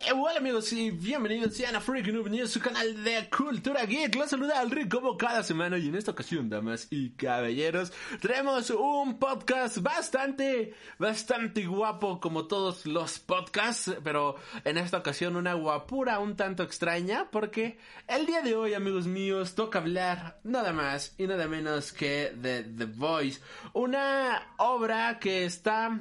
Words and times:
Eh, 0.00 0.12
hola 0.12 0.38
amigos 0.38 0.72
y 0.72 0.92
bienvenidos 0.92 1.54
sean 1.54 1.74
a 1.74 1.80
Freak 1.80 2.06
Noob 2.06 2.28
News, 2.28 2.52
su 2.52 2.60
canal 2.60 3.02
de 3.02 3.28
cultura 3.36 3.84
geek. 3.84 4.14
Los 4.14 4.30
saluda 4.30 4.60
al 4.60 4.70
Rick 4.70 4.94
como 4.94 5.16
cada 5.16 5.42
semana 5.42 5.76
y 5.76 5.88
en 5.88 5.96
esta 5.96 6.12
ocasión, 6.12 6.48
damas 6.48 6.86
y 6.90 7.10
caballeros, 7.10 7.92
tenemos 8.20 8.70
un 8.70 9.18
podcast 9.18 9.78
bastante, 9.78 10.72
bastante 11.00 11.66
guapo 11.66 12.20
como 12.20 12.46
todos 12.46 12.86
los 12.86 13.18
podcasts, 13.18 13.92
pero 14.04 14.36
en 14.64 14.78
esta 14.78 14.98
ocasión 14.98 15.34
una 15.34 15.54
guapura 15.54 16.20
un 16.20 16.36
tanto 16.36 16.62
extraña 16.62 17.28
porque 17.32 17.76
el 18.06 18.24
día 18.24 18.42
de 18.42 18.54
hoy, 18.54 18.74
amigos 18.74 19.08
míos, 19.08 19.56
toca 19.56 19.80
hablar 19.80 20.38
nada 20.44 20.72
más 20.72 21.16
y 21.18 21.26
nada 21.26 21.48
menos 21.48 21.92
que 21.92 22.32
de 22.36 22.62
The 22.62 22.84
Voice, 22.84 23.40
una 23.72 24.54
obra 24.58 25.18
que 25.18 25.44
está 25.44 25.98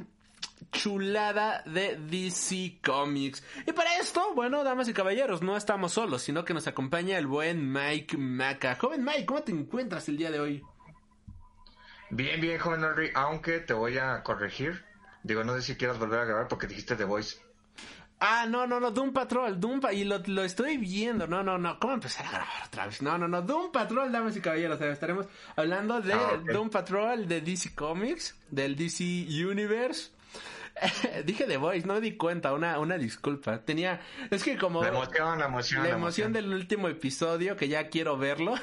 chulada 0.72 1.64
de 1.66 1.98
DC 1.98 2.80
Comics. 2.84 3.44
Y 3.66 3.72
para 3.72 3.98
esto, 3.98 4.34
bueno, 4.36 4.64
damas 4.64 4.88
y 4.88 4.94
caballeros, 4.94 5.42
no 5.42 5.58
estamos 5.58 5.94
solos, 5.94 6.22
sino 6.22 6.46
que 6.46 6.54
nos 6.54 6.68
acompaña 6.68 7.18
el 7.18 7.28
buen 7.28 7.72
Mike 7.72 8.18
Maca. 8.18 8.76
Joven 8.76 9.04
Mike, 9.04 9.26
¿cómo 9.26 9.42
te 9.42 9.52
encuentras 9.52 10.08
el 10.10 10.18
día 10.18 10.32
de 10.32 10.40
hoy? 10.40 10.64
Bien, 12.10 12.40
bien, 12.40 12.60
joven 12.60 12.84
Henry, 12.84 13.12
aunque 13.16 13.60
te 13.60 13.74
voy 13.74 13.98
a 13.98 14.24
corregir. 14.24 14.86
Digo, 15.24 15.44
no 15.44 15.54
sé 15.56 15.62
si 15.62 15.76
quieras 15.76 16.00
volver 16.00 16.20
a 16.20 16.26
grabar 16.26 16.48
porque 16.48 16.68
dijiste 16.68 16.96
The 16.96 17.04
Voice. 17.04 17.38
Ah, 18.20 18.48
no, 18.50 18.66
no, 18.66 18.80
no, 18.80 18.90
Doom 18.90 19.14
Patrol, 19.14 19.60
Doom 19.60 19.80
y 19.92 20.04
lo, 20.04 20.18
lo, 20.26 20.44
estoy 20.44 20.78
viendo, 20.78 21.28
no, 21.28 21.44
no, 21.44 21.60
no, 21.60 21.80
¿cómo 21.80 21.94
empezar 21.94 22.26
a 22.26 22.32
grabar 22.32 22.66
otra 22.66 22.88
vez? 22.88 23.00
No, 23.04 23.16
no, 23.16 23.28
no, 23.28 23.44
Doom 23.44 23.72
Patrol, 23.72 24.12
damas 24.12 24.36
y 24.36 24.42
caballeros, 24.42 24.82
estaremos 24.82 25.28
hablando 25.56 26.02
de 26.02 26.14
ah, 26.14 26.42
Doom 26.52 26.72
Patrol, 26.72 27.28
de 27.28 27.42
DC 27.42 27.76
Comics, 27.76 28.36
del 28.50 28.76
DC 28.76 29.04
Universe, 29.30 30.10
Dije 31.26 31.46
The 31.46 31.58
Voice, 31.58 31.88
no 31.88 31.96
me 31.96 32.02
di 32.02 32.18
cuenta, 32.18 32.54
una, 32.54 32.80
una 32.80 32.98
disculpa. 32.98 33.62
Tenía, 33.62 34.02
es 34.30 34.44
que 34.44 34.58
como... 34.58 34.82
La 34.82 34.90
emoción, 34.90 35.40
la 35.40 35.46
emoción. 35.46 35.84
La, 35.84 35.90
emoción, 35.90 36.34
del 36.34 36.54
último 36.54 36.88
episodio, 36.88 37.56
que 37.56 37.68
ya 37.68 37.90
quiero 37.90 38.18
verlo. 38.18 38.56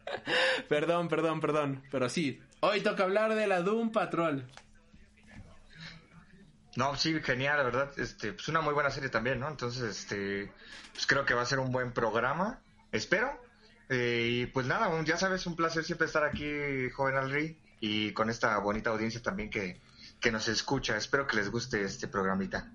perdón, 0.68 1.08
perdón, 1.08 1.40
perdón. 1.40 1.82
Pero 1.90 2.08
sí, 2.08 2.40
hoy 2.60 2.80
toca 2.80 3.04
hablar 3.04 3.34
de 3.34 3.46
la 3.46 3.62
Doom 3.62 3.92
Patrol. 3.92 4.46
No, 6.76 6.96
sí, 6.96 7.20
genial, 7.22 7.58
la 7.58 7.64
verdad. 7.64 7.90
Este, 7.98 8.32
pues 8.32 8.48
una 8.48 8.60
muy 8.60 8.72
buena 8.72 8.90
serie 8.90 9.08
también, 9.08 9.40
¿no? 9.40 9.48
Entonces, 9.48 9.82
este, 9.82 10.52
pues 10.92 11.06
creo 11.06 11.24
que 11.24 11.34
va 11.34 11.42
a 11.42 11.46
ser 11.46 11.58
un 11.58 11.72
buen 11.72 11.92
programa. 11.92 12.60
Espero. 12.92 13.40
Eh, 13.88 14.28
y 14.30 14.46
pues 14.46 14.66
nada, 14.66 14.90
ya 15.04 15.16
sabes, 15.16 15.46
un 15.46 15.56
placer 15.56 15.82
siempre 15.82 16.06
estar 16.06 16.22
aquí, 16.22 16.90
joven 16.90 17.16
Alri, 17.16 17.58
y 17.80 18.12
con 18.12 18.28
esta 18.28 18.58
bonita 18.58 18.90
audiencia 18.90 19.22
también 19.22 19.50
que, 19.50 19.80
que 20.20 20.32
nos 20.32 20.48
escucha. 20.48 20.96
Espero 20.96 21.26
que 21.26 21.36
les 21.36 21.50
guste 21.50 21.82
este 21.82 22.08
programita. 22.08 22.70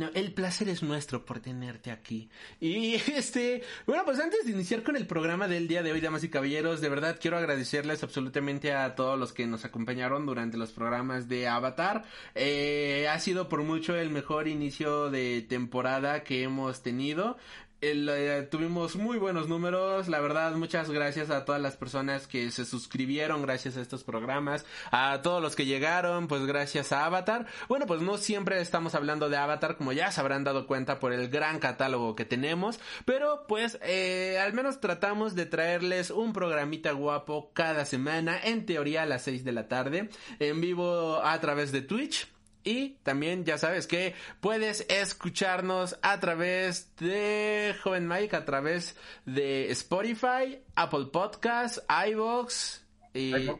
No, 0.00 0.08
el 0.14 0.32
placer 0.32 0.70
es 0.70 0.82
nuestro 0.82 1.26
por 1.26 1.40
tenerte 1.40 1.90
aquí. 1.90 2.30
Y 2.58 2.94
este, 3.14 3.62
bueno, 3.86 4.02
pues 4.06 4.18
antes 4.18 4.46
de 4.46 4.52
iniciar 4.52 4.82
con 4.82 4.96
el 4.96 5.06
programa 5.06 5.46
del 5.46 5.68
día 5.68 5.82
de 5.82 5.92
hoy, 5.92 6.00
damas 6.00 6.24
y 6.24 6.30
caballeros, 6.30 6.80
de 6.80 6.88
verdad 6.88 7.18
quiero 7.20 7.36
agradecerles 7.36 8.02
absolutamente 8.02 8.72
a 8.72 8.94
todos 8.94 9.18
los 9.18 9.34
que 9.34 9.46
nos 9.46 9.66
acompañaron 9.66 10.24
durante 10.24 10.56
los 10.56 10.72
programas 10.72 11.28
de 11.28 11.48
Avatar. 11.48 12.04
Eh, 12.34 13.08
ha 13.12 13.18
sido 13.20 13.50
por 13.50 13.62
mucho 13.62 13.94
el 13.94 14.08
mejor 14.08 14.48
inicio 14.48 15.10
de 15.10 15.44
temporada 15.46 16.24
que 16.24 16.44
hemos 16.44 16.82
tenido. 16.82 17.36
Eh, 17.82 18.46
tuvimos 18.50 18.96
muy 18.96 19.16
buenos 19.16 19.48
números, 19.48 20.06
la 20.08 20.20
verdad, 20.20 20.52
muchas 20.52 20.90
gracias 20.90 21.30
a 21.30 21.46
todas 21.46 21.62
las 21.62 21.78
personas 21.78 22.26
que 22.26 22.50
se 22.50 22.66
suscribieron 22.66 23.40
gracias 23.40 23.78
a 23.78 23.80
estos 23.80 24.04
programas, 24.04 24.66
a 24.90 25.22
todos 25.22 25.40
los 25.40 25.56
que 25.56 25.64
llegaron, 25.64 26.28
pues 26.28 26.44
gracias 26.44 26.92
a 26.92 27.06
Avatar. 27.06 27.46
Bueno, 27.68 27.86
pues 27.86 28.02
no 28.02 28.18
siempre 28.18 28.60
estamos 28.60 28.94
hablando 28.94 29.30
de 29.30 29.38
Avatar, 29.38 29.78
como 29.78 29.92
ya 29.92 30.12
se 30.12 30.20
habrán 30.20 30.44
dado 30.44 30.66
cuenta 30.66 31.00
por 31.00 31.14
el 31.14 31.30
gran 31.30 31.58
catálogo 31.58 32.14
que 32.14 32.26
tenemos, 32.26 32.78
pero 33.06 33.46
pues 33.48 33.78
eh, 33.80 34.38
al 34.38 34.52
menos 34.52 34.80
tratamos 34.80 35.34
de 35.34 35.46
traerles 35.46 36.10
un 36.10 36.34
programita 36.34 36.92
guapo 36.92 37.50
cada 37.54 37.86
semana, 37.86 38.38
en 38.44 38.66
teoría 38.66 39.04
a 39.04 39.06
las 39.06 39.22
6 39.22 39.42
de 39.42 39.52
la 39.52 39.68
tarde, 39.68 40.10
en 40.38 40.60
vivo 40.60 41.22
a 41.24 41.40
través 41.40 41.72
de 41.72 41.80
Twitch. 41.80 42.28
Y 42.62 42.98
también 43.02 43.44
ya 43.44 43.56
sabes 43.56 43.86
que 43.86 44.14
puedes 44.40 44.84
escucharnos 44.88 45.98
a 46.02 46.20
través 46.20 46.94
de 46.96 47.74
Joven 47.82 48.06
Mike, 48.06 48.36
a 48.36 48.44
través 48.44 48.96
de 49.24 49.70
Spotify, 49.70 50.62
Apple 50.74 51.06
Podcasts, 51.10 51.82
iVoox, 51.88 52.80
y 53.14 53.50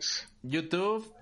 YouTube, 0.42 1.12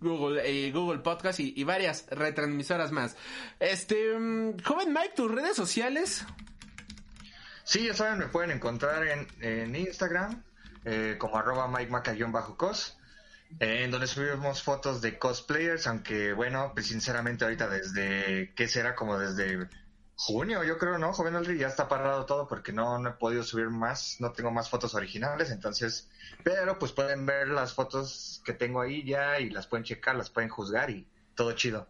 Google, 0.00 0.50
y 0.50 0.72
Google 0.72 1.00
Podcast 1.00 1.40
y, 1.40 1.62
varias 1.64 2.06
retransmisoras 2.10 2.90
más. 2.92 3.16
Este, 3.60 4.18
mm, 4.18 4.58
Joven 4.64 4.92
Mike, 4.92 5.12
tus 5.14 5.30
redes 5.30 5.56
sociales. 5.56 6.24
Sí, 7.64 7.86
ya 7.86 7.94
saben, 7.94 8.18
me 8.18 8.28
pueden 8.28 8.50
encontrar 8.50 9.06
en, 9.40 9.76
Instagram 9.76 10.42
eh, 10.84 11.16
como 11.18 11.36
arroba 11.36 11.68
Mike 11.68 11.90
Maca-cos 11.90 12.96
en 13.58 13.90
donde 13.90 14.06
subimos 14.06 14.62
fotos 14.62 15.00
de 15.00 15.18
cosplayers, 15.18 15.86
aunque 15.86 16.32
bueno, 16.32 16.72
pues 16.74 16.86
sinceramente 16.86 17.44
ahorita 17.44 17.68
desde, 17.68 18.52
¿qué 18.54 18.68
será? 18.68 18.94
Como 18.94 19.18
desde 19.18 19.68
junio, 20.16 20.64
yo 20.64 20.78
creo, 20.78 20.98
¿no? 20.98 21.12
Joven 21.12 21.36
Alri, 21.36 21.58
ya 21.58 21.68
está 21.68 21.88
parado 21.88 22.24
todo 22.26 22.48
porque 22.48 22.72
no, 22.72 22.98
no 22.98 23.10
he 23.10 23.12
podido 23.12 23.42
subir 23.42 23.68
más, 23.68 24.16
no 24.20 24.32
tengo 24.32 24.50
más 24.50 24.70
fotos 24.70 24.94
originales, 24.94 25.50
entonces, 25.50 26.08
pero 26.42 26.78
pues 26.78 26.92
pueden 26.92 27.26
ver 27.26 27.48
las 27.48 27.74
fotos 27.74 28.42
que 28.44 28.54
tengo 28.54 28.80
ahí 28.80 29.04
ya 29.04 29.38
y 29.38 29.50
las 29.50 29.66
pueden 29.66 29.84
checar, 29.84 30.16
las 30.16 30.30
pueden 30.30 30.48
juzgar 30.48 30.90
y 30.90 31.06
todo 31.34 31.52
chido. 31.52 31.86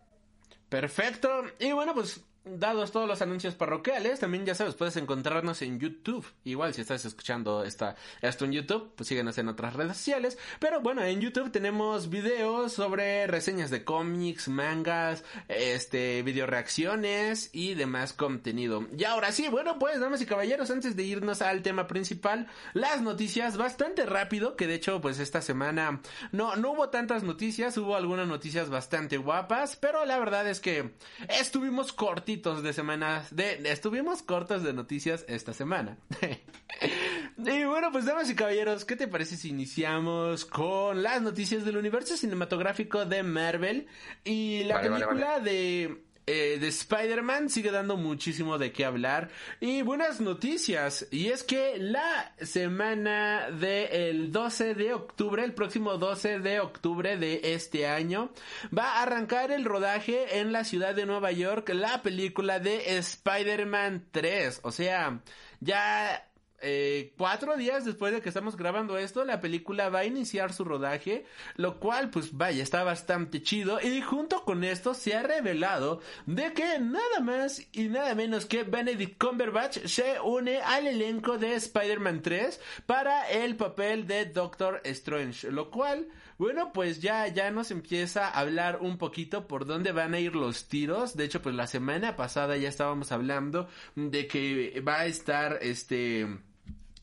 Perfecto. 0.68 1.44
Y 1.60 1.72
bueno, 1.72 1.94
pues 1.94 2.20
dados 2.46 2.92
todos 2.92 3.08
los 3.08 3.20
anuncios 3.22 3.54
parroquiales, 3.54 4.20
también 4.20 4.46
ya 4.46 4.54
sabes, 4.54 4.74
puedes 4.74 4.96
encontrarnos 4.96 5.62
en 5.62 5.80
YouTube. 5.80 6.24
Igual 6.44 6.74
si 6.74 6.80
estás 6.80 7.04
escuchando 7.04 7.64
esta, 7.64 7.96
esto 8.22 8.44
en 8.44 8.52
YouTube, 8.52 8.92
pues 8.94 9.08
síguenos 9.08 9.36
en 9.38 9.48
otras 9.48 9.74
redes 9.74 9.96
sociales. 9.96 10.38
Pero 10.60 10.80
bueno, 10.80 11.02
en 11.02 11.20
YouTube 11.20 11.50
tenemos 11.50 12.08
videos 12.08 12.72
sobre 12.72 13.26
reseñas 13.26 13.70
de 13.70 13.84
cómics, 13.84 14.48
mangas, 14.48 15.24
este, 15.48 16.22
video 16.22 16.46
reacciones 16.46 17.50
y 17.52 17.74
demás 17.74 18.12
contenido. 18.12 18.86
Y 18.96 19.04
ahora 19.04 19.32
sí, 19.32 19.48
bueno, 19.48 19.78
pues 19.78 19.98
damas 19.98 20.22
y 20.22 20.26
caballeros, 20.26 20.70
antes 20.70 20.94
de 20.94 21.02
irnos 21.02 21.42
al 21.42 21.62
tema 21.62 21.88
principal, 21.88 22.46
las 22.74 23.02
noticias 23.02 23.56
bastante 23.56 24.06
rápido, 24.06 24.56
que 24.56 24.68
de 24.68 24.74
hecho 24.74 25.00
pues 25.00 25.18
esta 25.18 25.42
semana 25.42 26.00
no, 26.30 26.54
no 26.56 26.72
hubo 26.72 26.90
tantas 26.90 27.24
noticias, 27.24 27.76
hubo 27.76 27.96
algunas 27.96 28.28
noticias 28.28 28.70
bastante 28.70 29.16
guapas, 29.16 29.76
pero 29.76 30.04
la 30.04 30.18
verdad 30.18 30.48
es 30.48 30.60
que 30.60 30.94
estuvimos 31.28 31.92
cortitos 31.92 32.35
de 32.36 32.72
semanas, 32.72 33.34
de, 33.34 33.60
estuvimos 33.70 34.22
cortos 34.22 34.62
de 34.62 34.72
noticias 34.72 35.24
esta 35.28 35.52
semana. 35.52 35.96
y 37.38 37.64
bueno, 37.64 37.90
pues 37.90 38.04
damas 38.04 38.30
y 38.30 38.34
caballeros, 38.34 38.84
¿qué 38.84 38.96
te 38.96 39.08
parece 39.08 39.36
si 39.36 39.48
iniciamos 39.48 40.44
con 40.44 41.02
las 41.02 41.22
noticias 41.22 41.64
del 41.64 41.76
universo 41.76 42.16
cinematográfico 42.16 43.04
de 43.04 43.22
Marvel 43.22 43.86
y 44.24 44.64
la 44.64 44.80
película 44.80 45.40
de 45.40 46.02
eh, 46.26 46.58
de 46.60 46.68
Spider-Man 46.68 47.48
sigue 47.50 47.70
dando 47.70 47.96
muchísimo 47.96 48.58
de 48.58 48.72
qué 48.72 48.84
hablar 48.84 49.30
y 49.60 49.82
buenas 49.82 50.20
noticias. 50.20 51.06
Y 51.12 51.28
es 51.28 51.44
que 51.44 51.78
la 51.78 52.34
semana 52.40 53.50
del 53.52 54.32
12 54.32 54.74
de 54.74 54.92
octubre, 54.92 55.44
el 55.44 55.54
próximo 55.54 55.98
12 55.98 56.40
de 56.40 56.58
octubre 56.58 57.16
de 57.16 57.40
este 57.54 57.86
año, 57.86 58.30
va 58.76 58.94
a 58.94 59.02
arrancar 59.02 59.52
el 59.52 59.64
rodaje 59.64 60.40
en 60.40 60.50
la 60.50 60.64
ciudad 60.64 60.96
de 60.96 61.06
Nueva 61.06 61.30
York 61.30 61.68
la 61.72 62.02
película 62.02 62.58
de 62.58 62.98
Spider-Man 62.98 64.06
3, 64.10 64.60
o 64.64 64.72
sea, 64.72 65.20
ya 65.60 66.25
eh, 66.60 67.12
cuatro 67.16 67.56
días 67.56 67.84
después 67.84 68.12
de 68.12 68.20
que 68.20 68.28
estamos 68.28 68.56
grabando 68.56 68.96
esto, 68.98 69.24
la 69.24 69.40
película 69.40 69.88
va 69.88 70.00
a 70.00 70.04
iniciar 70.04 70.52
su 70.52 70.64
rodaje, 70.64 71.26
lo 71.56 71.78
cual, 71.78 72.10
pues 72.10 72.36
vaya, 72.36 72.62
está 72.62 72.82
bastante 72.84 73.42
chido. 73.42 73.80
Y 73.80 74.00
junto 74.00 74.44
con 74.44 74.64
esto 74.64 74.94
se 74.94 75.14
ha 75.14 75.22
revelado 75.22 76.00
de 76.26 76.52
que 76.52 76.78
nada 76.78 77.20
más 77.20 77.66
y 77.72 77.84
nada 77.84 78.14
menos 78.14 78.46
que 78.46 78.62
Benedict 78.62 79.22
Cumberbatch 79.22 79.86
se 79.86 80.20
une 80.20 80.60
al 80.60 80.86
elenco 80.86 81.38
de 81.38 81.54
Spider-Man 81.54 82.22
3 82.22 82.60
para 82.86 83.28
el 83.30 83.56
papel 83.56 84.06
de 84.06 84.26
Doctor 84.26 84.80
Strange, 84.84 85.50
lo 85.50 85.70
cual, 85.70 86.08
bueno, 86.38 86.72
pues 86.72 87.00
ya, 87.00 87.26
ya 87.28 87.50
nos 87.50 87.70
empieza 87.70 88.28
a 88.28 88.40
hablar 88.40 88.78
un 88.82 88.98
poquito 88.98 89.46
por 89.46 89.64
dónde 89.64 89.92
van 89.92 90.14
a 90.14 90.20
ir 90.20 90.34
los 90.36 90.68
tiros. 90.68 91.16
De 91.16 91.24
hecho, 91.24 91.42
pues 91.42 91.54
la 91.54 91.66
semana 91.66 92.16
pasada 92.16 92.56
ya 92.56 92.68
estábamos 92.68 93.12
hablando 93.12 93.68
de 93.94 94.26
que 94.26 94.82
va 94.86 95.00
a 95.00 95.06
estar 95.06 95.58
este 95.62 96.26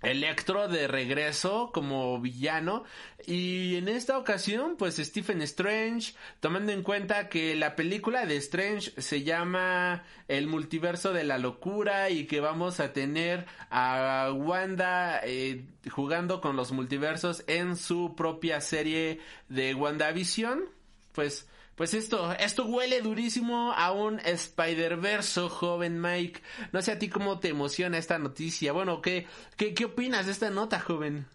Electro 0.03 0.67
de 0.67 0.88
regreso 0.88 1.71
como 1.73 2.19
villano. 2.19 2.83
Y 3.25 3.75
en 3.77 3.88
esta 3.88 4.17
ocasión 4.17 4.75
pues 4.77 4.97
Stephen 4.97 5.41
Strange 5.41 6.13
tomando 6.39 6.71
en 6.71 6.83
cuenta 6.83 7.29
que 7.29 7.55
la 7.55 7.75
película 7.75 8.25
de 8.25 8.35
Strange 8.38 8.91
se 9.01 9.23
llama 9.23 10.03
El 10.27 10.47
multiverso 10.47 11.13
de 11.13 11.23
la 11.23 11.38
locura 11.38 12.09
y 12.09 12.25
que 12.25 12.41
vamos 12.41 12.79
a 12.79 12.94
tener 12.94 13.45
a 13.69 14.31
Wanda 14.33 15.21
eh, 15.23 15.65
jugando 15.89 16.41
con 16.41 16.55
los 16.55 16.71
multiversos 16.71 17.44
en 17.47 17.77
su 17.77 18.15
propia 18.15 18.61
serie 18.61 19.19
de 19.50 19.73
WandaVision 19.73 20.65
pues 21.13 21.47
pues 21.75 21.94
esto, 21.94 22.31
esto 22.34 22.66
huele 22.66 23.02
durísimo 23.02 23.74
a 23.74 23.92
un 23.92 24.20
Spider-Verse, 24.20 25.50
joven 25.50 26.00
Mike. 26.00 26.42
No 26.72 26.81
sé 26.81 26.92
a 26.92 27.00
ti 27.00 27.10
cómo 27.10 27.40
te 27.40 27.50
emociona 27.50 27.98
esta 27.98 28.20
noticia. 28.20 28.74
Bueno, 28.74 29.02
¿qué, 29.02 29.28
qué, 29.58 29.74
qué 29.74 29.86
opinas 29.86 30.28
de 30.28 30.34
esta 30.34 30.52
nota, 30.52 30.80
joven? 30.80 31.25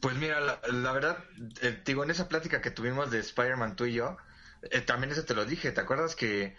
Pues 0.00 0.14
mira, 0.16 0.40
la, 0.40 0.92
verdad, 0.92 1.24
eh, 1.62 1.82
digo, 1.84 2.04
en 2.04 2.10
esa 2.10 2.28
plática 2.28 2.60
que 2.60 2.70
tuvimos 2.70 3.10
de 3.10 3.18
Spider-Man 3.18 3.76
tú 3.76 3.86
y 3.86 3.94
yo, 3.94 4.16
eh, 4.70 4.80
también 4.80 5.12
eso 5.12 5.24
te 5.24 5.34
lo 5.34 5.44
dije, 5.44 5.72
¿te 5.72 5.80
acuerdas 5.80 6.14
que, 6.14 6.56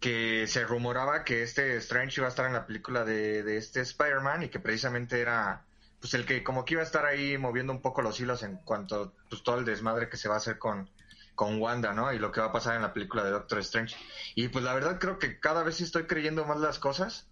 que 0.00 0.46
se 0.48 0.64
rumoraba 0.64 1.24
que 1.24 1.42
este 1.42 1.76
Strange 1.76 2.20
iba 2.20 2.26
a 2.26 2.30
estar 2.30 2.46
en 2.46 2.52
la 2.52 2.66
película 2.66 3.04
de, 3.04 3.42
de 3.42 3.56
este 3.56 3.80
Spider-Man 3.80 4.44
y 4.44 4.48
que 4.48 4.60
precisamente 4.60 5.20
era 5.20 5.64
pues 6.00 6.12
el 6.14 6.26
que 6.26 6.42
como 6.44 6.64
que 6.64 6.74
iba 6.74 6.82
a 6.82 6.86
estar 6.86 7.06
ahí 7.06 7.38
moviendo 7.38 7.72
un 7.72 7.80
poco 7.80 8.02
los 8.02 8.20
hilos 8.20 8.42
en 8.42 8.56
cuanto 8.56 9.14
pues 9.30 9.42
todo 9.42 9.58
el 9.58 9.64
desmadre 9.64 10.08
que 10.08 10.16
se 10.16 10.28
va 10.28 10.34
a 10.34 10.38
hacer 10.38 10.58
con, 10.58 10.90
con 11.36 11.60
Wanda, 11.60 11.92
¿no? 11.92 12.12
Y 12.12 12.18
lo 12.18 12.32
que 12.32 12.40
va 12.40 12.48
a 12.48 12.52
pasar 12.52 12.74
en 12.74 12.82
la 12.82 12.92
película 12.92 13.22
de 13.22 13.30
Doctor 13.30 13.60
Strange. 13.60 13.94
Y 14.34 14.48
pues 14.48 14.64
la 14.64 14.74
verdad 14.74 14.98
creo 14.98 15.20
que 15.20 15.38
cada 15.38 15.62
vez 15.62 15.80
estoy 15.80 16.06
creyendo 16.06 16.44
más 16.44 16.58
las 16.58 16.80
cosas. 16.80 17.28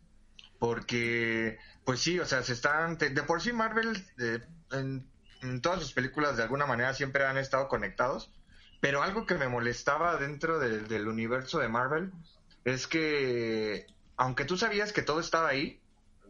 Porque, 0.61 1.59
pues 1.85 2.01
sí, 2.01 2.21
o 2.21 2.27
sea, 2.27 2.43
se 2.43 2.53
están... 2.53 2.97
De, 2.97 3.11
por 3.25 3.43
sí 3.43 3.53
Marvel, 3.53 4.07
en, 4.71 5.61
todas 5.61 5.81
sus 5.81 5.93
películas 5.93 6.37
de 6.37 6.45
alguna 6.45 6.67
manera 6.67 6.95
siempre 6.95 7.27
han 7.27 7.39
estado 7.39 7.67
conectados. 7.67 8.31
Pero 8.81 9.03
algo 9.03 9.27
que 9.27 9.35
me 9.35 9.49
molestaba 9.49 10.17
dentro 10.17 10.59
del 10.59 11.09
universo 11.09 11.59
de 11.59 11.69
Marvel 11.69 12.13
es 12.65 12.87
que, 12.87 13.87
aunque 14.17 14.45
tú 14.45 14.57
sabías 14.57 14.93
que 14.93 15.03
todo 15.03 15.21
estaba 15.21 15.49
ahí, 15.49 15.81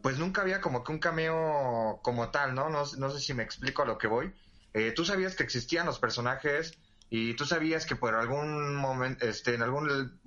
pues 0.01 0.17
nunca 0.17 0.41
había 0.41 0.61
como 0.61 0.83
que 0.83 0.91
un 0.91 0.99
cameo 0.99 1.99
como 2.03 2.29
tal, 2.29 2.55
¿no? 2.55 2.69
No, 2.69 2.85
sé 2.85 3.19
si 3.19 3.33
me 3.33 3.43
explico 3.43 3.81
a 3.81 3.85
lo 3.85 3.97
que 3.97 4.07
voy. 4.07 4.33
Eh, 4.73 4.91
tú 4.91 5.03
sabías 5.03 5.35
que 5.35 5.43
existían 5.43 5.85
los 5.85 5.99
personajes, 5.99 6.77
y 7.17 7.33
tú 7.35 7.45
sabías 7.45 7.85
que 7.85 7.95
por 7.95 8.13
algún 8.13 8.75
momento, 8.75 9.25
este, 9.25 9.53
en 9.53 9.61
algún 9.61 10.19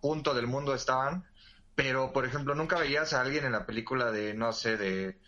punto 0.00 0.32
del 0.32 0.46
mundo 0.46 0.74
estaban, 0.74 1.24
pero 1.74 2.12
por 2.12 2.24
ejemplo 2.24 2.54
nunca 2.54 2.78
veías 2.78 3.12
a 3.12 3.20
alguien 3.20 3.44
en 3.44 3.50
la 3.50 3.66
película 3.66 4.12
de, 4.12 4.32
no 4.32 4.52
sé, 4.52 4.76
de, 4.76 5.18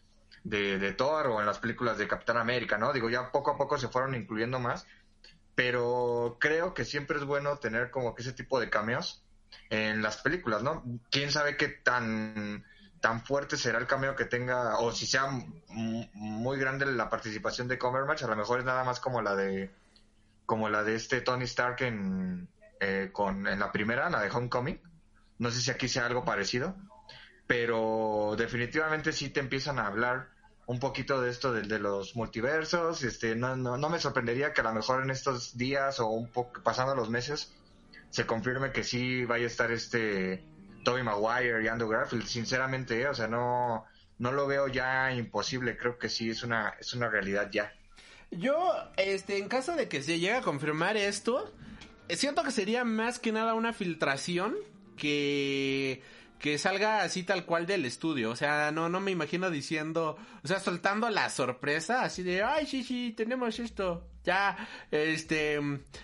de, 0.45 0.93
Thor 0.93 1.27
o 1.27 1.41
en 1.41 1.47
las 1.47 1.59
películas 1.59 1.99
de 1.99 2.07
Capitán 2.07 2.37
América, 2.37 2.79
¿no? 2.79 2.93
Digo, 2.93 3.11
ya 3.11 3.33
poco 3.33 3.51
a 3.51 3.57
poco 3.57 3.79
se 3.79 3.89
fueron 3.89 4.15
incluyendo 4.15 4.61
más, 4.61 4.87
pero 5.57 6.37
creo 6.39 6.73
que 6.73 6.85
siempre 6.85 7.19
es 7.19 7.25
bueno 7.25 7.59
tener 7.59 7.91
como 7.91 8.15
que 8.15 8.23
ese 8.23 8.33
tipo 8.33 8.61
de 8.61 8.71
cameos 8.71 9.25
en 9.71 10.03
las 10.03 10.19
películas, 10.19 10.63
¿no? 10.63 10.85
Quién 11.11 11.33
sabe 11.33 11.57
qué 11.57 11.67
tan 11.67 12.65
tan 13.01 13.25
fuerte 13.25 13.57
será 13.57 13.79
el 13.79 13.87
cameo 13.87 14.15
que 14.15 14.25
tenga, 14.25 14.79
o 14.79 14.93
si 14.93 15.07
sea 15.07 15.27
muy 15.69 16.59
grande 16.61 16.87
la 16.87 17.09
participación 17.09 17.67
de 17.67 17.77
Cumberbatch, 17.77 18.23
a 18.23 18.29
lo 18.29 18.37
mejor 18.37 18.61
es 18.61 18.65
nada 18.65 18.85
más 18.85 19.01
como 19.01 19.21
la 19.21 19.35
de 19.35 19.71
como 20.49 20.71
la 20.71 20.83
de 20.83 20.95
este 20.95 21.21
Tony 21.21 21.45
Stark 21.45 21.83
en, 21.83 22.49
eh, 22.81 23.11
con, 23.13 23.47
en 23.47 23.59
la 23.59 23.71
primera, 23.71 24.09
la 24.09 24.23
de 24.23 24.31
Homecoming. 24.31 24.81
No 25.37 25.51
sé 25.51 25.61
si 25.61 25.71
aquí 25.71 25.89
sea 25.89 26.07
algo 26.07 26.25
parecido, 26.25 26.75
pero 27.47 28.35
definitivamente 28.35 29.13
sí 29.13 29.29
te 29.29 29.41
empiezan 29.41 29.79
a 29.79 29.87
hablar 29.87 30.31
un 30.65 30.81
poquito 30.81 31.21
de 31.21 31.29
esto 31.29 31.53
de, 31.53 31.65
de 31.65 31.79
los 31.79 32.17
multiversos. 32.17 33.03
Este, 33.03 33.37
no, 33.37 33.57
no, 33.57 33.89
me 33.91 33.99
sorprendería 33.99 34.55
que 34.55 34.63
a 34.63 34.65
lo 34.65 34.73
mejor 34.73 35.03
en 35.03 35.11
estos 35.11 35.59
días 35.59 36.01
o 36.01 36.07
un 36.09 36.33
poco 36.33 36.63
pasando 36.63 36.95
los 36.95 37.11
meses 37.11 37.53
se 38.09 38.25
confirme 38.25 38.73
que 38.73 38.85
sí 38.85 39.27
vaya 39.27 39.45
a 39.45 39.49
estar 39.49 39.71
este 39.71 40.47
Tobey 40.83 41.03
Maguire 41.03 41.63
y 41.63 41.69
Andrew 41.69 41.91
Garfield. 41.91 42.25
Sinceramente, 42.25 43.07
o 43.07 43.13
sea, 43.13 43.29
no, 43.29 43.85
no 44.17 44.33
lo 44.33 44.47
veo 44.47 44.67
ya 44.67 45.13
imposible. 45.13 45.77
Creo 45.77 45.99
que 45.99 46.09
sí 46.09 46.31
es 46.31 46.43
una, 46.43 46.71
es 46.81 46.95
una 46.95 47.11
realidad 47.11 47.51
ya. 47.53 47.71
Yo, 48.31 48.75
este, 48.97 49.39
en 49.39 49.49
caso 49.49 49.75
de 49.75 49.89
que 49.89 50.03
se 50.03 50.19
llegue 50.19 50.35
a 50.35 50.43
confirmar 50.43 50.97
esto, 50.97 51.53
siento 52.11 52.43
que 52.43 52.51
sería 52.51 52.85
más 52.85 53.19
que 53.19 53.33
nada 53.33 53.55
una 53.55 53.73
filtración 53.73 54.55
que 54.97 56.03
que 56.39 56.57
salga 56.57 57.03
así 57.03 57.25
tal 57.25 57.45
cual 57.45 57.67
del 57.67 57.85
estudio, 57.85 58.31
o 58.31 58.37
sea, 58.37 58.71
no 58.71 58.89
no 58.89 59.01
me 59.01 59.11
imagino 59.11 59.51
diciendo, 59.51 60.17
o 60.45 60.47
sea, 60.49 60.61
soltando 60.61 61.11
la 61.11 61.31
sorpresa 61.31 62.03
así 62.03 62.23
de, 62.23 62.43
"Ay, 62.45 62.67
sí, 62.67 62.85
sí, 62.85 63.13
tenemos 63.17 63.59
esto." 63.59 64.05
Ya 64.25 64.57
este 64.91 65.59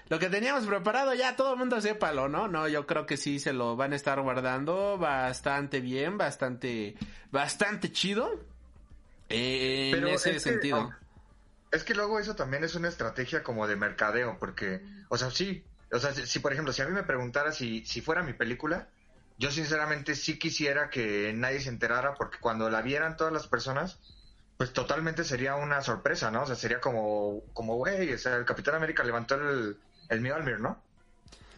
lo 0.09 0.19
que 0.19 0.31
teníamos 0.31 0.65
preparado 0.65 1.15
ya 1.15 1.37
todo 1.37 1.53
el 1.53 1.59
mundo 1.59 1.81
sépalo, 1.81 2.29
¿no? 2.29 2.49
No, 2.49 2.67
yo 2.69 2.87
creo 2.87 3.07
que 3.07 3.17
sí 3.17 3.39
se 3.39 3.53
lo 3.53 3.77
van 3.77 3.93
a 3.93 3.97
estar 3.97 4.21
guardando 4.23 4.99
bastante 4.99 5.81
bien, 5.81 6.19
bastante 6.19 6.97
bastante 7.31 7.93
chido. 7.93 8.41
en 9.29 10.09
ese 10.09 10.41
sentido. 10.41 10.91
Es 11.75 11.83
que 11.83 11.93
luego 11.93 12.21
eso 12.21 12.37
también 12.37 12.63
es 12.63 12.77
una 12.77 12.89
estrategia 12.89 13.43
como 13.43 13.67
de 13.67 13.75
mercadeo, 13.75 14.39
porque, 14.39 14.81
o 15.09 15.19
sea, 15.19 15.33
sí, 15.33 15.65
o 15.91 15.99
sea, 15.99 16.15
si, 16.15 16.39
por 16.39 16.53
ejemplo, 16.53 16.73
si 16.73 16.83
a 16.83 16.87
mí 16.87 16.93
me 16.93 17.03
preguntara 17.03 17.51
si, 17.51 17.85
si 17.85 18.01
fuera 18.01 18.23
mi 18.23 18.33
película, 18.33 18.87
yo 19.39 19.51
sinceramente 19.51 20.15
sí 20.15 20.39
quisiera 20.39 20.89
que 20.89 21.33
nadie 21.35 21.59
se 21.59 21.71
enterara, 21.71 22.15
porque 22.15 22.39
cuando 22.39 22.71
la 22.71 22.81
vieran 22.81 23.17
todas 23.17 23.33
las 23.33 23.49
personas, 23.49 23.99
pues 24.57 24.73
totalmente 24.73 25.25
sería 25.25 25.57
una 25.57 25.83
sorpresa, 25.83 26.31
¿no? 26.31 26.43
O 26.43 26.47
sea, 26.47 26.55
sería 26.55 26.81
como, 26.81 27.43
como, 27.55 27.75
güey, 27.75 28.13
o 28.13 28.19
sea, 28.19 28.37
el 28.37 28.45
Capitán 28.45 28.77
América 28.77 29.03
levantó 29.03 29.35
el, 29.35 29.77
el 30.11 30.21
Mjolnir, 30.21 30.61
¿no? 30.61 30.81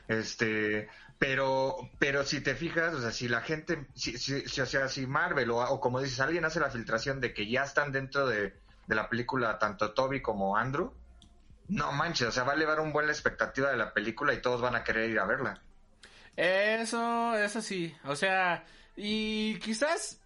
Este, 0.08 0.88
pero, 1.18 1.76
pero 1.98 2.24
si 2.24 2.40
te 2.40 2.54
fijas, 2.54 2.94
o 2.94 3.02
sea, 3.02 3.12
si 3.12 3.28
la 3.28 3.42
gente, 3.42 3.86
si, 3.94 4.16
si, 4.16 4.60
o 4.62 4.66
sea, 4.66 4.88
si 4.88 5.06
Marvel 5.06 5.50
o, 5.50 5.58
o 5.58 5.78
como 5.78 6.00
dices, 6.00 6.20
alguien 6.20 6.46
hace 6.46 6.58
la 6.58 6.70
filtración 6.70 7.20
de 7.20 7.34
que 7.34 7.50
ya 7.50 7.64
están 7.64 7.92
dentro 7.92 8.26
de, 8.26 8.54
de 8.86 8.94
la 8.94 9.08
película, 9.08 9.58
tanto 9.58 9.92
Toby 9.92 10.20
como 10.22 10.56
Andrew, 10.56 10.92
no 11.68 11.92
manches, 11.92 12.28
o 12.28 12.32
sea, 12.32 12.44
va 12.44 12.52
a 12.52 12.56
elevar 12.56 12.80
un 12.80 12.92
buen 12.92 13.06
la 13.06 13.12
expectativa 13.12 13.70
de 13.70 13.76
la 13.76 13.92
película 13.92 14.32
y 14.32 14.40
todos 14.40 14.60
van 14.60 14.76
a 14.76 14.84
querer 14.84 15.10
ir 15.10 15.18
a 15.18 15.26
verla. 15.26 15.60
Eso, 16.36 17.34
eso 17.36 17.62
sí, 17.62 17.94
o 18.04 18.14
sea, 18.14 18.64
y 18.94 19.58
quizás 19.58 20.20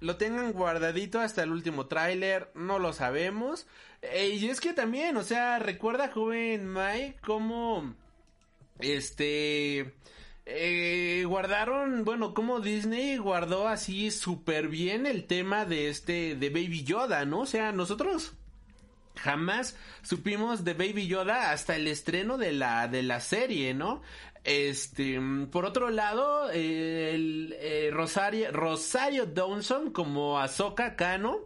lo 0.00 0.16
tengan 0.16 0.52
guardadito 0.52 1.20
hasta 1.20 1.42
el 1.42 1.52
último 1.52 1.86
tráiler, 1.86 2.50
no 2.54 2.78
lo 2.78 2.92
sabemos. 2.92 3.66
Eh, 4.02 4.28
y 4.30 4.48
es 4.48 4.60
que 4.60 4.72
también, 4.72 5.16
o 5.16 5.22
sea, 5.22 5.58
recuerda 5.58 6.10
joven 6.10 6.72
Mike 6.72 7.18
cómo 7.22 7.94
este 8.80 9.94
eh, 10.52 11.24
guardaron, 11.24 12.04
bueno, 12.04 12.34
como 12.34 12.60
Disney 12.60 13.16
guardó 13.16 13.68
así 13.68 14.10
súper 14.10 14.68
bien 14.68 15.06
el 15.06 15.24
tema 15.24 15.64
de 15.64 15.88
este, 15.88 16.34
de 16.34 16.50
Baby 16.50 16.84
Yoda, 16.84 17.24
¿no? 17.24 17.40
O 17.40 17.46
sea, 17.46 17.72
nosotros 17.72 18.32
jamás 19.16 19.76
supimos 20.02 20.64
de 20.64 20.74
Baby 20.74 21.06
Yoda 21.06 21.52
hasta 21.52 21.76
el 21.76 21.86
estreno 21.86 22.38
de 22.38 22.52
la, 22.52 22.88
de 22.88 23.02
la 23.02 23.20
serie, 23.20 23.74
¿no? 23.74 24.02
Este, 24.44 25.20
por 25.50 25.66
otro 25.66 25.90
lado, 25.90 26.50
el, 26.50 27.54
eh, 27.58 27.90
Rosario, 27.92 28.50
Rosario 28.52 29.26
Dawson 29.26 29.92
como 29.92 30.38
Ahsoka 30.40 30.96
Kano, 30.96 31.40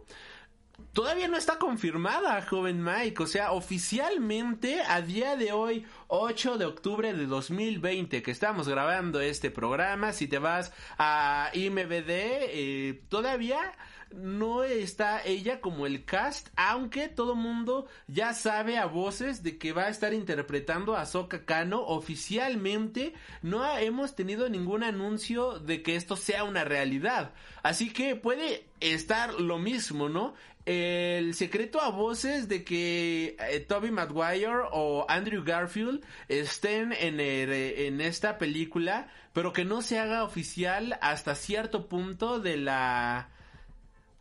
todavía 0.93 1.27
no 1.27 1.37
está 1.37 1.59
confirmada, 1.59 2.41
joven 2.41 2.81
Mike. 2.81 3.21
O 3.21 3.27
sea, 3.27 3.51
oficialmente 3.51 4.81
a 4.81 5.01
día 5.01 5.35
de 5.35 5.51
hoy, 5.51 5.85
8 6.07 6.57
de 6.57 6.65
octubre 6.65 7.13
de 7.13 7.25
2020 7.25 8.21
que 8.21 8.31
estamos 8.31 8.67
grabando 8.67 9.19
este 9.21 9.51
programa. 9.51 10.13
Si 10.13 10.27
te 10.27 10.39
vas 10.39 10.71
a 10.97 11.49
IMBD, 11.53 12.09
eh, 12.09 13.03
todavía 13.09 13.73
no 14.11 14.63
está 14.63 15.23
ella 15.25 15.59
como 15.59 15.85
el 15.85 16.05
cast, 16.05 16.49
aunque 16.55 17.07
todo 17.07 17.35
mundo 17.35 17.87
ya 18.07 18.33
sabe 18.33 18.77
a 18.77 18.85
voces 18.85 19.43
de 19.43 19.57
que 19.57 19.73
va 19.73 19.83
a 19.83 19.89
estar 19.89 20.13
interpretando 20.13 20.95
a 20.95 21.05
Soka 21.05 21.45
Kano 21.45 21.81
oficialmente. 21.81 23.13
No 23.41 23.65
hemos 23.77 24.15
tenido 24.15 24.47
ningún 24.49 24.83
anuncio 24.83 25.59
de 25.59 25.81
que 25.81 25.95
esto 25.95 26.15
sea 26.15 26.43
una 26.43 26.63
realidad. 26.63 27.33
Así 27.63 27.91
que 27.91 28.15
puede 28.15 28.65
estar 28.79 29.33
lo 29.33 29.57
mismo, 29.57 30.07
¿no? 30.07 30.33
El 30.65 31.33
secreto 31.35 31.79
a 31.81 31.89
voces 31.89 32.47
de 32.47 32.63
que 32.63 33.37
eh, 33.39 33.59
Toby 33.59 33.91
Maguire 33.91 34.63
o 34.71 35.05
Andrew 35.09 35.43
Garfield 35.43 36.03
estén 36.27 36.91
en, 36.93 37.19
en 37.19 38.01
esta 38.01 38.37
película, 38.37 39.09
pero 39.33 39.53
que 39.53 39.65
no 39.65 39.81
se 39.81 39.99
haga 39.99 40.23
oficial 40.23 40.97
hasta 41.01 41.35
cierto 41.35 41.87
punto 41.87 42.39
de 42.39 42.57
la 42.57 43.29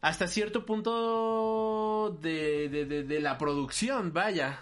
hasta 0.04 0.28
cierto 0.28 0.66
punto 0.66 2.18
de, 2.20 2.68
de, 2.68 3.20
la 3.20 3.38
producción, 3.38 4.12
vaya. 4.12 4.60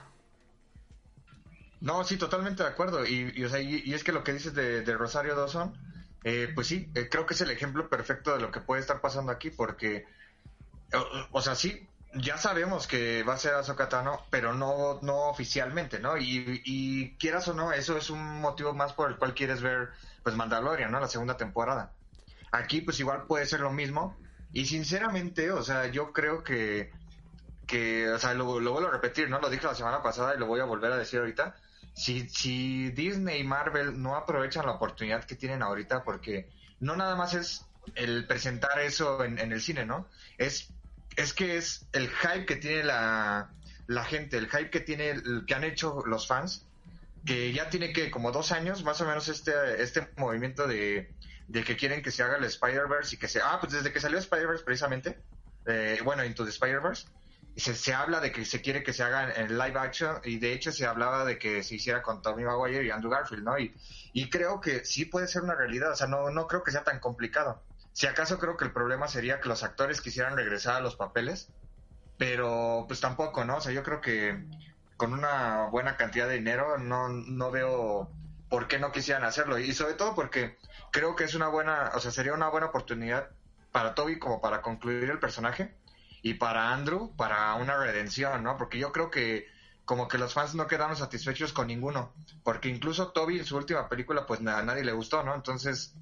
No, 1.80 2.04
sí, 2.04 2.16
totalmente 2.16 2.62
de 2.62 2.68
acuerdo. 2.68 3.04
Y, 3.04 3.32
y, 3.34 3.92
es 3.92 4.04
que 4.04 4.12
lo 4.12 4.22
que 4.22 4.34
dices 4.34 4.54
de, 4.54 4.84
Rosario 4.96 5.34
Dawson, 5.34 5.76
eh, 6.22 6.48
pues 6.54 6.68
sí, 6.68 6.88
eh, 6.94 7.08
creo 7.10 7.26
que 7.26 7.34
es 7.34 7.40
el 7.40 7.50
ejemplo 7.50 7.88
perfecto 7.88 8.32
de 8.32 8.40
lo 8.40 8.52
que 8.52 8.60
puede 8.60 8.82
estar 8.82 9.00
pasando 9.00 9.32
aquí, 9.32 9.50
porque, 9.50 10.06
o, 11.30 11.40
sea, 11.40 11.54
sí, 11.54 11.88
ya 12.14 12.36
sabemos 12.38 12.86
que 12.86 13.22
va 13.22 13.34
a 13.34 13.38
ser 13.38 13.54
Azokatano, 13.54 14.26
pero 14.30 14.54
no, 14.54 14.98
no 15.02 15.28
oficialmente, 15.28 15.98
¿no? 15.98 16.16
Y, 16.16 16.62
y 16.64 17.16
quieras 17.16 17.48
o 17.48 17.54
no, 17.54 17.72
eso 17.72 17.96
es 17.96 18.10
un 18.10 18.40
motivo 18.40 18.74
más 18.74 18.92
por 18.92 19.10
el 19.10 19.16
cual 19.16 19.34
quieres 19.34 19.62
ver, 19.62 19.90
pues, 20.22 20.36
Mandalorian, 20.36 20.90
¿no? 20.90 21.00
La 21.00 21.08
segunda 21.08 21.36
temporada. 21.36 21.92
Aquí, 22.50 22.80
pues, 22.80 23.00
igual 23.00 23.24
puede 23.26 23.46
ser 23.46 23.60
lo 23.60 23.70
mismo, 23.70 24.16
y 24.52 24.66
sinceramente, 24.66 25.50
o 25.50 25.62
sea, 25.62 25.86
yo 25.86 26.12
creo 26.12 26.44
que, 26.44 26.92
que 27.66 28.10
o 28.10 28.18
sea, 28.18 28.34
lo, 28.34 28.44
vuelvo 28.44 28.86
a 28.86 28.90
repetir, 28.90 29.30
¿no? 29.30 29.40
Lo 29.40 29.48
dije 29.48 29.66
la 29.66 29.74
semana 29.74 30.02
pasada 30.02 30.34
y 30.34 30.38
lo 30.38 30.46
voy 30.46 30.60
a 30.60 30.64
volver 30.64 30.92
a 30.92 30.96
decir 30.98 31.20
ahorita. 31.20 31.56
Si, 31.94 32.28
si 32.28 32.90
Disney 32.90 33.40
y 33.40 33.44
Marvel 33.44 34.00
no 34.00 34.16
aprovechan 34.16 34.66
la 34.66 34.72
oportunidad 34.72 35.24
que 35.24 35.36
tienen 35.36 35.62
ahorita, 35.62 36.04
porque 36.04 36.50
no 36.80 36.96
nada 36.96 37.16
más 37.16 37.34
es 37.34 37.66
el 37.94 38.26
presentar 38.26 38.78
eso 38.80 39.24
en 39.24 39.38
el 39.38 39.60
cine, 39.60 39.86
¿no? 39.86 40.06
Es, 40.36 40.68
es 41.16 41.32
que 41.32 41.56
es 41.56 41.86
el 41.92 42.08
hype 42.08 42.46
que 42.46 42.56
tiene 42.56 42.84
la, 42.84 43.50
la 43.86 44.04
gente, 44.04 44.38
el 44.38 44.48
hype 44.48 44.70
que 44.70 44.80
tiene, 44.80 45.22
que 45.46 45.54
han 45.54 45.64
hecho 45.64 46.02
los 46.06 46.26
fans, 46.26 46.64
que 47.24 47.52
ya 47.52 47.70
tiene 47.70 47.92
que 47.92 48.10
como 48.10 48.32
dos 48.32 48.52
años 48.52 48.82
más 48.84 49.00
o 49.00 49.06
menos 49.06 49.28
este, 49.28 49.82
este 49.82 50.08
movimiento 50.16 50.66
de, 50.66 51.10
de 51.48 51.64
que 51.64 51.76
quieren 51.76 52.02
que 52.02 52.10
se 52.10 52.22
haga 52.22 52.36
el 52.36 52.44
Spider-Verse 52.44 53.16
y 53.16 53.18
que 53.18 53.28
se... 53.28 53.40
Ah, 53.40 53.58
pues 53.60 53.72
desde 53.72 53.92
que 53.92 54.00
salió 54.00 54.18
Spider-Verse 54.18 54.64
precisamente, 54.64 55.18
eh, 55.66 56.00
bueno, 56.04 56.24
Into 56.24 56.44
the 56.44 56.50
Spider-Verse, 56.50 57.06
se, 57.56 57.74
se 57.74 57.92
habla 57.92 58.20
de 58.20 58.32
que 58.32 58.44
se 58.44 58.60
quiere 58.62 58.82
que 58.82 58.92
se 58.92 59.02
haga 59.02 59.30
en, 59.34 59.58
live 59.58 59.78
action 59.78 60.20
y 60.24 60.38
de 60.38 60.52
hecho 60.54 60.72
se 60.72 60.86
hablaba 60.86 61.24
de 61.24 61.38
que 61.38 61.62
se 61.62 61.74
hiciera 61.74 62.02
con 62.02 62.22
Tommy 62.22 62.44
Maguire 62.44 62.84
y 62.84 62.90
Andrew 62.90 63.10
Garfield, 63.10 63.44
¿no? 63.44 63.58
Y, 63.58 63.74
y 64.12 64.30
creo 64.30 64.60
que 64.60 64.84
sí 64.84 65.04
puede 65.04 65.28
ser 65.28 65.42
una 65.42 65.54
realidad, 65.54 65.92
o 65.92 65.96
sea, 65.96 66.06
no, 66.06 66.30
no 66.30 66.46
creo 66.46 66.62
que 66.62 66.70
sea 66.70 66.82
tan 66.82 66.98
complicado. 66.98 67.62
Si 67.92 68.06
acaso 68.06 68.38
creo 68.38 68.56
que 68.56 68.64
el 68.64 68.72
problema 68.72 69.08
sería 69.08 69.40
que 69.40 69.48
los 69.48 69.62
actores 69.62 70.00
quisieran 70.00 70.36
regresar 70.36 70.76
a 70.76 70.80
los 70.80 70.96
papeles, 70.96 71.48
pero 72.18 72.84
pues 72.86 73.00
tampoco, 73.00 73.44
¿no? 73.44 73.56
O 73.56 73.60
sea, 73.60 73.72
yo 73.72 73.82
creo 73.82 74.00
que 74.00 74.44
con 74.96 75.12
una 75.12 75.66
buena 75.70 75.96
cantidad 75.96 76.28
de 76.28 76.34
dinero 76.34 76.78
no, 76.78 77.08
no 77.08 77.50
veo 77.50 78.10
por 78.48 78.68
qué 78.68 78.78
no 78.78 78.92
quisieran 78.92 79.24
hacerlo. 79.24 79.58
Y 79.58 79.72
sobre 79.72 79.94
todo 79.94 80.14
porque 80.14 80.58
creo 80.90 81.16
que 81.16 81.24
es 81.24 81.34
una 81.34 81.48
buena, 81.48 81.90
o 81.94 82.00
sea, 82.00 82.10
sería 82.10 82.34
una 82.34 82.48
buena 82.48 82.66
oportunidad 82.66 83.30
para 83.72 83.94
Toby 83.94 84.18
como 84.18 84.40
para 84.40 84.62
concluir 84.62 85.10
el 85.10 85.18
personaje 85.18 85.74
y 86.22 86.34
para 86.34 86.72
Andrew 86.72 87.14
para 87.16 87.54
una 87.54 87.76
redención, 87.76 88.42
¿no? 88.42 88.56
Porque 88.56 88.78
yo 88.78 88.92
creo 88.92 89.10
que 89.10 89.46
como 89.84 90.06
que 90.06 90.18
los 90.18 90.34
fans 90.34 90.54
no 90.54 90.66
quedaron 90.66 90.96
satisfechos 90.96 91.52
con 91.52 91.66
ninguno, 91.66 92.12
porque 92.44 92.68
incluso 92.68 93.08
Toby 93.08 93.38
en 93.38 93.44
su 93.44 93.56
última 93.56 93.88
película 93.88 94.26
pues 94.26 94.40
a 94.40 94.62
nadie 94.62 94.84
le 94.84 94.92
gustó, 94.92 95.22
¿no? 95.22 95.34
Entonces 95.34 95.94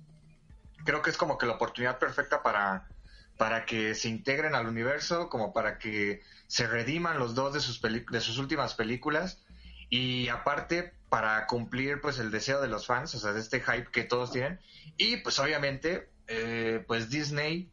creo 0.84 1.02
que 1.02 1.10
es 1.10 1.16
como 1.16 1.38
que 1.38 1.46
la 1.46 1.54
oportunidad 1.54 1.98
perfecta 1.98 2.42
para 2.42 2.88
para 3.36 3.64
que 3.64 3.94
se 3.94 4.08
integren 4.10 4.54
al 4.54 4.66
universo, 4.66 5.30
como 5.30 5.54
para 5.54 5.78
que 5.78 6.22
se 6.46 6.66
rediman 6.66 7.18
los 7.18 7.34
dos 7.34 7.54
de 7.54 7.60
sus 7.60 7.80
de 7.80 8.20
sus 8.20 8.38
últimas 8.38 8.74
películas 8.74 9.42
y 9.88 10.28
aparte 10.28 10.92
para 11.08 11.46
cumplir 11.46 12.00
pues 12.00 12.18
el 12.18 12.30
deseo 12.30 12.60
de 12.60 12.68
los 12.68 12.86
fans, 12.86 13.14
o 13.14 13.18
sea, 13.18 13.32
de 13.32 13.40
este 13.40 13.60
hype 13.60 13.90
que 13.90 14.04
todos 14.04 14.30
tienen 14.30 14.60
y 14.96 15.16
pues 15.18 15.38
obviamente 15.38 16.10
eh, 16.28 16.84
pues 16.86 17.08
Disney 17.08 17.70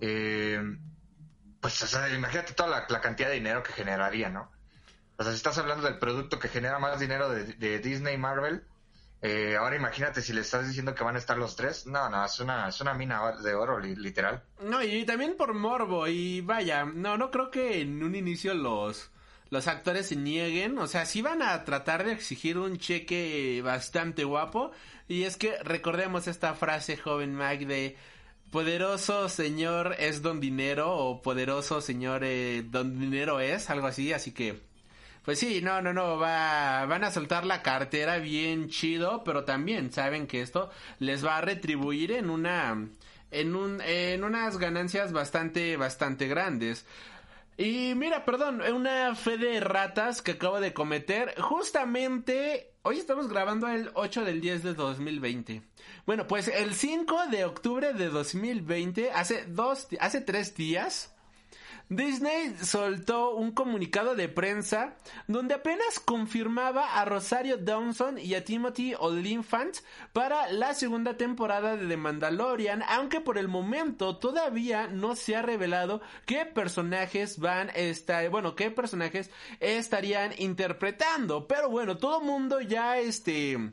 eh, 0.00 0.62
pues 1.60 1.94
imagínate 2.14 2.54
toda 2.54 2.86
la, 2.88 3.00
cantidad 3.00 3.28
de 3.28 3.34
dinero 3.34 3.62
que 3.62 3.72
generaría, 3.72 4.30
¿no? 4.30 4.50
O 5.18 5.22
sea, 5.22 5.32
si 5.32 5.36
estás 5.36 5.58
hablando 5.58 5.84
del 5.84 5.98
producto 5.98 6.38
que 6.38 6.48
genera 6.48 6.78
más 6.78 6.98
dinero 6.98 7.28
de, 7.28 7.78
Disney 7.80 8.16
Marvel, 8.16 8.64
eh, 9.22 9.56
ahora 9.58 9.76
imagínate 9.76 10.22
si 10.22 10.32
le 10.32 10.40
estás 10.40 10.66
diciendo 10.66 10.94
que 10.94 11.04
van 11.04 11.16
a 11.16 11.18
estar 11.18 11.36
los 11.36 11.56
tres. 11.56 11.86
No, 11.86 12.08
no, 12.08 12.24
es 12.24 12.40
una, 12.40 12.68
es 12.68 12.80
una 12.80 12.94
mina 12.94 13.32
de 13.32 13.54
oro, 13.54 13.78
literal. 13.78 14.42
No, 14.62 14.82
y 14.82 15.04
también 15.04 15.36
por 15.36 15.54
morbo. 15.54 16.06
Y 16.08 16.40
vaya, 16.40 16.84
no, 16.84 17.16
no 17.16 17.30
creo 17.30 17.50
que 17.50 17.80
en 17.80 18.02
un 18.02 18.14
inicio 18.14 18.54
los 18.54 19.10
los 19.50 19.66
actores 19.66 20.06
se 20.06 20.16
nieguen, 20.16 20.78
o 20.78 20.86
sea, 20.86 21.04
sí 21.04 21.22
van 21.22 21.42
a 21.42 21.64
tratar 21.64 22.04
de 22.04 22.12
exigir 22.12 22.56
un 22.56 22.78
cheque 22.78 23.60
bastante 23.64 24.22
guapo, 24.22 24.70
y 25.08 25.24
es 25.24 25.36
que 25.36 25.58
recordemos 25.64 26.28
esta 26.28 26.54
frase 26.54 26.96
joven 26.96 27.34
Mac 27.34 27.58
de 27.60 27.96
poderoso 28.52 29.28
señor 29.28 29.96
es 29.98 30.22
don 30.22 30.40
dinero 30.40 30.96
o 30.96 31.20
poderoso 31.20 31.80
señor 31.80 32.22
eh, 32.24 32.62
don 32.64 32.98
dinero 32.98 33.40
es, 33.40 33.70
algo 33.70 33.88
así, 33.88 34.12
así 34.12 34.32
que 34.32 34.60
pues 35.24 35.38
sí, 35.38 35.60
no, 35.60 35.82
no, 35.82 35.92
no, 35.92 36.18
va, 36.18 36.86
van 36.86 37.04
a 37.04 37.10
soltar 37.10 37.44
la 37.44 37.62
cartera 37.62 38.18
bien 38.18 38.68
chido, 38.68 39.22
pero 39.24 39.44
también 39.44 39.92
saben 39.92 40.26
que 40.26 40.40
esto 40.40 40.70
les 40.98 41.24
va 41.24 41.38
a 41.38 41.40
retribuir 41.40 42.12
en 42.12 42.30
una 42.30 42.88
en 43.30 43.54
un 43.54 43.80
en 43.82 44.24
unas 44.24 44.58
ganancias 44.58 45.12
bastante 45.12 45.76
bastante 45.76 46.26
grandes. 46.26 46.86
Y 47.60 47.94
mira, 47.94 48.24
perdón, 48.24 48.62
una 48.62 49.14
fe 49.14 49.36
de 49.36 49.60
ratas 49.60 50.22
que 50.22 50.32
acabo 50.32 50.60
de 50.60 50.72
cometer. 50.72 51.38
Justamente, 51.38 52.72
hoy 52.80 52.96
estamos 52.98 53.28
grabando 53.28 53.68
el 53.68 53.90
8 53.92 54.24
del 54.24 54.40
10 54.40 54.62
de 54.62 54.72
2020. 54.72 55.62
Bueno, 56.06 56.26
pues 56.26 56.48
el 56.48 56.74
5 56.74 57.26
de 57.26 57.44
octubre 57.44 57.92
de 57.92 58.08
2020, 58.08 59.10
hace 59.10 59.44
dos, 59.44 59.88
hace 60.00 60.22
tres 60.22 60.54
días, 60.54 61.14
Disney 61.90 62.54
soltó 62.62 63.34
un 63.34 63.50
comunicado 63.50 64.14
de 64.14 64.28
prensa 64.28 64.94
donde 65.26 65.54
apenas 65.54 65.98
confirmaba 65.98 67.00
a 67.00 67.04
Rosario 67.04 67.56
Dawson 67.56 68.16
y 68.16 68.34
a 68.34 68.44
Timothy 68.44 68.94
Olyphant 68.96 69.78
para 70.12 70.52
la 70.52 70.74
segunda 70.74 71.16
temporada 71.16 71.76
de 71.76 71.88
The 71.88 71.96
Mandalorian, 71.96 72.84
aunque 72.88 73.20
por 73.20 73.38
el 73.38 73.48
momento 73.48 74.18
todavía 74.18 74.86
no 74.86 75.16
se 75.16 75.34
ha 75.34 75.42
revelado 75.42 76.00
qué 76.26 76.46
personajes 76.46 77.40
van 77.40 77.70
a 77.70 77.72
estar, 77.72 78.30
bueno, 78.30 78.54
qué 78.54 78.70
personajes 78.70 79.28
estarían 79.58 80.30
interpretando, 80.38 81.48
pero 81.48 81.70
bueno, 81.70 81.96
todo 81.96 82.20
mundo 82.20 82.60
ya 82.60 82.98
este 82.98 83.72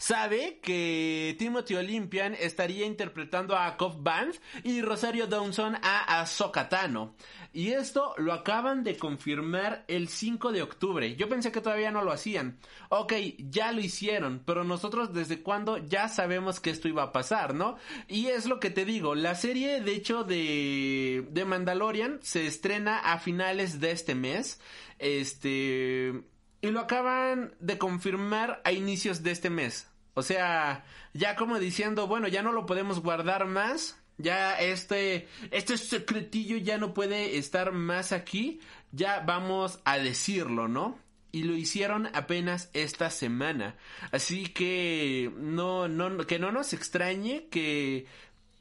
sabe 0.00 0.60
que 0.62 1.36
Timothy 1.38 1.74
Olympian 1.74 2.34
estaría 2.34 2.86
interpretando 2.86 3.54
a 3.54 3.76
Cobb 3.76 4.02
Band 4.02 4.34
y 4.64 4.80
Rosario 4.80 5.26
Dawson 5.26 5.76
a 5.82 6.20
Ahsoka 6.20 6.70
Tano. 6.70 7.14
Y 7.52 7.72
esto 7.72 8.14
lo 8.16 8.32
acaban 8.32 8.82
de 8.82 8.96
confirmar 8.96 9.84
el 9.88 10.08
5 10.08 10.52
de 10.52 10.62
octubre. 10.62 11.16
Yo 11.16 11.28
pensé 11.28 11.52
que 11.52 11.60
todavía 11.60 11.90
no 11.90 12.02
lo 12.02 12.12
hacían. 12.12 12.58
Ok, 12.88 13.12
ya 13.50 13.72
lo 13.72 13.82
hicieron, 13.82 14.42
pero 14.46 14.64
nosotros 14.64 15.12
desde 15.12 15.42
cuándo 15.42 15.76
ya 15.76 16.08
sabemos 16.08 16.60
que 16.60 16.70
esto 16.70 16.88
iba 16.88 17.02
a 17.02 17.12
pasar, 17.12 17.54
¿no? 17.54 17.76
Y 18.08 18.28
es 18.28 18.46
lo 18.46 18.58
que 18.58 18.70
te 18.70 18.86
digo, 18.86 19.14
la 19.14 19.34
serie 19.34 19.82
de 19.82 19.92
hecho 19.92 20.24
de, 20.24 21.26
de 21.30 21.44
Mandalorian 21.44 22.20
se 22.22 22.46
estrena 22.46 22.98
a 22.98 23.18
finales 23.18 23.80
de 23.80 23.90
este 23.90 24.14
mes. 24.14 24.60
Este... 24.98 26.22
Y 26.62 26.68
lo 26.68 26.80
acaban 26.80 27.54
de 27.58 27.78
confirmar 27.78 28.60
a 28.64 28.72
inicios 28.72 29.22
de 29.22 29.30
este 29.30 29.48
mes. 29.48 29.89
O 30.14 30.22
sea, 30.22 30.84
ya 31.14 31.36
como 31.36 31.58
diciendo, 31.58 32.06
bueno, 32.06 32.28
ya 32.28 32.42
no 32.42 32.52
lo 32.52 32.66
podemos 32.66 33.00
guardar 33.00 33.46
más. 33.46 33.96
Ya 34.18 34.58
este, 34.60 35.28
este 35.50 35.78
secretillo 35.78 36.58
ya 36.58 36.76
no 36.76 36.92
puede 36.92 37.38
estar 37.38 37.72
más 37.72 38.12
aquí. 38.12 38.60
Ya 38.92 39.20
vamos 39.20 39.80
a 39.84 39.98
decirlo, 39.98 40.68
¿no? 40.68 40.98
Y 41.32 41.44
lo 41.44 41.54
hicieron 41.54 42.08
apenas 42.12 42.70
esta 42.74 43.08
semana. 43.08 43.76
Así 44.12 44.46
que 44.48 45.32
no, 45.38 45.88
no, 45.88 46.26
que 46.26 46.38
no 46.38 46.52
nos 46.52 46.72
extrañe 46.72 47.46
que 47.50 48.06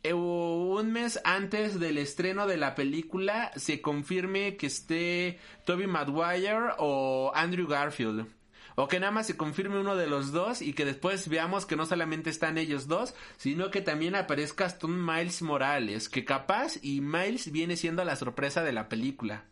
eh, 0.03 0.13
un 0.13 0.91
mes 0.93 1.19
antes 1.25 1.79
del 1.79 1.97
estreno 1.97 2.47
de 2.47 2.55
la 2.57 2.73
película 2.75 3.51
se 3.57 3.81
confirme 3.81 4.55
que 4.55 4.67
esté 4.67 5.39
Toby 5.65 5.87
Maguire 5.87 6.73
o 6.77 7.31
Andrew 7.35 7.67
Garfield. 7.67 8.38
O 8.81 8.87
que 8.87 9.01
nada 9.01 9.11
más 9.11 9.27
se 9.27 9.35
confirme 9.35 9.77
uno 9.77 9.97
de 9.97 10.07
los 10.07 10.31
dos 10.31 10.61
y 10.61 10.71
que 10.71 10.85
después 10.85 11.27
veamos 11.27 11.65
que 11.65 11.75
no 11.75 11.85
solamente 11.85 12.29
están 12.29 12.57
ellos 12.57 12.87
dos, 12.87 13.13
sino 13.35 13.71
que 13.71 13.81
también 13.81 14.15
aparezca 14.15 14.63
hasta 14.63 14.87
un 14.87 15.05
Miles 15.05 15.41
Morales, 15.41 16.07
que 16.07 16.23
capaz 16.23 16.77
y 16.81 17.01
Miles 17.01 17.51
viene 17.51 17.75
siendo 17.75 18.05
la 18.05 18.15
sorpresa 18.15 18.63
de 18.63 18.71
la 18.71 18.87
película. 18.87 19.43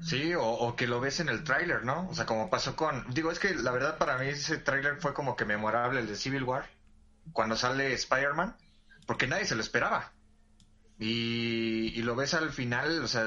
Sí, 0.00 0.32
o, 0.34 0.74
que 0.74 0.86
lo 0.86 0.98
ves 0.98 1.20
en 1.20 1.28
el 1.28 1.44
tráiler, 1.44 1.84
¿no? 1.84 2.08
O 2.08 2.14
sea, 2.14 2.24
como 2.24 2.48
pasó 2.48 2.74
con... 2.74 3.04
Digo, 3.12 3.30
es 3.30 3.38
que 3.38 3.54
la 3.54 3.70
verdad 3.70 3.98
para 3.98 4.16
mí 4.16 4.28
ese 4.28 4.56
tráiler 4.56 4.96
fue 4.98 5.12
como 5.12 5.36
que 5.36 5.44
memorable, 5.44 6.00
el 6.00 6.06
de 6.06 6.16
Civil 6.16 6.42
War, 6.42 6.70
cuando 7.34 7.54
sale 7.54 7.92
Spider-Man, 7.92 8.56
porque 9.06 9.26
nadie 9.26 9.44
se 9.44 9.56
lo 9.56 9.60
esperaba. 9.60 10.10
Y, 10.98 12.00
lo 12.00 12.16
ves 12.16 12.32
al 12.32 12.50
final, 12.50 13.02
o 13.02 13.08
sea, 13.08 13.24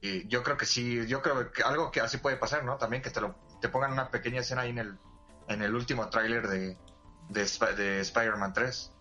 yo 0.00 0.42
creo 0.42 0.56
que 0.56 0.66
sí, 0.66 1.06
yo 1.06 1.20
creo 1.22 1.52
que 1.52 1.62
algo 1.62 1.90
que 1.90 2.00
así 2.00 2.18
puede 2.18 2.36
pasar, 2.36 2.64
¿no? 2.64 2.76
También 2.76 3.02
que 3.02 3.10
te 3.10 3.20
lo 3.20 3.34
te 3.60 3.68
pongan 3.68 3.92
una 3.92 4.10
pequeña 4.10 4.40
escena 4.40 4.62
ahí 4.62 4.70
en 4.70 4.78
el, 4.78 4.98
en 5.48 5.62
el 5.62 5.74
último 5.74 6.08
tráiler 6.08 6.48
de, 6.48 6.76
de, 7.28 7.74
de 7.76 8.00
Spider-Man 8.00 8.52
3. 8.52 8.92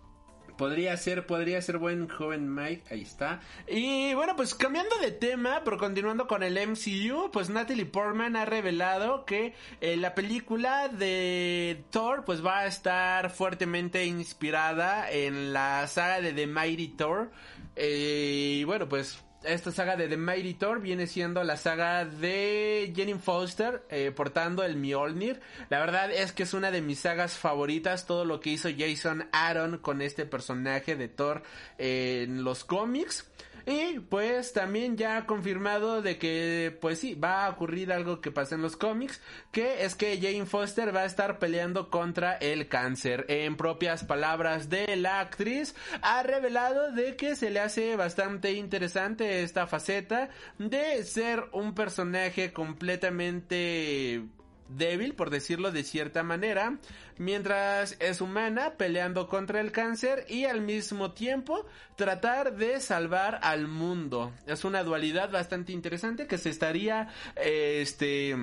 Podría 0.58 0.98
ser, 0.98 1.25
podría 1.25 1.62
ser 1.62 1.77
buen 1.77 2.10
joven 2.10 2.53
Mike, 2.53 2.84
ahí 2.91 3.01
está. 3.03 3.39
Y 3.65 4.13
bueno, 4.13 4.36
pues 4.36 4.53
cambiando 4.53 4.98
de 4.98 5.12
tema, 5.12 5.62
pero 5.63 5.77
continuando 5.77 6.27
con 6.27 6.44
el 6.44 6.60
MCU, 6.68 7.32
pues 7.32 7.50
Natalie 7.50 7.86
Portman 7.86 8.36
ha 8.36 8.44
revelado 8.44 9.24
que 9.24 9.53
eh, 9.79 9.96
la 9.96 10.15
película 10.15 10.89
de 10.89 11.86
Thor 11.91 12.25
pues 12.25 12.46
va 12.46 12.60
a 12.60 12.65
estar 12.65 13.29
fuertemente 13.29 14.03
inspirada 14.03 15.10
en 15.10 15.53
la 15.53 15.88
saga 15.88 16.20
de 16.20 16.34
The 16.34 16.48
Mighty 16.48 16.89
Thor. 16.89 17.32
Eh, 17.77 18.58
y 18.60 18.63
bueno, 18.65 18.89
pues 18.89 19.24
esta 19.43 19.72
saga 19.72 19.96
de 19.96 20.08
The 20.08 20.17
Mighty 20.17 20.53
Thor 20.55 20.81
viene 20.81 21.08
siendo 21.08 21.43
la 21.43 21.58
saga 21.58 22.05
de 22.05 22.91
Jenny 22.96 23.13
Foster 23.13 23.84
eh, 23.89 24.12
portando 24.12 24.63
el 24.63 24.75
Mjolnir. 24.75 25.39
La 25.69 25.79
verdad 25.79 26.12
es 26.12 26.31
que 26.31 26.43
es 26.43 26.53
una 26.53 26.72
de 26.72 26.81
mis 26.81 27.00
sagas 27.00 27.38
favoritas, 27.38 28.05
todo 28.05 28.25
lo 28.25 28.39
que 28.39 28.50
hizo 28.50 28.69
Jason 28.77 29.27
Aaron 29.31 29.77
con 29.77 30.01
este 30.01 30.25
personaje 30.25 30.96
de 30.96 31.08
Thor 31.08 31.43
en 31.77 32.43
los 32.43 32.65
cómics. 32.65 33.29
Y 33.69 33.99
pues 33.99 34.51
también 34.51 34.97
ya 34.97 35.17
ha 35.17 35.25
confirmado 35.27 36.01
de 36.01 36.17
que 36.17 36.75
pues 36.81 36.97
sí, 36.97 37.13
va 37.13 37.45
a 37.45 37.49
ocurrir 37.49 37.93
algo 37.93 38.19
que 38.19 38.31
pasa 38.31 38.55
en 38.55 38.63
los 38.63 38.75
cómics, 38.75 39.21
que 39.51 39.85
es 39.85 39.93
que 39.93 40.19
Jane 40.19 40.47
Foster 40.47 40.95
va 40.95 41.01
a 41.01 41.05
estar 41.05 41.38
peleando 41.38 41.91
contra 41.91 42.33
el 42.38 42.67
cáncer. 42.67 43.27
En 43.27 43.57
propias 43.57 44.03
palabras 44.03 44.69
de 44.69 44.95
la 44.95 45.19
actriz, 45.19 45.75
ha 46.01 46.23
revelado 46.23 46.91
de 46.93 47.15
que 47.15 47.35
se 47.35 47.51
le 47.51 47.59
hace 47.59 47.95
bastante 47.95 48.53
interesante 48.53 49.43
esta 49.43 49.67
faceta 49.67 50.29
de 50.57 51.03
ser 51.03 51.43
un 51.51 51.75
personaje 51.75 52.51
completamente 52.51 54.23
débil, 54.69 55.15
por 55.15 55.29
decirlo 55.29 55.71
de 55.71 55.83
cierta 55.83 56.23
manera, 56.23 56.77
mientras 57.17 57.97
es 57.99 58.21
humana 58.21 58.75
peleando 58.77 59.27
contra 59.27 59.59
el 59.59 59.71
cáncer 59.71 60.25
y 60.29 60.45
al 60.45 60.61
mismo 60.61 61.11
tiempo 61.11 61.65
tratar 61.95 62.55
de 62.55 62.79
salvar 62.79 63.39
al 63.43 63.67
mundo. 63.67 64.31
Es 64.45 64.63
una 64.63 64.83
dualidad 64.83 65.31
bastante 65.31 65.73
interesante 65.73 66.27
que 66.27 66.38
se 66.38 66.49
estaría 66.49 67.09
este 67.35 68.35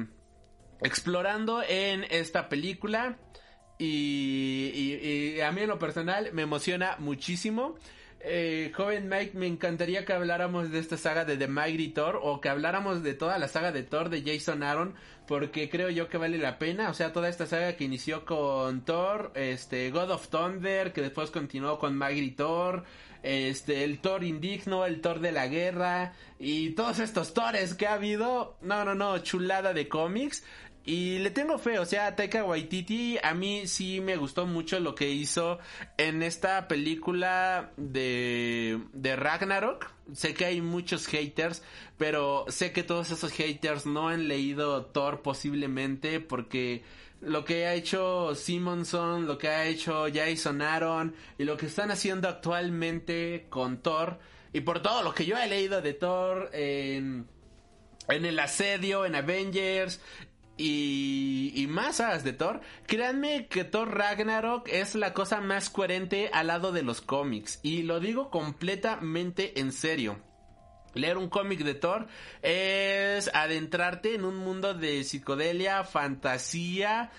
explorando 0.80 1.62
en 1.66 2.04
esta 2.10 2.48
película. 2.48 3.18
Y, 3.78 4.72
y, 4.74 5.40
a 5.42 5.52
mí 5.52 5.62
en 5.62 5.68
lo 5.68 5.78
personal 5.78 6.30
me 6.32 6.42
emociona 6.42 6.96
muchísimo. 6.98 7.76
Eh, 8.20 8.72
joven 8.74 9.08
Mike, 9.08 9.36
me 9.36 9.46
encantaría 9.46 10.04
que 10.04 10.12
habláramos 10.12 10.70
de 10.70 10.78
esta 10.78 10.96
saga 10.96 11.24
de 11.24 11.36
The 11.36 11.48
Mighty 11.48 11.88
Thor 11.88 12.18
o 12.22 12.40
que 12.40 12.48
habláramos 12.48 13.02
de 13.02 13.14
toda 13.14 13.38
la 13.38 13.46
saga 13.46 13.72
de 13.72 13.82
Thor 13.82 14.08
de 14.08 14.22
Jason 14.22 14.62
Aaron 14.62 14.94
porque 15.26 15.68
creo 15.68 15.90
yo 15.90 16.08
que 16.08 16.18
vale 16.18 16.38
la 16.38 16.58
pena, 16.58 16.88
o 16.88 16.94
sea, 16.94 17.12
toda 17.12 17.28
esta 17.28 17.46
saga 17.46 17.76
que 17.76 17.84
inició 17.84 18.24
con 18.24 18.84
Thor, 18.84 19.32
este 19.34 19.90
God 19.90 20.10
of 20.10 20.28
Thunder, 20.28 20.92
que 20.92 21.02
después 21.02 21.30
continuó 21.30 21.78
con 21.78 21.98
Mighty 21.98 22.30
Thor, 22.30 22.84
este 23.22 23.82
el 23.82 23.98
Thor 23.98 24.22
indigno, 24.22 24.86
el 24.86 25.00
Thor 25.00 25.20
de 25.20 25.32
la 25.32 25.48
guerra 25.48 26.12
y 26.38 26.70
todos 26.70 27.00
estos 27.00 27.34
Thores 27.34 27.74
que 27.74 27.86
ha 27.86 27.94
habido, 27.94 28.56
no, 28.62 28.84
no, 28.84 28.94
no, 28.94 29.18
chulada 29.18 29.72
de 29.72 29.88
cómics. 29.88 30.44
Y 30.86 31.18
le 31.18 31.30
tengo 31.30 31.58
fe, 31.58 31.80
o 31.80 31.84
sea, 31.84 32.14
Taika 32.14 32.44
Waititi 32.44 33.18
a 33.20 33.34
mí 33.34 33.66
sí 33.66 34.00
me 34.00 34.16
gustó 34.16 34.46
mucho 34.46 34.78
lo 34.78 34.94
que 34.94 35.10
hizo 35.10 35.58
en 35.98 36.22
esta 36.22 36.68
película 36.68 37.72
de, 37.76 38.80
de 38.92 39.16
Ragnarok. 39.16 39.90
Sé 40.12 40.32
que 40.32 40.44
hay 40.44 40.60
muchos 40.60 41.08
haters, 41.08 41.64
pero 41.98 42.44
sé 42.46 42.70
que 42.70 42.84
todos 42.84 43.10
esos 43.10 43.32
haters 43.32 43.84
no 43.84 44.08
han 44.08 44.28
leído 44.28 44.84
Thor 44.86 45.22
posiblemente 45.22 46.20
porque 46.20 46.84
lo 47.20 47.44
que 47.44 47.66
ha 47.66 47.74
hecho 47.74 48.36
Simonson, 48.36 49.26
lo 49.26 49.38
que 49.38 49.48
ha 49.48 49.66
hecho 49.66 50.06
Jason 50.14 50.62
Aaron 50.62 51.16
y 51.36 51.42
lo 51.42 51.56
que 51.56 51.66
están 51.66 51.90
haciendo 51.90 52.28
actualmente 52.28 53.46
con 53.48 53.82
Thor 53.82 54.20
y 54.52 54.60
por 54.60 54.82
todo 54.82 55.02
lo 55.02 55.12
que 55.12 55.26
yo 55.26 55.36
he 55.36 55.48
leído 55.48 55.82
de 55.82 55.94
Thor 55.94 56.48
en 56.52 57.26
en 58.08 58.24
el 58.24 58.38
asedio, 58.38 59.04
en 59.04 59.14
Avengers, 59.14 60.00
y, 60.56 61.52
y 61.54 61.66
más 61.66 62.24
de 62.24 62.32
Thor, 62.32 62.60
créanme 62.86 63.46
que 63.48 63.64
Thor 63.64 63.96
Ragnarok 63.96 64.68
es 64.68 64.94
la 64.94 65.12
cosa 65.12 65.40
más 65.40 65.70
coherente 65.70 66.30
al 66.32 66.48
lado 66.48 66.72
de 66.72 66.82
los 66.82 67.00
cómics. 67.00 67.60
Y 67.62 67.82
lo 67.82 68.00
digo 68.00 68.30
completamente 68.30 69.60
en 69.60 69.72
serio. 69.72 70.18
Leer 70.94 71.18
un 71.18 71.28
cómic 71.28 71.60
de 71.60 71.74
Thor 71.74 72.06
es 72.42 73.30
adentrarte 73.34 74.14
en 74.14 74.24
un 74.24 74.36
mundo 74.36 74.72
de 74.72 75.04
psicodelia, 75.04 75.84
fantasía, 75.84 77.10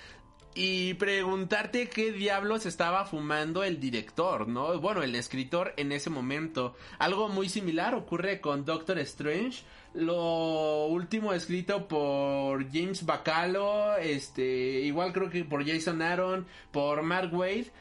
y 0.57 0.95
preguntarte 0.95 1.87
qué 1.87 2.11
diablos 2.11 2.65
estaba 2.65 3.05
fumando 3.05 3.63
el 3.63 3.79
director, 3.79 4.47
¿no? 4.47 4.79
Bueno, 4.79 5.03
el 5.03 5.13
escritor 5.13 5.75
en 5.77 5.91
ese 5.91 6.09
momento. 6.09 6.75
Algo 6.97 7.29
muy 7.29 7.47
similar 7.47 7.93
ocurre 7.93 8.41
con 8.41 8.65
Doctor 8.65 8.97
Strange. 8.99 9.63
Lo 9.97 10.85
último 10.85 11.33
escrito 11.33 11.87
por 11.87 12.71
James 12.71 13.03
Bacalo, 13.03 13.97
este, 13.97 14.43
igual 14.81 15.11
creo 15.11 15.31
que 15.31 15.43
por 15.43 15.67
Jason 15.67 16.03
Aaron, 16.03 16.45
por 16.71 17.01
Mark 17.01 17.33
Wade. 17.33 17.71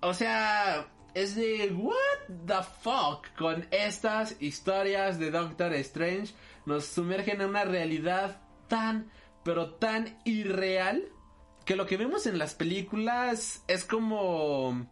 O 0.00 0.12
sea, 0.12 0.88
es 1.14 1.36
de 1.36 1.72
what 1.72 2.44
the 2.44 2.64
fuck 2.82 3.28
con 3.38 3.64
estas 3.70 4.34
historias 4.42 5.20
de 5.20 5.30
Doctor 5.30 5.72
Strange 5.74 6.34
nos 6.66 6.86
sumergen 6.86 7.40
en 7.40 7.50
una 7.50 7.62
realidad 7.62 8.40
tan 8.66 9.08
pero 9.44 9.74
tan 9.74 10.18
irreal 10.24 11.04
que 11.64 11.76
lo 11.76 11.86
que 11.86 11.96
vemos 11.96 12.26
en 12.26 12.40
las 12.40 12.54
películas 12.54 13.62
es 13.68 13.84
como 13.84 14.88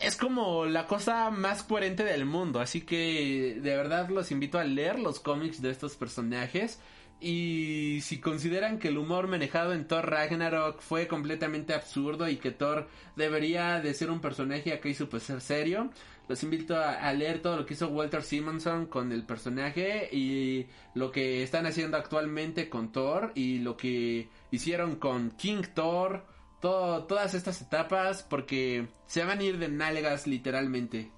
es 0.00 0.16
como 0.16 0.66
la 0.66 0.86
cosa 0.86 1.30
más 1.30 1.62
coherente 1.62 2.04
del 2.04 2.24
mundo, 2.24 2.60
así 2.60 2.82
que 2.82 3.58
de 3.60 3.76
verdad 3.76 4.08
los 4.08 4.30
invito 4.30 4.58
a 4.58 4.64
leer 4.64 4.98
los 4.98 5.20
cómics 5.20 5.60
de 5.60 5.70
estos 5.70 5.96
personajes 5.96 6.78
y 7.20 7.98
si 8.02 8.20
consideran 8.20 8.78
que 8.78 8.88
el 8.88 8.98
humor 8.98 9.26
manejado 9.26 9.72
en 9.72 9.88
Thor 9.88 10.08
Ragnarok 10.08 10.80
fue 10.80 11.08
completamente 11.08 11.74
absurdo 11.74 12.28
y 12.28 12.36
que 12.36 12.52
Thor 12.52 12.88
debería 13.16 13.80
de 13.80 13.92
ser 13.92 14.10
un 14.10 14.20
personaje 14.20 14.72
acá 14.72 14.92
super 14.94 15.20
ser 15.20 15.40
serio, 15.40 15.90
los 16.28 16.42
invito 16.42 16.76
a, 16.76 17.12
leer 17.14 17.40
todo 17.40 17.56
lo 17.56 17.66
que 17.66 17.74
hizo 17.74 17.88
Walter 17.88 18.22
Simonson 18.22 18.86
con 18.86 19.10
el 19.12 19.24
personaje 19.24 20.08
y 20.12 20.66
lo 20.94 21.10
que 21.10 21.42
están 21.42 21.66
haciendo 21.66 21.96
actualmente 21.96 22.68
con 22.68 22.92
Thor 22.92 23.32
y 23.34 23.58
lo 23.58 23.76
que 23.76 24.28
hicieron 24.50 24.96
con 24.96 25.30
King 25.32 25.62
Thor, 25.74 26.24
todo, 26.60 27.04
todas 27.04 27.34
estas 27.34 27.60
etapas 27.60 28.22
porque 28.22 28.88
se 29.06 29.24
van 29.24 29.38
a 29.38 29.42
ir 29.42 29.58
de 29.58 29.68
nalgas 29.68 30.26
literalmente. 30.26 31.12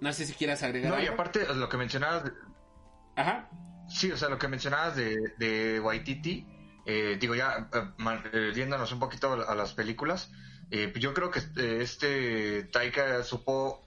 No 0.00 0.12
sé 0.12 0.26
si 0.26 0.34
quieras 0.34 0.62
agregar. 0.62 0.92
No, 0.92 1.00
y 1.00 1.06
aparte 1.06 1.46
lo 1.54 1.68
que 1.68 1.76
mencionabas. 1.76 2.32
Ajá. 3.14 3.48
Sí, 3.88 4.10
o 4.10 4.16
sea, 4.16 4.28
lo 4.28 4.38
que 4.38 4.48
mencionabas 4.48 4.96
de, 4.96 5.34
de 5.38 5.78
Waititi, 5.78 6.46
eh, 6.86 7.16
digo 7.20 7.34
ya, 7.34 7.68
eh, 7.72 8.92
un 8.92 8.98
poquito 8.98 9.32
a 9.32 9.54
las 9.54 9.74
películas, 9.74 10.32
eh, 10.74 10.90
yo 10.96 11.12
creo 11.12 11.30
que 11.30 11.40
eh, 11.40 11.82
este 11.82 12.64
Taika 12.64 13.22
supo, 13.24 13.86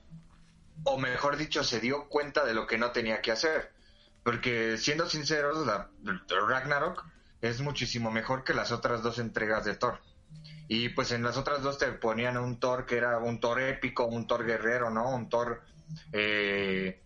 o 0.84 0.98
mejor 1.00 1.36
dicho, 1.36 1.64
se 1.64 1.80
dio 1.80 2.08
cuenta 2.08 2.46
de 2.46 2.54
lo 2.54 2.68
que 2.68 2.78
no 2.78 2.92
tenía 2.92 3.22
que 3.22 3.32
hacer. 3.32 3.74
Porque 4.24 4.78
siendo 4.78 5.10
sinceros, 5.10 5.66
la, 5.66 5.90
Ragnarok 6.30 7.04
es 7.50 7.62
muchísimo 7.62 8.12
mejor 8.12 8.44
que 8.44 8.54
las 8.54 8.72
otras 8.72 9.02
dos 9.04 9.20
entregas 9.20 9.66
de 9.66 9.76
Thor. 9.76 10.00
Y 10.68 10.90
pues 10.90 11.12
en 11.12 11.24
las 11.24 11.38
otras 11.38 11.62
dos 11.62 11.78
te 11.78 11.92
ponían 11.92 12.38
un 12.38 12.60
Thor 12.60 12.86
que 12.86 12.98
era 12.98 13.18
un 13.20 13.40
Thor 13.40 13.62
épico, 13.62 14.06
un 14.06 14.28
Thor 14.28 14.46
guerrero, 14.46 14.90
¿no? 14.90 15.10
Un 15.10 15.30
Thor 15.30 15.62
eh, 16.12 17.02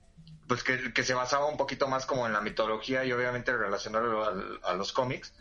pues 0.47 0.63
que, 0.63 1.03
se 1.03 1.13
basaba 1.13 1.45
un 1.45 1.57
poquito 1.57 1.87
más 1.87 2.05
como 2.05 2.25
en 2.25 2.33
la 2.33 2.41
mitología 2.41 3.03
y 3.03 3.11
obviamente 3.11 3.55
relacionado 3.55 4.23
a, 4.63 4.73
los 4.73 4.93
cómics. 4.93 5.33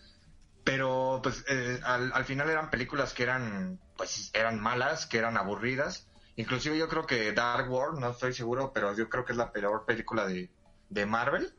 Pero 0.65 1.21
pues 1.23 1.45
al, 1.85 2.13
al 2.13 2.25
final 2.25 2.51
eran 2.51 2.71
películas 2.71 3.15
que 3.15 3.23
eran 3.23 3.79
pues 3.97 4.31
eran 4.35 4.61
malas, 4.61 5.07
que 5.07 5.19
eran 5.19 5.37
aburridas 5.37 6.09
Inclusive 6.39 6.79
yo 6.79 6.89
creo 6.89 7.05
que 7.05 7.33
Dark 7.33 7.69
World, 7.69 7.99
no 7.99 8.11
estoy 8.11 8.33
seguro, 8.33 8.71
pero 8.73 8.95
yo 8.95 9.09
creo 9.09 9.25
que 9.25 9.33
es 9.33 9.37
la 9.37 9.51
peor 9.51 9.85
película 9.85 10.25
de, 10.25 10.49
de 10.89 11.05
Marvel. 11.05 11.53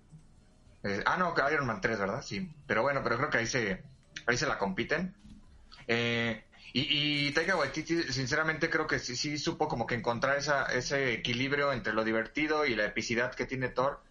Eh, 0.83 1.03
ah, 1.05 1.17
no, 1.17 1.33
Iron 1.51 1.67
Man 1.67 1.81
3, 1.81 1.99
¿verdad? 1.99 2.21
Sí. 2.21 2.51
Pero 2.67 2.81
bueno, 2.81 3.01
pero 3.03 3.17
creo 3.17 3.29
que 3.29 3.39
ahí 3.39 3.47
se, 3.47 3.83
ahí 4.25 4.37
se 4.37 4.47
la 4.47 4.57
compiten. 4.57 5.15
Eh, 5.87 6.43
y, 6.73 7.27
y 7.27 7.31
Taika 7.31 7.55
Waititi, 7.55 8.03
sinceramente, 8.03 8.69
creo 8.69 8.87
que 8.87 8.99
sí, 8.99 9.15
sí 9.15 9.37
supo 9.37 9.67
como 9.67 9.87
que 9.87 9.95
encontrar 9.95 10.37
esa, 10.37 10.65
ese 10.65 11.13
equilibrio 11.13 11.73
entre 11.73 11.93
lo 11.93 12.03
divertido 12.03 12.65
y 12.65 12.75
la 12.75 12.85
epicidad 12.85 13.33
que 13.33 13.45
tiene 13.45 13.69
Thor. 13.69 14.01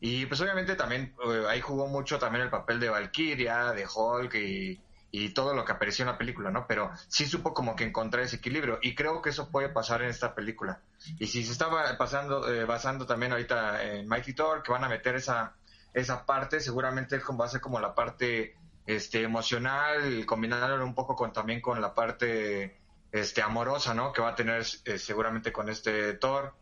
Y 0.00 0.26
pues 0.26 0.40
obviamente 0.40 0.76
también 0.76 1.14
eh, 1.26 1.44
ahí 1.48 1.60
jugó 1.60 1.86
mucho 1.86 2.18
también 2.18 2.44
el 2.44 2.50
papel 2.50 2.80
de 2.80 2.90
Valkyria, 2.90 3.72
de 3.72 3.86
Hulk 3.86 4.34
y, 4.34 4.80
y 5.10 5.30
todo 5.30 5.54
lo 5.54 5.64
que 5.64 5.72
apareció 5.72 6.02
en 6.02 6.10
la 6.10 6.18
película, 6.18 6.50
¿no? 6.50 6.66
Pero 6.66 6.90
sí 7.08 7.26
supo 7.26 7.54
como 7.54 7.74
que 7.76 7.84
encontrar 7.84 8.24
ese 8.24 8.36
equilibrio 8.36 8.78
y 8.82 8.94
creo 8.94 9.22
que 9.22 9.30
eso 9.30 9.50
puede 9.50 9.68
pasar 9.68 10.02
en 10.02 10.10
esta 10.10 10.34
película. 10.34 10.80
Y 11.18 11.26
si 11.26 11.44
se 11.44 11.52
estaba 11.52 11.96
pasando, 11.96 12.52
eh, 12.52 12.64
basando 12.64 13.06
también 13.06 13.32
ahorita 13.32 13.82
en 13.82 14.08
Mighty 14.08 14.34
Thor, 14.34 14.62
que 14.62 14.72
van 14.72 14.84
a 14.84 14.88
meter 14.88 15.14
esa, 15.14 15.54
esa 15.96 16.26
parte, 16.26 16.60
seguramente 16.60 17.18
va 17.18 17.46
a 17.46 17.48
ser 17.48 17.62
como 17.62 17.80
la 17.80 17.94
parte 17.94 18.54
este, 18.86 19.22
emocional, 19.22 20.26
combinándolo 20.26 20.84
un 20.84 20.94
poco 20.94 21.16
con 21.16 21.32
también 21.32 21.62
con 21.62 21.80
la 21.80 21.94
parte 21.94 22.78
este, 23.10 23.40
amorosa, 23.40 23.94
¿no? 23.94 24.12
Que 24.12 24.20
va 24.20 24.28
a 24.30 24.34
tener 24.34 24.62
eh, 24.84 24.98
seguramente 24.98 25.52
con 25.52 25.70
este 25.70 26.12
Thor. 26.12 26.54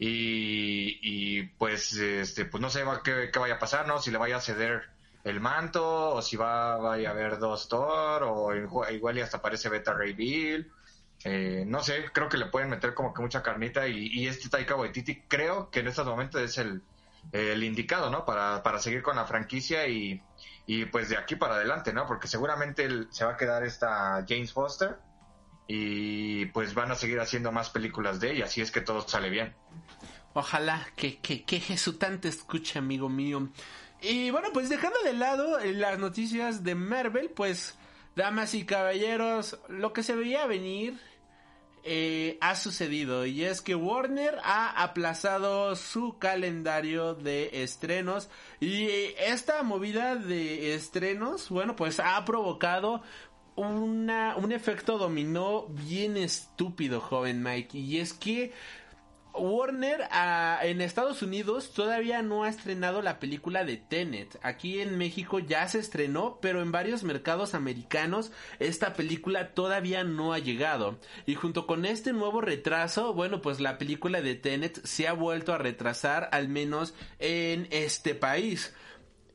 Y, 0.00 0.98
y 1.00 1.44
pues, 1.44 1.92
este, 1.94 2.44
pues 2.46 2.60
no 2.60 2.68
sé 2.68 2.82
qué, 3.04 3.30
vaya 3.38 3.54
a 3.54 3.58
pasar, 3.60 3.86
¿no? 3.86 4.00
Si 4.00 4.10
le 4.10 4.18
vaya 4.18 4.38
a 4.38 4.40
ceder 4.40 4.90
el 5.22 5.40
manto, 5.40 6.14
o 6.14 6.20
si 6.20 6.36
va, 6.36 6.76
va 6.76 6.94
a 6.94 7.10
haber 7.10 7.38
dos 7.38 7.68
Thor, 7.68 8.24
o 8.24 8.52
igual 8.90 9.16
y 9.16 9.20
hasta 9.20 9.36
aparece 9.36 9.68
Beta 9.68 9.94
Ray 9.94 10.12
Bill. 10.12 10.72
Eh, 11.24 11.62
no 11.68 11.84
sé, 11.84 12.06
creo 12.12 12.28
que 12.28 12.36
le 12.36 12.46
pueden 12.46 12.68
meter 12.68 12.94
como 12.94 13.14
que 13.14 13.22
mucha 13.22 13.44
carnita 13.44 13.86
y, 13.86 14.26
este 14.26 14.48
Taika 14.48 14.74
Waititi 14.74 15.22
creo 15.28 15.70
que 15.70 15.80
en 15.80 15.88
estos 15.88 16.06
momentos 16.06 16.42
es 16.42 16.58
el, 16.58 16.82
el 17.32 17.64
indicado, 17.64 18.10
¿no? 18.10 18.24
Para, 18.24 18.62
para 18.62 18.78
seguir 18.78 19.02
con 19.02 19.16
la 19.16 19.26
franquicia 19.26 19.86
y, 19.86 20.22
y 20.66 20.84
pues 20.86 21.08
de 21.08 21.16
aquí 21.16 21.36
para 21.36 21.54
adelante, 21.54 21.92
¿no? 21.92 22.06
Porque 22.06 22.28
seguramente 22.28 22.88
se 23.10 23.24
va 23.24 23.32
a 23.32 23.36
quedar 23.36 23.64
esta 23.64 24.24
James 24.28 24.52
Foster 24.52 24.96
y 25.68 26.46
pues 26.46 26.74
van 26.74 26.90
a 26.90 26.94
seguir 26.94 27.20
haciendo 27.20 27.52
más 27.52 27.70
películas 27.70 28.20
de 28.20 28.32
ella, 28.32 28.46
si 28.46 28.60
es 28.60 28.70
que 28.70 28.80
todo 28.80 29.06
sale 29.06 29.30
bien. 29.30 29.54
Ojalá 30.34 30.86
que, 30.96 31.18
que, 31.18 31.44
que 31.44 31.60
te 31.60 32.28
escuche, 32.28 32.78
amigo 32.78 33.08
mío. 33.08 33.48
Y 34.02 34.30
bueno, 34.30 34.48
pues 34.52 34.68
dejando 34.68 34.98
de 35.02 35.14
lado 35.14 35.58
las 35.58 35.98
noticias 35.98 36.62
de 36.62 36.74
Marvel, 36.74 37.30
pues, 37.30 37.76
damas 38.14 38.54
y 38.54 38.64
caballeros, 38.64 39.58
lo 39.68 39.92
que 39.92 40.02
se 40.02 40.14
veía 40.14 40.46
venir 40.46 41.00
eh, 41.86 42.36
ha 42.40 42.56
sucedido 42.56 43.26
y 43.26 43.44
es 43.44 43.62
que 43.62 43.76
Warner 43.76 44.38
ha 44.42 44.82
aplazado 44.82 45.76
su 45.76 46.18
calendario 46.18 47.14
de 47.14 47.62
estrenos 47.62 48.28
y 48.58 48.88
esta 49.18 49.62
movida 49.62 50.16
de 50.16 50.74
estrenos, 50.74 51.48
bueno, 51.48 51.76
pues 51.76 52.00
ha 52.00 52.24
provocado 52.24 53.02
una, 53.54 54.36
un 54.36 54.50
efecto 54.52 54.98
dominó 54.98 55.66
bien 55.68 56.16
estúpido, 56.16 57.00
joven 57.00 57.42
Mike, 57.42 57.78
y 57.78 57.98
es 57.98 58.12
que 58.12 58.52
Warner 59.38 60.08
ah, 60.10 60.60
en 60.62 60.80
Estados 60.80 61.22
Unidos 61.22 61.72
todavía 61.72 62.22
no 62.22 62.44
ha 62.44 62.48
estrenado 62.48 63.02
la 63.02 63.18
película 63.18 63.64
de 63.64 63.76
Tenet. 63.76 64.38
Aquí 64.42 64.80
en 64.80 64.98
México 64.98 65.38
ya 65.38 65.66
se 65.68 65.78
estrenó, 65.78 66.38
pero 66.40 66.62
en 66.62 66.72
varios 66.72 67.04
mercados 67.04 67.54
americanos 67.54 68.32
esta 68.58 68.94
película 68.94 69.54
todavía 69.54 70.04
no 70.04 70.32
ha 70.32 70.38
llegado. 70.38 70.98
Y 71.26 71.34
junto 71.34 71.66
con 71.66 71.84
este 71.84 72.12
nuevo 72.12 72.40
retraso, 72.40 73.14
bueno, 73.14 73.42
pues 73.42 73.60
la 73.60 73.78
película 73.78 74.20
de 74.20 74.34
Tenet 74.34 74.84
se 74.84 75.08
ha 75.08 75.12
vuelto 75.12 75.52
a 75.52 75.58
retrasar 75.58 76.28
al 76.32 76.48
menos 76.48 76.94
en 77.18 77.68
este 77.70 78.14
país 78.14 78.74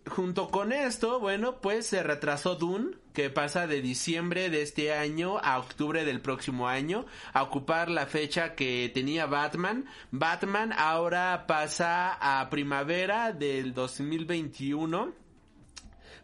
junto 0.07 0.49
con 0.49 0.71
esto, 0.71 1.19
bueno, 1.19 1.61
pues 1.61 1.85
se 1.85 2.03
retrasó 2.03 2.55
Dune, 2.55 2.95
que 3.13 3.29
pasa 3.29 3.67
de 3.67 3.81
diciembre 3.81 4.49
de 4.49 4.61
este 4.61 4.93
año 4.93 5.37
a 5.39 5.59
octubre 5.59 6.05
del 6.05 6.21
próximo 6.21 6.67
año, 6.67 7.05
a 7.33 7.43
ocupar 7.43 7.89
la 7.89 8.05
fecha 8.05 8.55
que 8.55 8.91
tenía 8.93 9.25
Batman. 9.25 9.85
Batman 10.11 10.73
ahora 10.73 11.45
pasa 11.47 12.17
a 12.19 12.49
primavera 12.49 13.33
del 13.33 13.73
2021 13.73 15.21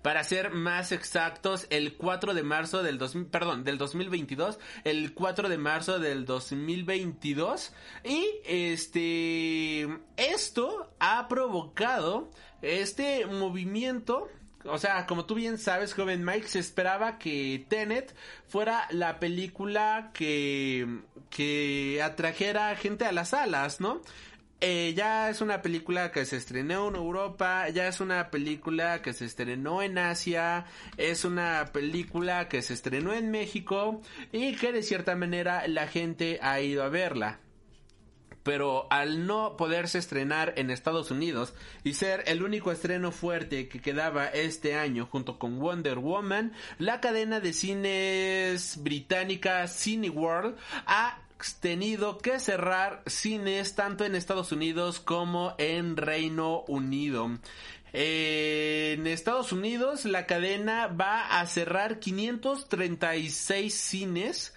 para 0.01 0.23
ser 0.23 0.51
más 0.51 0.93
exactos, 0.93 1.67
el 1.69 1.95
4 1.95 2.33
de 2.33 2.43
marzo 2.43 2.81
del 2.81 2.97
perdón, 3.29 3.65
del 3.65 3.77
2022, 3.77 4.57
el 4.85 5.13
4 5.13 5.49
de 5.49 5.57
marzo 5.57 5.99
del 5.99 6.23
2022 6.23 7.73
y 8.05 8.25
este 8.45 9.87
esto 10.15 10.93
ha 10.99 11.27
provocado 11.27 12.29
este 12.61 13.25
movimiento 13.25 14.29
o 14.69 14.77
sea, 14.77 15.05
como 15.05 15.25
tú 15.25 15.35
bien 15.35 15.57
sabes, 15.57 15.93
joven 15.93 16.25
Mike, 16.25 16.47
se 16.47 16.59
esperaba 16.59 17.17
que 17.17 17.65
Tenet 17.69 18.13
fuera 18.47 18.87
la 18.91 19.19
película 19.19 20.11
que, 20.13 20.99
que 21.29 22.01
atrajera 22.03 22.75
gente 22.75 23.05
a 23.05 23.11
las 23.11 23.29
salas, 23.29 23.79
¿no? 23.79 24.01
Eh, 24.59 24.93
ya 24.97 25.29
es 25.29 25.41
una 25.41 25.61
película 25.61 26.11
que 26.11 26.25
se 26.25 26.37
estrenó 26.37 26.87
en 26.87 26.95
Europa, 26.95 27.69
ya 27.69 27.87
es 27.87 27.99
una 27.99 28.31
película 28.31 29.03
que 29.03 29.13
se 29.13 29.25
estrenó 29.25 29.83
en 29.83 29.99
Asia, 29.99 30.65
es 30.97 31.25
una 31.25 31.69
película 31.71 32.49
que 32.49 32.63
se 32.63 32.73
estrenó 32.73 33.13
en 33.13 33.29
México 33.29 34.01
y 34.31 34.55
que 34.55 34.71
de 34.71 34.81
cierta 34.81 35.15
manera 35.15 35.67
la 35.67 35.87
gente 35.87 36.39
ha 36.41 36.59
ido 36.59 36.83
a 36.83 36.89
verla 36.89 37.39
pero 38.47 38.88
al 38.89 39.27
no 39.27 39.57
poderse 39.57 39.97
estrenar 39.97 40.53
en 40.55 40.71
Estados 40.71 41.12
Unidos 41.12 41.53
y 41.83 41.95
ser 41.95 42.23
el 42.27 42.43
único 42.43 42.71
estreno 42.71 43.12
fuerte 43.12 43.67
que 43.67 43.81
quedaba 43.81 44.27
este 44.27 44.75
año 44.75 45.05
junto 45.12 45.38
con 45.38 45.60
Wonder 45.60 45.99
Woman, 45.99 46.53
la 46.79 47.01
cadena 47.01 47.41
de 47.41 47.51
cines 47.51 48.81
británica 48.81 49.67
Cineworld 49.67 50.55
ha 50.86 51.19
tenido 51.60 52.19
que 52.19 52.39
cerrar 52.39 53.03
cines 53.05 53.75
tanto 53.75 54.05
en 54.05 54.15
Estados 54.15 54.53
Unidos 54.53 55.01
como 55.01 55.53
en 55.57 55.97
Reino 55.97 56.63
Unido. 56.69 57.29
En 57.91 59.07
Estados 59.07 59.51
Unidos 59.51 60.05
la 60.05 60.25
cadena 60.25 60.88
va 60.88 61.38
a 61.41 61.45
cerrar 61.47 61.99
536 61.99 63.73
cines 63.73 64.53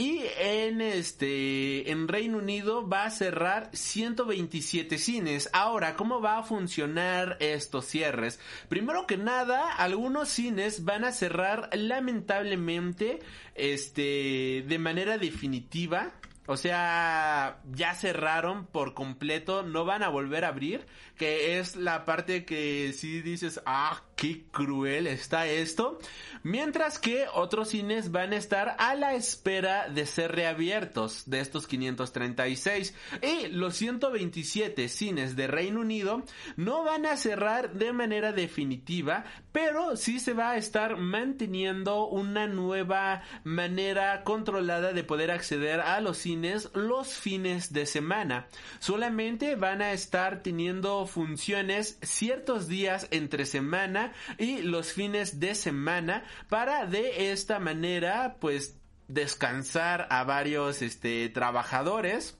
y 0.00 0.24
en 0.38 0.80
este, 0.80 1.90
en 1.90 2.08
Reino 2.08 2.38
Unido 2.38 2.88
va 2.88 3.04
a 3.04 3.10
cerrar 3.10 3.68
127 3.74 4.96
cines. 4.96 5.50
Ahora, 5.52 5.94
¿cómo 5.94 6.22
va 6.22 6.38
a 6.38 6.42
funcionar 6.42 7.36
estos 7.38 7.84
cierres? 7.84 8.40
Primero 8.70 9.06
que 9.06 9.18
nada, 9.18 9.70
algunos 9.74 10.30
cines 10.30 10.86
van 10.86 11.04
a 11.04 11.12
cerrar 11.12 11.68
lamentablemente, 11.74 13.18
este, 13.54 14.64
de 14.66 14.78
manera 14.78 15.18
definitiva. 15.18 16.14
O 16.46 16.56
sea, 16.56 17.60
ya 17.70 17.94
cerraron 17.94 18.66
por 18.66 18.94
completo, 18.94 19.62
no 19.62 19.84
van 19.84 20.02
a 20.02 20.08
volver 20.08 20.46
a 20.46 20.48
abrir, 20.48 20.86
que 21.18 21.58
es 21.58 21.76
la 21.76 22.06
parte 22.06 22.46
que 22.46 22.94
si 22.94 23.20
dices, 23.20 23.60
ah, 23.66 24.02
qué 24.20 24.42
cruel 24.52 25.06
está 25.06 25.46
esto. 25.46 25.98
Mientras 26.42 26.98
que 26.98 27.26
otros 27.34 27.70
cines 27.70 28.12
van 28.12 28.32
a 28.32 28.36
estar 28.36 28.76
a 28.78 28.94
la 28.94 29.14
espera 29.14 29.88
de 29.88 30.04
ser 30.04 30.32
reabiertos 30.32 31.24
de 31.26 31.40
estos 31.40 31.66
536. 31.66 32.94
Y 33.22 33.48
los 33.48 33.76
127 33.76 34.88
cines 34.88 35.36
de 35.36 35.46
Reino 35.46 35.80
Unido 35.80 36.22
no 36.56 36.84
van 36.84 37.06
a 37.06 37.16
cerrar 37.16 37.72
de 37.72 37.92
manera 37.92 38.32
definitiva, 38.32 39.24
pero 39.52 39.96
sí 39.96 40.20
se 40.20 40.34
va 40.34 40.50
a 40.50 40.56
estar 40.56 40.96
manteniendo 40.96 42.06
una 42.06 42.46
nueva 42.46 43.22
manera 43.44 44.22
controlada 44.24 44.92
de 44.92 45.04
poder 45.04 45.30
acceder 45.30 45.80
a 45.80 46.00
los 46.00 46.18
cines 46.18 46.70
los 46.74 47.08
fines 47.14 47.72
de 47.72 47.86
semana. 47.86 48.48
Solamente 48.80 49.56
van 49.56 49.80
a 49.80 49.92
estar 49.92 50.42
teniendo 50.42 51.06
funciones 51.06 51.98
ciertos 52.02 52.68
días 52.68 53.08
entre 53.10 53.46
semana 53.46 54.09
y 54.38 54.62
los 54.62 54.92
fines 54.92 55.40
de 55.40 55.54
semana 55.54 56.24
para 56.48 56.86
de 56.86 57.32
esta 57.32 57.58
manera 57.58 58.36
pues 58.40 58.76
descansar 59.08 60.06
a 60.10 60.24
varios 60.24 60.82
este 60.82 61.28
trabajadores 61.30 62.36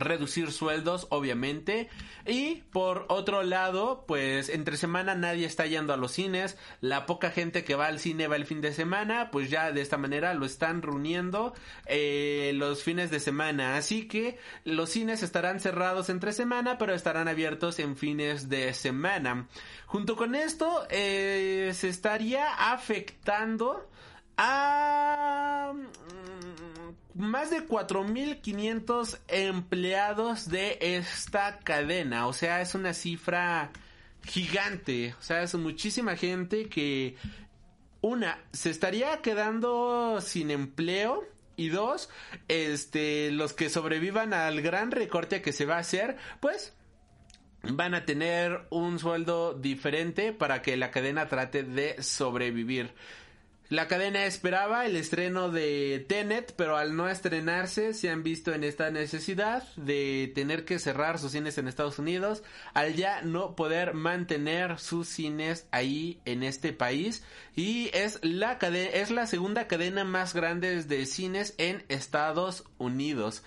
reducir 0.00 0.50
sueldos, 0.52 1.06
obviamente. 1.10 1.88
Y 2.26 2.56
por 2.72 3.06
otro 3.08 3.42
lado, 3.42 4.04
pues 4.06 4.48
entre 4.48 4.76
semana 4.76 5.14
nadie 5.14 5.46
está 5.46 5.66
yendo 5.66 5.92
a 5.92 5.96
los 5.96 6.12
cines. 6.12 6.58
La 6.80 7.06
poca 7.06 7.30
gente 7.30 7.64
que 7.64 7.74
va 7.74 7.86
al 7.86 8.00
cine 8.00 8.28
va 8.28 8.36
el 8.36 8.46
fin 8.46 8.60
de 8.60 8.72
semana, 8.72 9.30
pues 9.30 9.50
ya 9.50 9.72
de 9.72 9.80
esta 9.80 9.96
manera 9.96 10.34
lo 10.34 10.46
están 10.46 10.82
reuniendo 10.82 11.54
eh, 11.86 12.52
los 12.54 12.82
fines 12.82 13.10
de 13.10 13.20
semana. 13.20 13.76
Así 13.76 14.08
que 14.08 14.38
los 14.64 14.90
cines 14.90 15.22
estarán 15.22 15.60
cerrados 15.60 16.08
entre 16.08 16.32
semana, 16.32 16.78
pero 16.78 16.94
estarán 16.94 17.28
abiertos 17.28 17.78
en 17.78 17.96
fines 17.96 18.48
de 18.48 18.74
semana. 18.74 19.46
Junto 19.86 20.16
con 20.16 20.34
esto, 20.34 20.86
eh, 20.90 21.72
se 21.74 21.88
estaría 21.88 22.72
afectando 22.72 23.88
a 24.36 25.72
más 27.20 27.50
de 27.50 27.66
4.500 27.66 29.18
empleados 29.28 30.48
de 30.48 30.78
esta 30.80 31.58
cadena. 31.58 32.26
O 32.26 32.32
sea, 32.32 32.60
es 32.60 32.74
una 32.74 32.94
cifra 32.94 33.70
gigante. 34.24 35.14
O 35.18 35.22
sea, 35.22 35.42
es 35.42 35.54
muchísima 35.54 36.16
gente 36.16 36.68
que, 36.68 37.16
una, 38.00 38.38
se 38.52 38.70
estaría 38.70 39.20
quedando 39.22 40.20
sin 40.20 40.50
empleo. 40.50 41.24
Y 41.56 41.68
dos, 41.68 42.08
este, 42.48 43.30
los 43.32 43.52
que 43.52 43.68
sobrevivan 43.68 44.32
al 44.32 44.62
gran 44.62 44.90
recorte 44.90 45.42
que 45.42 45.52
se 45.52 45.66
va 45.66 45.76
a 45.76 45.80
hacer, 45.80 46.16
pues 46.40 46.72
van 47.62 47.94
a 47.94 48.06
tener 48.06 48.66
un 48.70 48.98
sueldo 48.98 49.52
diferente 49.52 50.32
para 50.32 50.62
que 50.62 50.78
la 50.78 50.90
cadena 50.90 51.28
trate 51.28 51.62
de 51.62 52.02
sobrevivir. 52.02 52.94
La 53.70 53.86
cadena 53.86 54.24
esperaba 54.24 54.84
el 54.84 54.96
estreno 54.96 55.48
de 55.48 56.04
Tenet, 56.08 56.54
pero 56.56 56.76
al 56.76 56.96
no 56.96 57.08
estrenarse 57.08 57.94
se 57.94 58.10
han 58.10 58.24
visto 58.24 58.52
en 58.52 58.64
esta 58.64 58.90
necesidad 58.90 59.62
de 59.76 60.32
tener 60.34 60.64
que 60.64 60.80
cerrar 60.80 61.20
sus 61.20 61.30
cines 61.30 61.56
en 61.56 61.68
Estados 61.68 62.00
Unidos, 62.00 62.42
al 62.74 62.96
ya 62.96 63.22
no 63.22 63.54
poder 63.54 63.94
mantener 63.94 64.80
sus 64.80 65.06
cines 65.06 65.68
ahí 65.70 66.20
en 66.24 66.42
este 66.42 66.72
país 66.72 67.22
y 67.54 67.90
es 67.92 68.18
la 68.24 68.58
cadena, 68.58 68.90
es 68.90 69.12
la 69.12 69.28
segunda 69.28 69.68
cadena 69.68 70.02
más 70.02 70.34
grande 70.34 70.82
de 70.82 71.06
cines 71.06 71.54
en 71.56 71.84
Estados 71.88 72.64
Unidos. 72.76 73.44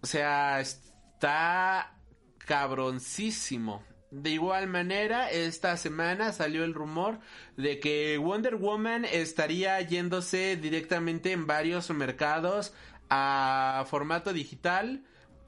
O 0.00 0.06
sea, 0.06 0.58
está 0.62 1.98
cabroncísimo. 2.38 3.84
De 4.14 4.30
igual 4.30 4.68
manera, 4.68 5.28
esta 5.28 5.76
semana 5.76 6.32
salió 6.32 6.62
el 6.62 6.72
rumor 6.72 7.18
de 7.56 7.80
que 7.80 8.16
Wonder 8.16 8.54
Woman 8.54 9.04
estaría 9.04 9.80
yéndose 9.80 10.56
directamente 10.56 11.32
en 11.32 11.48
varios 11.48 11.90
mercados 11.90 12.72
a 13.10 13.84
formato 13.90 14.32
digital. 14.32 15.02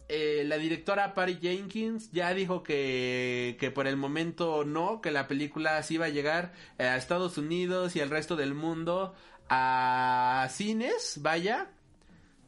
Eh, 0.08 0.42
la 0.46 0.58
directora 0.58 1.14
Patty 1.14 1.38
Jenkins 1.40 2.10
ya 2.10 2.34
dijo 2.34 2.64
que, 2.64 3.56
que 3.60 3.70
por 3.70 3.86
el 3.86 3.96
momento 3.96 4.64
no, 4.64 5.00
que 5.00 5.12
la 5.12 5.28
película 5.28 5.80
sí 5.84 5.94
iba 5.94 6.06
a 6.06 6.08
llegar 6.08 6.52
a 6.76 6.96
Estados 6.96 7.38
Unidos 7.38 7.94
y 7.94 8.00
al 8.00 8.10
resto 8.10 8.34
del 8.34 8.54
mundo 8.54 9.14
a 9.48 10.48
cines, 10.50 11.20
vaya, 11.22 11.70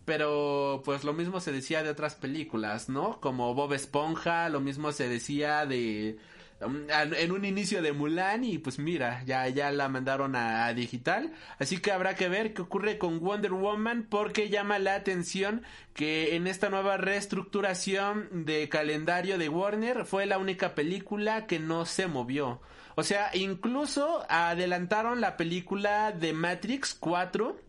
pero 0.08 0.80
pues 0.86 1.04
lo 1.04 1.12
mismo 1.12 1.38
se 1.38 1.52
decía 1.52 1.82
de 1.82 1.90
otras 1.90 2.14
películas, 2.14 2.88
¿no? 2.88 3.20
Como 3.20 3.52
Bob 3.52 3.74
Esponja, 3.74 4.48
lo 4.48 4.58
mismo 4.58 4.90
se 4.90 5.06
decía 5.06 5.66
de 5.66 6.16
um, 6.62 6.86
en 6.88 7.30
un 7.30 7.44
inicio 7.44 7.82
de 7.82 7.92
Mulan 7.92 8.42
y 8.42 8.56
pues 8.56 8.78
mira, 8.78 9.22
ya 9.26 9.46
ya 9.48 9.70
la 9.70 9.90
mandaron 9.90 10.34
a, 10.34 10.72
digital, 10.72 11.34
así 11.58 11.76
que 11.76 11.92
habrá 11.92 12.14
que 12.14 12.30
ver 12.30 12.54
qué 12.54 12.62
ocurre 12.62 12.96
con 12.96 13.20
Wonder 13.20 13.52
Woman 13.52 14.06
porque 14.08 14.48
llama 14.48 14.78
la 14.78 14.94
atención 14.94 15.60
que 15.92 16.36
en 16.36 16.46
esta 16.46 16.70
nueva 16.70 16.96
reestructuración 16.96 18.46
de 18.46 18.70
calendario 18.70 19.36
de 19.36 19.50
Warner 19.50 20.06
fue 20.06 20.24
la 20.24 20.38
única 20.38 20.74
película 20.74 21.46
que 21.46 21.58
no 21.58 21.84
se 21.84 22.06
movió. 22.06 22.62
O 22.94 23.02
sea, 23.02 23.30
incluso 23.34 24.24
adelantaron 24.30 25.20
la 25.20 25.36
película 25.36 26.12
de 26.12 26.32
Matrix 26.32 26.94
4 26.94 27.67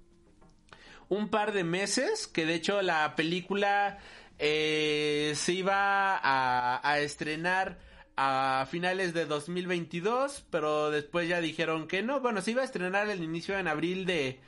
un 1.10 1.30
par 1.30 1.52
de 1.52 1.64
meses, 1.64 2.28
que 2.28 2.46
de 2.46 2.56
hecho 2.56 2.82
la 2.82 3.16
película 3.16 4.00
eh, 4.38 5.34
se 5.36 5.54
iba 5.54 6.20
a, 6.22 7.00
estrenar 7.00 7.78
a 8.16 8.68
finales 8.70 9.14
de 9.14 9.26
2022, 9.26 10.46
pero 10.50 10.92
después 10.92 11.28
ya 11.28 11.42
dijeron 11.42 11.88
que 11.88 12.04
no, 12.04 12.22
bueno, 12.22 12.42
se 12.42 12.52
iba 12.52 12.62
a 12.62 12.66
estrenar 12.66 13.10
el 13.10 13.24
inicio 13.24 13.58
en 13.58 13.68
abril 13.68 14.06
de, 14.06 14.40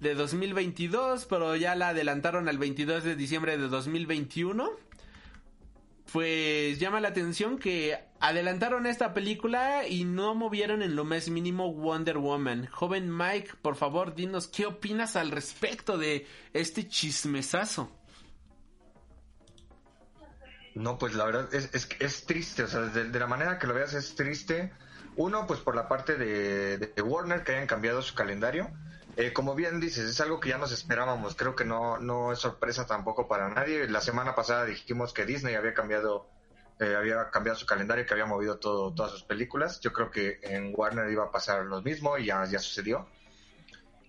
de 0.00 0.14
2022, 0.14 1.26
pero 1.26 1.56
ya 1.56 1.74
la 1.74 1.88
adelantaron 1.90 2.48
al 2.48 2.58
22 2.58 3.04
de 3.04 3.16
diciembre 3.16 3.56
de 3.56 3.68
2021 3.68 4.87
pues 6.12 6.78
llama 6.78 7.00
la 7.00 7.08
atención 7.08 7.58
que 7.58 7.98
adelantaron 8.20 8.86
esta 8.86 9.12
película 9.12 9.86
y 9.86 10.04
no 10.04 10.34
movieron 10.34 10.82
en 10.82 10.96
lo 10.96 11.04
más 11.04 11.28
mínimo 11.28 11.72
Wonder 11.72 12.18
Woman. 12.18 12.66
Joven 12.66 13.14
Mike, 13.14 13.52
por 13.60 13.76
favor, 13.76 14.14
dinos 14.14 14.48
qué 14.48 14.66
opinas 14.66 15.16
al 15.16 15.30
respecto 15.30 15.98
de 15.98 16.26
este 16.52 16.88
chismesazo. 16.88 17.92
No, 20.74 20.96
pues 20.96 21.14
la 21.14 21.24
verdad 21.24 21.52
es, 21.52 21.74
es, 21.74 21.88
es 21.98 22.24
triste, 22.24 22.62
o 22.62 22.68
sea, 22.68 22.80
de, 22.80 23.18
la 23.18 23.26
manera 23.26 23.58
que 23.58 23.66
lo 23.66 23.74
veas 23.74 23.94
es 23.94 24.14
triste. 24.14 24.72
Uno, 25.16 25.46
pues 25.46 25.60
por 25.60 25.74
la 25.74 25.88
parte 25.88 26.16
de, 26.16 26.78
de 26.78 27.02
Warner 27.02 27.42
que 27.42 27.52
hayan 27.52 27.66
cambiado 27.66 28.00
su 28.00 28.14
calendario 28.14 28.70
eh, 29.18 29.32
como 29.32 29.56
bien 29.56 29.80
dices, 29.80 30.08
es 30.08 30.20
algo 30.20 30.38
que 30.38 30.50
ya 30.50 30.58
nos 30.58 30.70
esperábamos. 30.70 31.34
Creo 31.34 31.56
que 31.56 31.64
no, 31.64 31.98
no 31.98 32.32
es 32.32 32.38
sorpresa 32.38 32.86
tampoco 32.86 33.26
para 33.26 33.48
nadie. 33.48 33.88
La 33.88 34.00
semana 34.00 34.36
pasada 34.36 34.64
dijimos 34.64 35.12
que 35.12 35.26
Disney 35.26 35.56
había 35.56 35.74
cambiado, 35.74 36.30
eh, 36.78 36.94
había 36.96 37.28
cambiado 37.30 37.58
su 37.58 37.66
calendario, 37.66 38.06
que 38.06 38.12
había 38.14 38.26
movido 38.26 38.60
todo, 38.60 38.94
todas 38.94 39.10
sus 39.10 39.24
películas. 39.24 39.80
Yo 39.80 39.92
creo 39.92 40.12
que 40.12 40.38
en 40.44 40.72
Warner 40.72 41.10
iba 41.10 41.24
a 41.24 41.32
pasar 41.32 41.64
lo 41.64 41.82
mismo 41.82 42.16
y 42.16 42.26
ya, 42.26 42.44
ya 42.44 42.60
sucedió. 42.60 43.08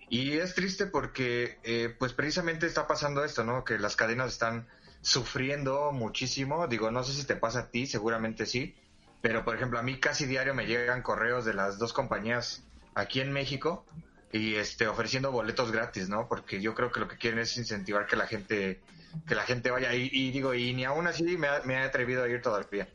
Y 0.08 0.34
es 0.34 0.54
triste 0.54 0.86
porque, 0.86 1.58
eh, 1.64 1.92
pues 1.98 2.12
precisamente 2.12 2.66
está 2.66 2.86
pasando 2.86 3.24
esto, 3.24 3.42
¿no? 3.42 3.64
Que 3.64 3.80
las 3.80 3.96
cadenas 3.96 4.32
están 4.32 4.68
sufriendo 5.00 5.90
muchísimo. 5.90 6.68
Digo, 6.68 6.92
no 6.92 7.02
sé 7.02 7.14
si 7.14 7.26
te 7.26 7.34
pasa 7.34 7.58
a 7.58 7.70
ti, 7.72 7.88
seguramente 7.88 8.46
sí. 8.46 8.76
Pero, 9.22 9.44
por 9.44 9.56
ejemplo, 9.56 9.80
a 9.80 9.82
mí 9.82 9.98
casi 9.98 10.26
diario 10.26 10.54
me 10.54 10.66
llegan 10.66 11.02
correos 11.02 11.44
de 11.44 11.54
las 11.54 11.80
dos 11.80 11.92
compañías 11.92 12.62
aquí 12.94 13.20
en 13.20 13.32
México 13.32 13.84
y 14.32 14.54
este 14.54 14.86
ofreciendo 14.86 15.32
boletos 15.32 15.72
gratis, 15.72 16.08
¿no? 16.08 16.28
Porque 16.28 16.60
yo 16.60 16.74
creo 16.74 16.92
que 16.92 17.00
lo 17.00 17.08
que 17.08 17.16
quieren 17.16 17.40
es 17.40 17.56
incentivar 17.56 18.06
que 18.06 18.16
la 18.16 18.26
gente 18.26 18.80
que 19.26 19.34
la 19.34 19.42
gente 19.42 19.72
vaya 19.72 19.92
y, 19.92 20.08
y 20.12 20.30
digo 20.30 20.54
y 20.54 20.72
ni 20.72 20.84
aún 20.84 21.08
así 21.08 21.36
me, 21.36 21.48
me 21.64 21.74
he 21.74 21.78
atrevido 21.78 22.22
a 22.22 22.28
ir 22.28 22.40
todavía. 22.42 22.88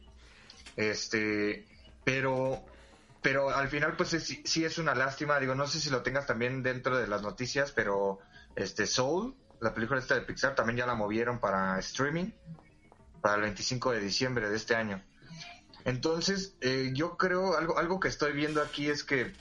Este, 0.78 1.66
pero 2.04 2.64
pero 3.22 3.50
al 3.50 3.68
final 3.70 3.96
pues 3.98 4.10
sí, 4.10 4.66
es 4.66 4.78
una 4.78 4.94
lástima, 4.94 5.40
digo, 5.40 5.56
no 5.56 5.68
sé 5.68 5.80
si 5.80 5.90
lo 5.90 6.04
tengas 6.04 6.28
también 6.28 6.62
dentro 6.64 6.98
de 6.98 7.08
las 7.08 7.22
noticias, 7.22 7.72
pero 7.72 8.20
este 8.56 8.86
Soul, 8.86 9.36
la 9.60 9.74
película 9.74 10.00
esta 10.00 10.16
de 10.16 10.22
Pixar 10.22 10.56
también 10.56 10.78
ya 10.78 10.86
la 10.86 10.96
movieron 10.96 11.40
para 11.40 11.80
streaming 11.80 12.32
para 13.22 13.36
el 13.36 13.42
25 13.42 13.94
de 13.94 14.00
diciembre 14.00 14.50
de 14.50 14.56
este 14.56 14.76
año. 14.76 15.04
Entonces, 15.86 16.56
eh, 16.62 16.92
yo 16.94 17.18
creo, 17.18 17.58
algo, 17.58 17.80
algo 17.80 18.00
que 18.00 18.08
estoy 18.08 18.34
viendo 18.34 18.62
aquí 18.62 18.90
es 18.90 19.04
que 19.04 19.34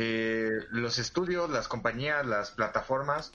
eh, 0.00 0.60
los 0.70 1.00
estudios, 1.00 1.50
las 1.50 1.66
compañías, 1.66 2.24
las 2.24 2.52
plataformas 2.52 3.32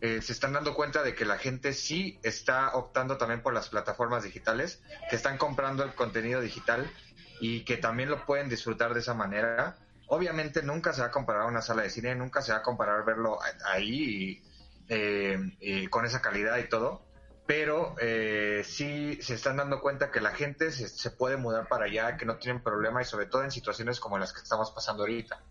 eh, 0.00 0.22
se 0.22 0.32
están 0.32 0.54
dando 0.54 0.72
cuenta 0.72 1.02
de 1.02 1.14
que 1.14 1.26
la 1.26 1.36
gente 1.36 1.74
sí 1.74 2.18
está 2.22 2.74
optando 2.74 3.18
también 3.18 3.42
por 3.42 3.52
las 3.52 3.68
plataformas 3.68 4.24
digitales, 4.24 4.82
que 5.10 5.16
están 5.16 5.36
comprando 5.36 5.84
el 5.84 5.94
contenido 5.94 6.40
digital 6.40 6.90
y 7.38 7.66
que 7.66 7.76
también 7.76 8.08
lo 8.08 8.24
pueden 8.24 8.48
disfrutar 8.48 8.94
de 8.94 9.00
esa 9.00 9.12
manera. 9.12 9.76
Obviamente 10.06 10.62
nunca 10.62 10.94
se 10.94 11.02
va 11.02 11.08
a 11.08 11.10
comparar 11.10 11.42
a 11.42 11.46
una 11.48 11.60
sala 11.60 11.82
de 11.82 11.90
cine, 11.90 12.14
nunca 12.14 12.40
se 12.40 12.52
va 12.52 12.58
a 12.58 12.62
comparar 12.62 13.04
verlo 13.04 13.38
ahí 13.66 14.42
eh, 14.88 15.86
con 15.90 16.06
esa 16.06 16.22
calidad 16.22 16.56
y 16.56 16.70
todo, 16.70 17.04
pero 17.46 17.94
eh, 18.00 18.62
sí 18.64 19.18
se 19.20 19.34
están 19.34 19.58
dando 19.58 19.82
cuenta 19.82 20.10
que 20.10 20.22
la 20.22 20.30
gente 20.30 20.72
se, 20.72 20.88
se, 20.88 21.10
puede 21.10 21.36
mudar 21.36 21.68
para 21.68 21.84
allá, 21.84 22.16
que 22.16 22.24
no 22.24 22.38
tienen 22.38 22.62
problema 22.62 23.02
y 23.02 23.04
sobre 23.04 23.26
todo 23.26 23.44
en 23.44 23.50
situaciones 23.50 24.00
como 24.00 24.16
las 24.16 24.32
que 24.32 24.40
estamos 24.40 24.70
pasando 24.70 25.02
ahorita. 25.02 25.42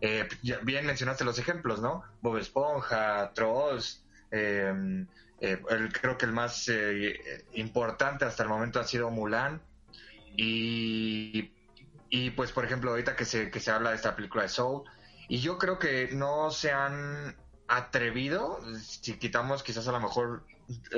Eh, 0.00 0.28
bien 0.62 0.86
mencionaste 0.86 1.24
los 1.24 1.38
ejemplos, 1.38 1.80
¿no? 1.80 2.04
Bob 2.20 2.36
Esponja, 2.38 3.32
Trolls, 3.34 4.04
em, 4.30 5.06
eh, 5.40 5.62
creo 5.92 6.18
que 6.18 6.26
el 6.26 6.32
más 6.32 6.68
eh, 6.68 7.44
importante 7.54 8.24
hasta 8.24 8.42
el 8.42 8.48
momento 8.48 8.80
ha 8.80 8.84
sido 8.84 9.10
Mulan. 9.10 9.62
Y, 10.36 11.52
y 12.10 12.30
pues, 12.30 12.52
por 12.52 12.64
ejemplo, 12.64 12.90
ahorita 12.90 13.16
que 13.16 13.24
se, 13.24 13.50
que 13.50 13.60
se 13.60 13.70
habla 13.70 13.90
de 13.90 13.96
esta 13.96 14.16
película 14.16 14.42
de 14.42 14.48
Soul, 14.48 14.82
y 15.28 15.40
yo 15.40 15.58
creo 15.58 15.78
que 15.78 16.10
no 16.12 16.50
se 16.50 16.72
han 16.72 17.36
atrevido, 17.68 18.60
si 18.78 19.16
quitamos 19.18 19.62
quizás 19.62 19.88
a 19.88 19.92
lo 19.92 20.00
mejor 20.00 20.44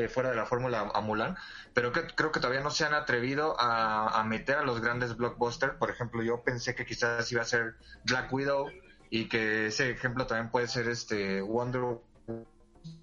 fuera 0.09 0.31
de 0.31 0.37
la 0.37 0.47
fórmula 0.47 0.91
a 0.95 1.01
Mulan, 1.01 1.37
pero 1.75 1.93
creo 1.93 2.33
que 2.33 2.41
todavía 2.41 2.61
no 2.61 2.71
se 2.71 2.85
han 2.85 2.95
atrevido 2.95 3.59
a, 3.61 4.19
a, 4.19 4.25
meter 4.25 4.57
a 4.57 4.63
los 4.63 4.81
grandes 4.81 5.17
blockbusters. 5.17 5.75
Por 5.75 5.91
ejemplo, 5.91 6.23
yo 6.23 6.43
pensé 6.43 6.75
que 6.75 6.87
quizás 6.87 7.31
iba 7.31 7.43
a 7.43 7.45
ser 7.45 7.77
Black 8.05 8.33
Widow 8.33 8.69
y 9.11 9.29
que 9.29 9.67
ese 9.67 9.91
ejemplo 9.91 10.27
también 10.27 10.51
puede 10.51 10.69
ser 10.69 10.89
este 10.89 11.41
Wonder 11.41 11.83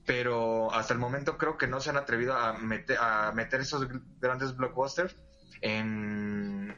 pero 0.06 0.74
hasta 0.74 0.94
el 0.94 1.00
momento 1.00 1.38
creo 1.38 1.58
que 1.58 1.68
no 1.68 1.80
se 1.80 1.90
han 1.90 1.98
atrevido 1.98 2.34
a 2.34 2.54
meter, 2.54 2.98
a 3.00 3.32
meter 3.32 3.62
esos 3.62 3.88
grandes 4.20 4.56
blockbusters 4.56 5.16
en, 5.62 6.76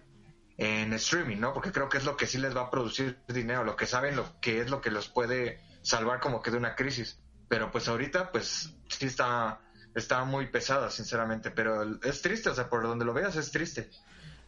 en 0.57 0.93
streaming, 0.93 1.37
¿no? 1.37 1.53
Porque 1.53 1.71
creo 1.71 1.89
que 1.89 1.97
es 1.97 2.05
lo 2.05 2.17
que 2.17 2.27
sí 2.27 2.37
les 2.37 2.55
va 2.55 2.61
a 2.61 2.71
producir 2.71 3.19
dinero, 3.27 3.63
lo 3.63 3.75
que 3.75 3.87
saben 3.87 4.15
lo 4.15 4.39
que 4.39 4.61
es 4.61 4.69
lo 4.69 4.81
que 4.81 4.91
los 4.91 5.07
puede 5.07 5.59
salvar 5.81 6.19
como 6.19 6.41
que 6.41 6.51
de 6.51 6.57
una 6.57 6.75
crisis. 6.75 7.19
Pero 7.47 7.71
pues 7.71 7.87
ahorita 7.87 8.31
pues 8.31 8.73
sí 8.89 9.05
está, 9.05 9.59
está 9.95 10.23
muy 10.23 10.47
pesada, 10.47 10.89
sinceramente, 10.89 11.51
pero 11.51 11.99
es 12.03 12.21
triste, 12.21 12.49
o 12.49 12.55
sea, 12.55 12.69
por 12.69 12.83
donde 12.83 13.05
lo 13.05 13.13
veas 13.13 13.35
es 13.35 13.51
triste. 13.51 13.89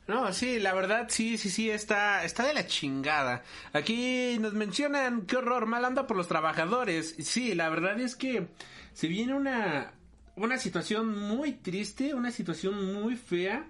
No, 0.07 0.31
sí, 0.31 0.59
la 0.59 0.73
verdad, 0.73 1.07
sí, 1.09 1.37
sí, 1.37 1.49
sí, 1.49 1.69
está, 1.69 2.23
está 2.23 2.45
de 2.47 2.53
la 2.53 2.65
chingada. 2.65 3.43
Aquí 3.73 4.37
nos 4.39 4.53
mencionan, 4.53 5.25
qué 5.25 5.35
horror, 5.35 5.65
mal 5.65 5.83
anda 5.83 6.07
por 6.07 6.15
los 6.15 6.29
trabajadores. 6.29 7.15
Sí, 7.19 7.53
la 7.55 7.67
verdad 7.69 7.99
es 7.99 8.15
que 8.15 8.47
se 8.93 9.07
viene 9.07 9.33
una, 9.33 9.93
una 10.37 10.57
situación 10.57 11.17
muy 11.17 11.51
triste, 11.51 12.13
una 12.13 12.31
situación 12.31 12.93
muy 12.93 13.17
fea. 13.17 13.67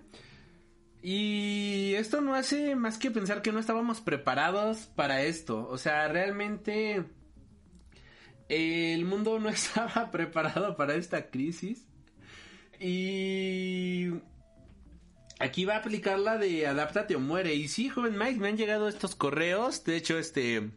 Y 1.01 1.93
esto 1.95 2.21
no 2.21 2.35
hace 2.35 2.75
más 2.75 2.99
que 2.99 3.09
pensar 3.09 3.41
que 3.41 3.51
no 3.51 3.59
estábamos 3.59 4.01
preparados 4.01 4.89
para 4.95 5.23
esto. 5.23 5.67
O 5.69 5.79
sea, 5.79 6.07
realmente 6.07 7.03
el 8.47 9.05
mundo 9.05 9.39
no 9.39 9.49
estaba 9.49 10.11
preparado 10.11 10.75
para 10.75 10.93
esta 10.93 11.31
crisis. 11.31 11.87
Y 12.79 14.11
aquí 15.39 15.65
va 15.65 15.75
a 15.75 15.79
aplicar 15.79 16.19
la 16.19 16.37
de 16.37 16.67
adáptate 16.67 17.15
o 17.15 17.19
muere. 17.19 17.55
Y 17.55 17.67
sí, 17.67 17.89
joven 17.89 18.17
Mike, 18.17 18.39
me 18.39 18.49
han 18.49 18.57
llegado 18.57 18.87
estos 18.87 19.15
correos. 19.15 19.83
De 19.83 19.95
hecho, 19.95 20.17
este 20.17 20.69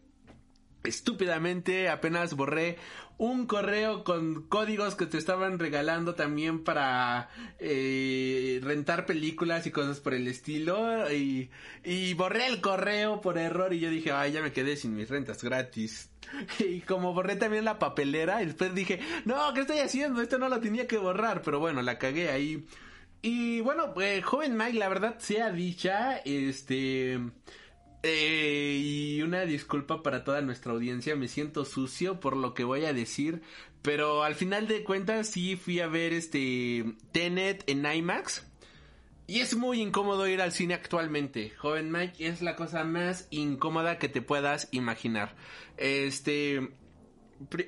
estúpidamente 0.83 1.91
apenas 1.91 2.35
borré 2.35 2.79
un 3.19 3.47
correo 3.47 4.03
con 4.03 4.45
códigos 4.49 4.95
que 4.95 5.05
te 5.05 5.19
estaban 5.19 5.59
regalando 5.59 6.15
también 6.15 6.65
para 6.65 7.29
eh, 7.59 8.61
rentar 8.63 9.05
películas 9.05 9.67
y 9.67 9.71
cosas 9.71 10.01
por 10.01 10.15
el 10.15 10.27
estilo. 10.27 11.13
Y, 11.13 11.51
y 11.85 12.15
borré 12.15 12.47
el 12.47 12.63
correo 12.63 13.21
por 13.21 13.37
error 13.37 13.75
y 13.75 13.81
yo 13.81 13.91
dije 13.91 14.13
ay 14.13 14.33
ya 14.33 14.41
me 14.41 14.53
quedé 14.53 14.75
sin 14.77 14.95
mis 14.95 15.11
rentas 15.11 15.45
gratis 15.45 16.09
y 16.59 16.81
como 16.81 17.13
borré 17.13 17.37
también 17.37 17.67
la 17.67 17.79
papelera 17.79 18.39
después 18.39 18.75
dije 18.75 19.01
no 19.27 19.53
qué 19.53 19.61
estoy 19.61 19.81
haciendo 19.81 20.23
esto 20.23 20.39
no 20.39 20.49
lo 20.49 20.61
tenía 20.61 20.87
que 20.87 20.97
borrar 20.97 21.43
pero 21.43 21.59
bueno 21.61 21.83
la 21.83 21.99
cagué 21.99 22.31
ahí 22.31 22.65
y 23.23 23.61
bueno, 23.61 23.93
pues, 23.95 24.25
joven 24.25 24.57
Mike, 24.57 24.79
la 24.79 24.89
verdad 24.89 25.19
sea 25.19 25.51
dicha, 25.51 26.19
este... 26.19 27.19
Eh, 28.03 28.81
y 28.83 29.21
una 29.21 29.43
disculpa 29.43 30.03
para 30.03 30.25
toda 30.25 30.41
nuestra 30.41 30.73
audiencia, 30.73 31.17
me 31.17 31.29
siento 31.29 31.67
sucio 31.67 32.19
por 32.19 32.35
lo 32.35 32.55
que 32.55 32.65
voy 32.65 32.87
a 32.87 32.95
decir, 32.95 33.43
pero 33.83 34.23
al 34.23 34.35
final 34.35 34.69
de 34.69 34.85
cuentas 34.85 35.29
sí 35.29 35.57
fui 35.57 35.81
a 35.81 35.87
ver 35.87 36.15
este 36.15 36.95
Tenet 37.13 37.65
en 37.67 37.85
IMAX. 37.85 38.47
Y 39.27 39.39
es 39.39 39.55
muy 39.55 39.81
incómodo 39.81 40.27
ir 40.27 40.43
al 40.43 40.51
cine 40.51 40.75
actualmente. 40.75 41.51
Joven 41.51 41.93
Mike, 41.93 42.27
es 42.27 42.43
la 42.43 42.57
cosa 42.57 42.83
más 42.83 43.29
incómoda 43.31 43.97
que 43.99 44.09
te 44.09 44.23
puedas 44.23 44.67
imaginar. 44.73 45.37
Este, 45.77 46.71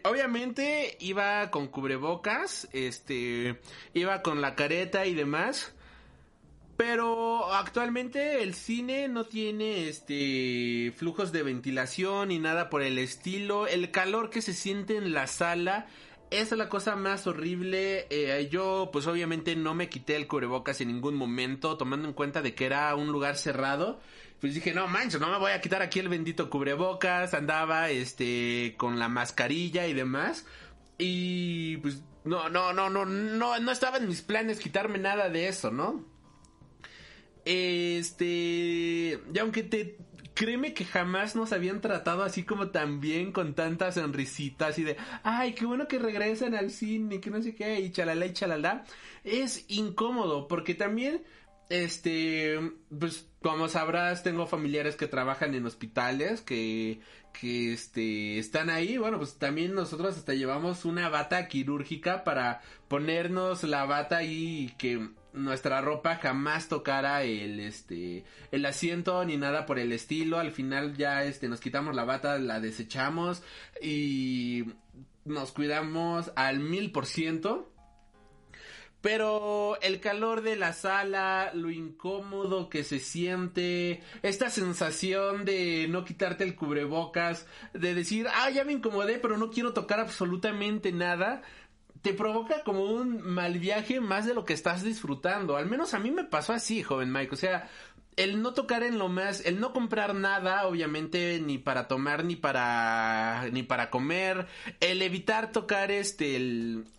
obviamente 0.04 0.96
iba 1.00 1.50
con 1.50 1.68
cubrebocas, 1.68 2.68
este, 2.72 3.60
iba 3.94 4.22
con 4.22 4.40
la 4.40 4.54
careta 4.54 5.06
y 5.06 5.14
demás. 5.14 5.74
Pero 6.76 7.52
actualmente 7.52 8.42
el 8.42 8.54
cine 8.54 9.06
no 9.06 9.24
tiene 9.24 9.88
este 9.88 10.92
flujos 10.96 11.30
de 11.30 11.42
ventilación 11.42 12.28
ni 12.28 12.38
nada 12.38 12.70
por 12.70 12.82
el 12.82 12.98
estilo. 12.98 13.66
El 13.66 13.90
calor 13.90 14.30
que 14.30 14.42
se 14.42 14.52
siente 14.52 14.96
en 14.96 15.12
la 15.12 15.26
sala 15.26 15.86
es 16.30 16.50
la 16.52 16.68
cosa 16.68 16.96
más 16.96 17.26
horrible. 17.26 18.06
Eh, 18.10 18.48
yo 18.50 18.88
pues 18.92 19.06
obviamente 19.06 19.54
no 19.54 19.74
me 19.74 19.88
quité 19.88 20.16
el 20.16 20.26
cubrebocas 20.26 20.80
en 20.80 20.88
ningún 20.88 21.14
momento, 21.14 21.76
tomando 21.76 22.08
en 22.08 22.14
cuenta 22.14 22.40
de 22.42 22.54
que 22.54 22.64
era 22.66 22.94
un 22.96 23.12
lugar 23.12 23.36
cerrado. 23.36 24.00
Pues 24.42 24.54
dije, 24.54 24.74
no 24.74 24.88
manches, 24.88 25.20
no 25.20 25.30
me 25.30 25.38
voy 25.38 25.52
a 25.52 25.60
quitar 25.60 25.82
aquí 25.82 26.00
el 26.00 26.08
bendito 26.08 26.50
cubrebocas. 26.50 27.32
Andaba 27.32 27.90
este 27.90 28.74
con 28.76 28.98
la 28.98 29.08
mascarilla 29.08 29.86
y 29.86 29.94
demás. 29.94 30.44
Y 30.98 31.76
pues 31.76 32.02
no, 32.24 32.48
no, 32.48 32.72
no, 32.72 32.90
no, 32.90 33.04
no, 33.06 33.60
no 33.60 33.70
estaba 33.70 33.98
en 33.98 34.08
mis 34.08 34.20
planes 34.20 34.58
quitarme 34.58 34.98
nada 34.98 35.28
de 35.28 35.46
eso, 35.46 35.70
¿no? 35.70 36.04
Este. 37.44 39.20
Y 39.32 39.38
aunque 39.38 39.62
te. 39.62 39.96
Créeme 40.34 40.74
que 40.74 40.86
jamás 40.86 41.36
nos 41.36 41.52
habían 41.52 41.80
tratado 41.80 42.24
así 42.24 42.42
como 42.42 42.70
tan 42.70 43.00
bien 43.00 43.32
con 43.32 43.54
tantas 43.54 43.94
sonrisitas 43.94 44.78
y 44.78 44.82
de, 44.82 44.96
ay, 45.22 45.52
qué 45.52 45.66
bueno 45.66 45.86
que 45.86 45.98
regresen 45.98 46.54
al 46.54 46.70
cine, 46.70 47.20
que 47.20 47.30
no 47.30 47.42
sé 47.42 47.54
qué, 47.54 47.78
y 47.80 47.92
chalala 47.92 48.26
y 48.26 48.32
chalala. 48.32 48.84
Es 49.24 49.66
incómodo 49.68 50.48
porque 50.48 50.74
también, 50.74 51.22
este, 51.72 52.60
pues 52.98 53.26
como 53.40 53.66
sabrás, 53.66 54.22
tengo 54.22 54.46
familiares 54.46 54.94
que 54.94 55.06
trabajan 55.06 55.54
en 55.54 55.64
hospitales, 55.64 56.42
que, 56.42 57.00
que 57.32 57.72
este, 57.72 58.38
están 58.38 58.68
ahí. 58.68 58.98
Bueno, 58.98 59.16
pues 59.16 59.38
también 59.38 59.74
nosotros 59.74 60.18
hasta 60.18 60.34
llevamos 60.34 60.84
una 60.84 61.08
bata 61.08 61.48
quirúrgica 61.48 62.24
para 62.24 62.60
ponernos 62.88 63.64
la 63.64 63.86
bata 63.86 64.22
y 64.22 64.74
que 64.76 65.08
nuestra 65.32 65.80
ropa 65.80 66.16
jamás 66.16 66.68
tocara 66.68 67.22
el 67.22 67.58
este 67.58 68.22
el 68.50 68.66
asiento 68.66 69.24
ni 69.24 69.38
nada 69.38 69.64
por 69.64 69.78
el 69.78 69.92
estilo 69.92 70.38
al 70.38 70.52
final 70.52 70.94
ya 70.94 71.24
este 71.24 71.48
nos 71.48 71.58
quitamos 71.58 71.94
la 71.94 72.04
bata 72.04 72.38
la 72.38 72.60
desechamos 72.60 73.42
y 73.80 74.64
nos 75.24 75.52
cuidamos 75.52 76.32
al 76.36 76.60
mil 76.60 76.92
por 76.92 77.06
ciento 77.06 77.71
pero 79.02 79.78
el 79.82 80.00
calor 80.00 80.42
de 80.42 80.56
la 80.56 80.72
sala, 80.72 81.50
lo 81.54 81.70
incómodo 81.70 82.68
que 82.68 82.84
se 82.84 83.00
siente, 83.00 84.00
esta 84.22 84.48
sensación 84.48 85.44
de 85.44 85.86
no 85.90 86.04
quitarte 86.04 86.44
el 86.44 86.54
cubrebocas, 86.54 87.46
de 87.74 87.94
decir, 87.94 88.28
ah, 88.32 88.48
ya 88.50 88.64
me 88.64 88.72
incomodé, 88.72 89.18
pero 89.18 89.36
no 89.36 89.50
quiero 89.50 89.72
tocar 89.74 89.98
absolutamente 89.98 90.92
nada, 90.92 91.42
te 92.02 92.14
provoca 92.14 92.62
como 92.64 92.84
un 92.84 93.22
mal 93.22 93.58
viaje 93.58 94.00
más 94.00 94.26
de 94.26 94.34
lo 94.34 94.44
que 94.44 94.52
estás 94.54 94.82
disfrutando. 94.82 95.56
Al 95.56 95.66
menos 95.66 95.94
a 95.94 96.00
mí 96.00 96.10
me 96.10 96.24
pasó 96.24 96.52
así, 96.52 96.82
joven 96.82 97.12
Mike. 97.12 97.32
O 97.32 97.36
sea, 97.36 97.70
el 98.16 98.42
no 98.42 98.54
tocar 98.54 98.82
en 98.82 98.98
lo 98.98 99.08
más, 99.08 99.44
el 99.44 99.58
no 99.60 99.72
comprar 99.72 100.14
nada, 100.14 100.66
obviamente, 100.66 101.40
ni 101.40 101.58
para 101.58 101.88
tomar, 101.88 102.24
ni 102.24 102.36
para, 102.36 103.48
ni 103.52 103.62
para 103.62 103.90
comer, 103.90 104.46
el 104.80 105.02
evitar 105.02 105.52
tocar 105.52 105.90
este, 105.90 106.38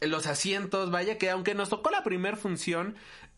los 0.02 0.28
asientos, 0.28 0.92
vaya 0.92 1.18
que 1.18 1.30
aunque 1.30 1.54
nos 1.54 1.70
tocó 1.70 1.92
la 1.92 2.04
primera 2.04 2.38
función, 2.38 2.96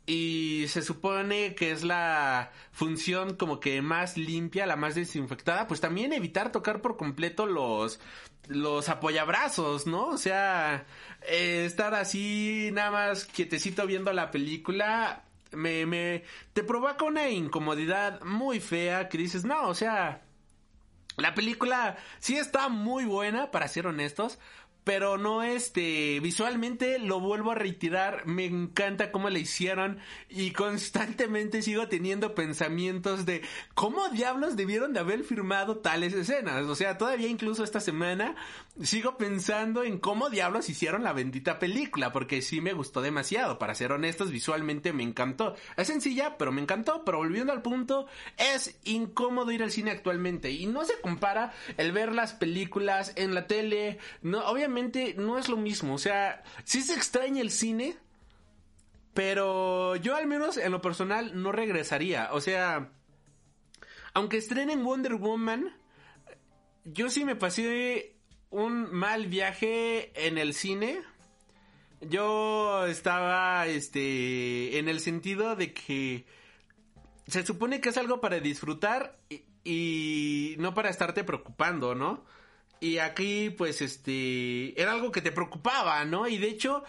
y 0.08 0.66
se 0.68 0.84
supone 0.84 1.56
que 1.56 1.72
es 1.72 1.84
la 1.84 2.52
función 2.72 3.36
como 3.36 3.60
que 3.60 3.82
más 3.82 4.18
limpia, 4.18 4.68
la 4.68 4.76
más 4.76 4.96
desinfectada, 4.96 5.68
pues 5.68 5.82
también 5.82 6.14
evitar 6.14 6.52
tocar 6.52 6.82
por 6.82 6.98
completo 6.98 7.46
los 7.46 8.00
los 8.48 8.90
apoyabrazos, 8.90 9.88
¿no? 9.88 10.10
O 10.10 10.18
sea, 10.20 10.86
eh, 11.28 11.66
estar 11.66 11.96
así 11.96 12.70
nada 12.74 12.92
más 12.92 13.26
quietecito 13.26 13.88
viendo 13.88 14.14
la 14.14 14.30
película 14.30 15.25
me 15.52 15.86
me 15.86 16.24
te 16.54 16.64
provoca 16.64 17.06
una 17.06 17.30
incomodidad 17.30 18.22
muy 18.24 18.60
fea 18.60 19.10
que 19.10 19.18
dices, 19.18 19.46
"No, 19.46 19.68
o 19.68 19.76
sea, 19.76 20.22
la 21.18 21.34
película 21.34 21.98
sí 22.20 22.38
está 22.38 22.68
muy 22.70 23.06
buena, 23.06 23.52
para 23.52 23.68
ser 23.68 23.88
honestos, 23.88 24.38
pero 24.86 25.18
no 25.18 25.42
este 25.42 26.20
visualmente 26.22 27.00
lo 27.00 27.20
vuelvo 27.20 27.52
a 27.52 27.56
reiterar 27.56 28.28
me 28.28 28.46
encanta 28.46 29.12
cómo 29.12 29.32
le 29.32 29.40
hicieron 29.40 29.98
y 30.30 30.52
constantemente 30.52 31.64
sigo 31.64 31.88
teniendo 31.88 32.36
pensamientos 32.36 33.26
de 33.26 33.42
cómo 33.74 34.08
diablos 34.10 34.56
debieron 34.56 34.94
de 34.94 35.00
haber 35.00 35.24
firmado 35.24 35.78
tales 35.78 36.14
escenas. 36.14 36.66
O 36.66 36.76
sea 36.76 37.00
todavía 37.00 37.28
incluso 37.28 37.64
esta 37.64 37.80
semana 37.80 38.36
sigo 38.80 39.18
pensando 39.18 39.84
en 39.84 39.98
cómo 39.98 40.30
diablos 40.30 40.70
hicieron 40.70 41.04
la 41.04 41.14
bendita 41.14 41.58
película 41.58 42.12
porque 42.12 42.44
sí 42.44 42.62
me 42.62 42.74
gustó 42.74 43.02
demasiado. 43.02 43.58
Para 43.58 43.74
ser 43.74 43.92
honestos 43.92 44.30
visualmente 44.30 44.94
me 44.94 45.02
encantó. 45.02 45.56
Es 45.78 45.88
sencilla 45.88 46.38
pero 46.38 46.52
me 46.52 46.62
encantó. 46.62 47.04
Pero 47.04 47.18
volviendo 47.18 47.52
al 47.52 47.64
punto 47.64 48.06
es 48.38 48.78
incómodo 48.84 49.52
ir 49.52 49.64
al 49.64 49.72
cine 49.72 49.90
actualmente 49.90 50.52
y 50.52 50.68
no 50.68 50.86
se 50.86 51.02
compara 51.02 51.54
el 51.78 51.92
ver 51.92 52.14
las 52.14 52.34
películas 52.34 53.14
en 53.16 53.34
la 53.34 53.48
tele. 53.48 53.98
No 54.22 54.46
obviamente 54.46 54.75
no 55.18 55.38
es 55.38 55.50
lo 55.50 55.58
mismo. 55.58 55.96
O 55.96 55.98
sea, 55.98 56.44
sí 56.64 56.82
se 56.82 56.94
extraña 56.94 57.42
el 57.42 57.52
cine, 57.52 57.98
pero 59.14 59.96
yo 59.96 60.16
al 60.16 60.28
menos 60.28 60.58
en 60.58 60.72
lo 60.72 60.82
personal 60.82 61.42
no 61.42 61.52
regresaría. 61.52 62.30
O 62.32 62.42
sea, 62.42 62.92
aunque 64.14 64.38
estrenen 64.38 64.84
Wonder 64.84 65.16
Woman, 65.16 65.74
yo 66.86 67.10
sí 67.10 67.26
me 67.26 67.36
pasé 67.36 68.16
un 68.50 68.94
mal 68.94 69.28
viaje 69.28 70.12
en 70.28 70.38
el 70.38 70.54
cine. 70.54 71.02
Yo 72.02 72.86
estaba, 72.86 73.66
este, 73.68 74.78
en 74.78 74.90
el 74.90 75.00
sentido 75.00 75.56
de 75.56 75.74
que 75.74 76.26
se 77.28 77.46
supone 77.46 77.82
que 77.82 77.90
es 77.90 77.98
algo 77.98 78.22
para 78.22 78.40
disfrutar 78.40 79.18
y, 79.30 79.44
y 79.64 80.56
no 80.60 80.74
para 80.74 80.90
estarte 80.90 81.24
preocupando, 81.24 81.96
¿no? 81.96 82.24
Y 82.80 82.98
aquí, 83.00 83.50
pues, 83.50 83.82
este, 83.82 84.80
era 84.80 84.92
algo 84.92 85.12
que 85.12 85.22
te 85.22 85.32
preocupaba, 85.32 86.04
¿no? 86.06 86.28
Y 86.28 86.38
de 86.38 86.48
hecho, 86.48 86.84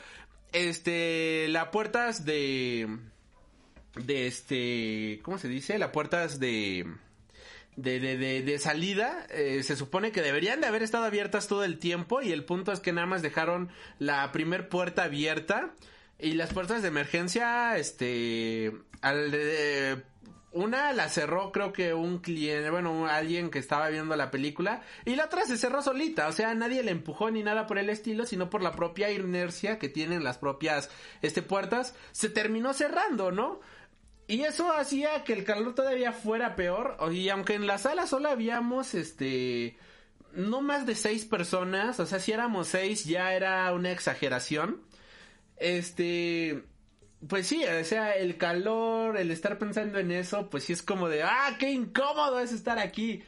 este, 0.53 1.49
las 1.49 1.68
puertas 1.68 2.25
de, 2.25 2.88
de 3.94 4.27
este, 4.27 5.20
¿cómo 5.22 5.38
se 5.38 5.49
dice? 5.49 5.79
Las 5.79 5.90
puertas 5.90 6.38
de, 6.38 6.87
de, 7.77 8.01
de, 8.01 8.42
de, 8.42 8.59
salida, 8.59 9.27
eh, 9.31 9.62
se 9.62 9.77
supone 9.77 10.12
que 10.12 10.22
deberían 10.22 10.61
de 10.61 10.66
haber 10.66 10.83
estado 10.83 11.05
abiertas 11.05 11.48
todo 11.48 11.65
el 11.65 11.79
tiempo 11.79 12.23
y 12.23 12.33
el 12.33 12.44
punto 12.44 12.73
es 12.73 12.81
que 12.81 12.92
nada 12.92 13.06
más 13.06 13.23
dejaron 13.23 13.71
la 13.98 14.33
primer 14.33 14.69
puerta 14.69 15.04
abierta 15.04 15.75
y 16.19 16.33
las 16.33 16.52
puertas 16.52 16.83
de 16.83 16.88
emergencia, 16.88 17.77
este, 17.77 18.73
al, 19.02 19.31
una 20.57 20.92
la 20.92 21.09
cerró 21.09 21.52
creo 21.52 21.73
que 21.73 21.92
un 21.92 22.19
cliente, 22.19 22.71
bueno, 22.71 23.07
alguien 23.07 23.50
que 23.50 23.59
estaba 23.59 23.88
viendo 23.90 24.17
la 24.17 24.31
película 24.31 24.83
y 25.04 25.15
la 25.15 25.27
otra 25.27 25.44
se 25.44 25.59
cerró 25.59 25.83
solita, 25.83 26.29
o 26.29 26.33
sea, 26.33 26.54
nadie 26.54 26.83
le 26.83 26.90
empujó 26.90 27.31
ni 27.31 27.42
nada 27.42 27.67
por 27.67 27.79
el 27.79 27.90
estilo, 27.90 28.25
sino 28.27 28.48
por 28.48 28.63
la 28.63 28.73
propia 28.73 29.11
inercia 29.11 29.79
que 29.79 29.88
tienen 29.88 30.25
las 30.25 30.38
propias 30.38 30.90
este 31.23 31.42
puertas, 31.42 31.94
se 32.13 32.31
terminó 32.31 32.73
cerrando, 32.73 33.31
¿no? 33.31 33.61
Y 34.29 34.42
eso 34.42 34.73
hacía 34.73 35.23
que 35.23 35.35
el 35.35 35.44
calor 35.44 35.75
todavía 35.75 36.13
fuera 36.13 36.57
peor, 36.57 36.96
y 37.13 37.29
aunque 37.29 37.54
en 37.54 37.67
la 37.67 37.79
sala 37.79 38.07
solo 38.07 38.29
habíamos 38.29 38.94
este 38.94 39.77
no 40.33 40.61
más 40.63 40.87
de 40.87 40.94
seis 40.94 41.25
personas, 41.25 42.00
o 42.00 42.07
sea, 42.07 42.19
si 42.19 42.33
éramos 42.33 42.69
seis 42.69 43.04
ya 43.04 43.35
era 43.35 43.73
una 43.73 43.90
exageración. 43.92 44.83
Este 45.57 46.65
pues 47.29 47.46
sí, 47.46 47.64
o 47.64 47.85
sea, 47.85 48.12
el 48.12 48.37
calor, 48.37 49.17
el 49.17 49.31
estar 49.31 49.58
pensando 49.58 49.98
en 49.98 50.12
eso, 50.12 50.50
pues 50.50 50.64
sí 50.64 50.73
es 50.73 50.83
como 50.83 51.08
de, 51.08 51.23
ah, 51.23 51.56
qué 51.58 51.71
incómodo 51.71 52.40
es 52.40 52.52
estar 52.52 52.79
aquí. 52.79 53.23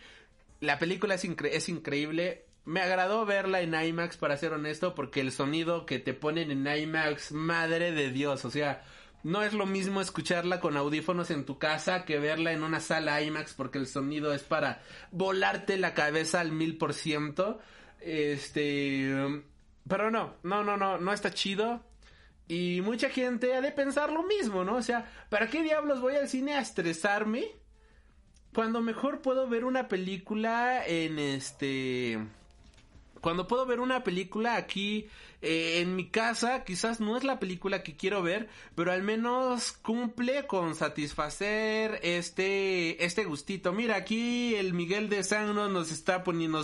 La 0.60 0.78
película 0.78 1.14
es, 1.14 1.24
es 1.24 1.68
increíble. 1.68 2.44
Me 2.64 2.80
agradó 2.80 3.24
verla 3.24 3.60
en 3.62 3.74
IMAX, 3.74 4.18
para 4.18 4.36
ser 4.36 4.52
honesto, 4.52 4.94
porque 4.94 5.20
el 5.20 5.32
sonido 5.32 5.86
que 5.86 5.98
te 5.98 6.12
ponen 6.12 6.50
en 6.50 6.66
IMAX, 6.66 7.32
madre 7.32 7.92
de 7.92 8.10
Dios, 8.10 8.44
o 8.44 8.50
sea, 8.50 8.84
no 9.22 9.42
es 9.42 9.52
lo 9.54 9.66
mismo 9.66 10.00
escucharla 10.00 10.60
con 10.60 10.76
audífonos 10.76 11.30
en 11.30 11.44
tu 11.44 11.58
casa 11.58 12.04
que 12.04 12.18
verla 12.18 12.52
en 12.52 12.62
una 12.62 12.80
sala 12.80 13.22
IMAX, 13.22 13.54
porque 13.54 13.78
el 13.78 13.86
sonido 13.86 14.34
es 14.34 14.42
para 14.42 14.82
volarte 15.10 15.78
la 15.78 15.94
cabeza 15.94 16.40
al 16.40 16.52
mil 16.52 16.76
por 16.76 16.92
ciento. 16.92 17.58
Este, 18.00 19.42
pero 19.88 20.10
no, 20.10 20.34
no, 20.42 20.62
no, 20.62 20.76
no, 20.76 20.98
no 20.98 21.12
está 21.12 21.32
chido. 21.32 21.87
Y 22.48 22.80
mucha 22.80 23.10
gente 23.10 23.54
ha 23.54 23.60
de 23.60 23.72
pensar 23.72 24.10
lo 24.10 24.22
mismo, 24.22 24.64
¿no? 24.64 24.76
O 24.76 24.82
sea, 24.82 25.10
¿para 25.28 25.48
qué 25.48 25.62
diablos 25.62 26.00
voy 26.00 26.14
al 26.16 26.28
cine 26.28 26.54
a 26.54 26.60
estresarme? 26.60 27.44
Cuando 28.54 28.80
mejor 28.80 29.20
puedo 29.20 29.48
ver 29.48 29.64
una 29.64 29.88
película 29.88 30.84
en 30.86 31.18
este... 31.18 32.18
Cuando 33.20 33.46
puedo 33.46 33.66
ver 33.66 33.80
una 33.80 34.04
película 34.04 34.54
aquí 34.56 35.08
eh, 35.42 35.80
en 35.80 35.96
mi 35.96 36.08
casa, 36.08 36.64
quizás 36.64 37.00
no 37.00 37.16
es 37.16 37.24
la 37.24 37.40
película 37.40 37.82
que 37.82 37.96
quiero 37.96 38.22
ver, 38.22 38.48
pero 38.76 38.92
al 38.92 39.02
menos 39.02 39.72
cumple 39.72 40.46
con 40.46 40.76
satisfacer 40.76 41.98
este, 42.02 43.04
este 43.04 43.24
gustito. 43.24 43.72
Mira, 43.72 43.96
aquí 43.96 44.54
el 44.54 44.72
Miguel 44.72 45.08
de 45.08 45.24
Sangro 45.24 45.68
nos 45.68 45.90
está 45.90 46.22
poniendo, 46.22 46.62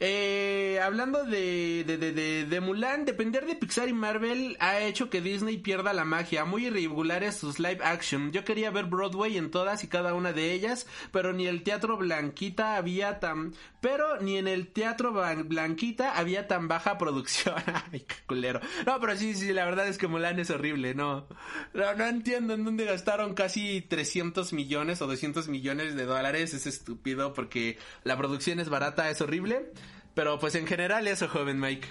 eh, 0.00 0.80
hablando 0.82 1.24
de, 1.24 1.84
de, 1.86 1.96
de, 1.96 2.44
de, 2.44 2.60
Mulan, 2.60 3.04
depender 3.04 3.46
de 3.46 3.54
Pixar 3.54 3.88
y 3.88 3.92
Marvel 3.92 4.56
ha 4.58 4.80
hecho 4.80 5.08
que 5.08 5.20
Disney 5.20 5.56
pierda 5.58 5.92
la 5.92 6.04
magia. 6.04 6.44
Muy 6.44 6.66
irregulares 6.66 7.36
sus 7.36 7.60
live 7.60 7.78
action. 7.82 8.32
Yo 8.32 8.44
quería 8.44 8.72
ver 8.72 8.86
Broadway 8.86 9.36
en 9.36 9.52
todas 9.52 9.84
y 9.84 9.88
cada 9.88 10.14
una 10.14 10.32
de 10.32 10.52
ellas, 10.52 10.88
pero 11.12 11.32
ni 11.32 11.46
el 11.46 11.62
teatro 11.62 11.96
Blanquita 11.96 12.76
había 12.76 13.20
tan, 13.20 13.54
pero 13.80 14.20
ni 14.20 14.36
en 14.36 14.48
el 14.48 14.66
teatro 14.72 15.12
Blanquita 15.12 16.18
había 16.18 16.48
tan 16.48 16.66
baja 16.66 16.98
producción. 16.98 17.54
Ay, 17.92 18.00
qué 18.00 18.16
culero. 18.26 18.60
No, 18.84 18.98
pero 19.00 19.16
sí, 19.16 19.34
sí, 19.34 19.52
la 19.52 19.64
verdad 19.64 19.86
es 19.86 19.96
que 19.96 20.08
Mulan 20.08 20.40
es 20.40 20.50
horrible, 20.50 20.94
no. 20.94 21.28
No, 21.72 21.94
no 21.94 22.06
entiendo 22.06 22.54
en 22.54 22.64
dónde 22.64 22.84
gastaron 22.84 23.34
casi 23.34 23.80
300 23.80 24.52
millones 24.54 25.00
o 25.02 25.06
200 25.06 25.46
millones 25.48 25.94
de 25.94 26.04
dólares. 26.04 26.52
Es 26.52 26.66
estúpido 26.66 27.32
porque 27.32 27.78
la 28.02 28.16
producción 28.16 28.58
es 28.58 28.68
barata, 28.68 29.08
es 29.08 29.20
horrible. 29.20 29.70
Pero 30.14 30.38
pues 30.38 30.54
en 30.54 30.66
general 30.66 31.06
eso, 31.08 31.28
joven 31.28 31.58
Mike. 31.58 31.88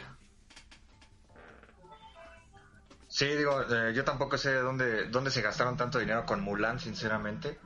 Sí, 3.07 3.27
digo, 3.27 3.61
eh, 3.61 3.93
yo 3.93 4.03
tampoco 4.03 4.37
sé 4.37 4.53
dónde, 4.53 5.07
dónde 5.09 5.29
se 5.29 5.41
gastaron 5.41 5.77
tanto 5.77 5.99
dinero 5.99 6.25
con 6.25 6.41
Mulan, 6.41 6.79
sinceramente. 6.79 7.59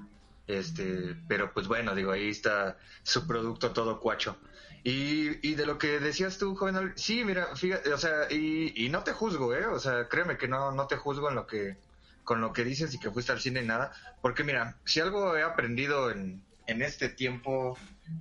Este, 0.46 1.16
pero 1.28 1.54
pues 1.54 1.68
bueno, 1.68 1.96
digo, 1.96 2.12
ahí 2.12 2.30
está 2.30 2.78
su 3.04 3.26
producto 3.28 3.72
todo 3.72 4.00
cuacho. 4.00 4.38
Y, 4.84 5.48
y 5.48 5.56
de 5.56 5.66
lo 5.66 5.78
que 5.78 6.00
decías 6.00 6.38
tú, 6.38 6.56
joven, 6.56 6.94
sí, 6.96 7.24
mira, 7.24 7.56
fíjate, 7.56 7.94
o 7.94 7.98
sea, 7.98 8.32
y, 8.32 8.74
y 8.86 8.90
no 8.90 9.04
te 9.04 9.14
juzgo, 9.14 9.54
¿eh? 9.54 9.66
O 9.66 9.80
sea, 9.80 10.08
créeme 10.08 10.38
que 10.38 10.48
no, 10.48 10.72
no 10.72 10.88
te 10.88 10.98
juzgo 10.98 11.30
en 11.30 11.36
lo 11.36 11.46
que, 11.48 11.78
con 12.24 12.42
lo 12.42 12.52
que 12.52 12.64
dices 12.64 12.94
y 12.94 13.00
que 13.00 13.12
fuiste 13.12 13.32
al 13.32 13.40
cine 13.40 13.62
y 13.62 13.66
nada. 13.66 13.92
Porque 14.22 14.44
mira, 14.44 14.78
si 14.86 15.00
algo 15.00 15.36
he 15.38 15.44
aprendido 15.44 16.12
en, 16.12 16.42
en 16.68 16.82
este 16.82 17.10
tiempo 17.10 17.78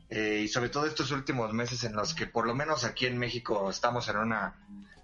eh, 0.08 0.40
y 0.44 0.48
sobre 0.48 0.70
todo 0.70 0.86
estos 0.86 1.10
últimos 1.10 1.52
meses 1.52 1.84
en 1.84 1.94
los 1.94 2.14
que 2.14 2.26
por 2.26 2.46
lo 2.46 2.54
menos 2.54 2.84
aquí 2.84 3.06
en 3.06 3.18
México 3.18 3.68
estamos 3.70 4.08
en 4.08 4.16
una 4.16 4.54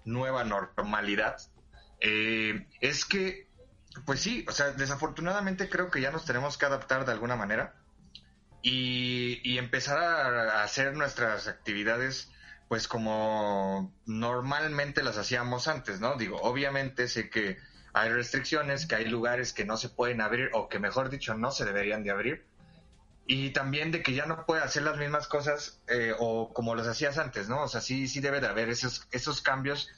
nueva 0.05 0.43
normalidad, 0.43 1.37
eh, 1.99 2.67
es 2.81 3.05
que, 3.05 3.47
pues 4.05 4.19
sí, 4.19 4.45
o 4.47 4.51
sea, 4.51 4.71
desafortunadamente 4.71 5.69
creo 5.69 5.89
que 5.89 6.01
ya 6.01 6.11
nos 6.11 6.25
tenemos 6.25 6.57
que 6.57 6.65
adaptar 6.65 7.05
de 7.05 7.11
alguna 7.11 7.35
manera 7.35 7.75
y, 8.61 9.39
y 9.43 9.57
empezar 9.57 9.99
a, 9.99 10.63
hacer 10.63 10.95
nuestras 10.95 11.47
actividades 11.47 12.29
pues 12.67 12.87
como 12.87 13.93
normalmente 14.05 15.03
las 15.03 15.17
hacíamos 15.17 15.67
antes, 15.67 15.99
¿no? 15.99 16.15
Digo, 16.15 16.37
obviamente 16.41 17.07
sé 17.07 17.29
que 17.29 17.57
hay 17.93 18.09
restricciones, 18.09 18.87
que 18.87 18.95
hay 18.95 19.05
lugares 19.05 19.53
que 19.53 19.63
no 19.63 19.77
se 19.77 19.89
pueden 19.89 20.21
abrir 20.21 20.49
o 20.53 20.69
que 20.69 20.79
mejor 20.79 21.11
dicho 21.11 21.35
no 21.35 21.51
se 21.51 21.65
deberían 21.65 22.03
de 22.03 22.11
abrir, 22.11 22.45
y 23.25 23.51
también 23.51 23.91
de 23.91 24.03
que 24.03 24.13
ya 24.13 24.25
no 24.25 24.45
puede 24.45 24.61
hacer 24.61 24.83
las 24.83 24.97
mismas 24.97 25.27
cosas 25.27 25.79
eh, 25.87 26.13
o 26.17 26.53
como 26.53 26.75
las 26.75 26.87
hacías 26.87 27.17
antes, 27.17 27.47
¿no? 27.47 27.63
O 27.63 27.67
sea, 27.67 27.79
sí, 27.79 28.07
sí 28.07 28.19
debe 28.19 28.41
de 28.41 28.47
haber 28.47 28.69
esos, 28.69 29.07
esos 29.11 29.41
cambios, 29.41 29.89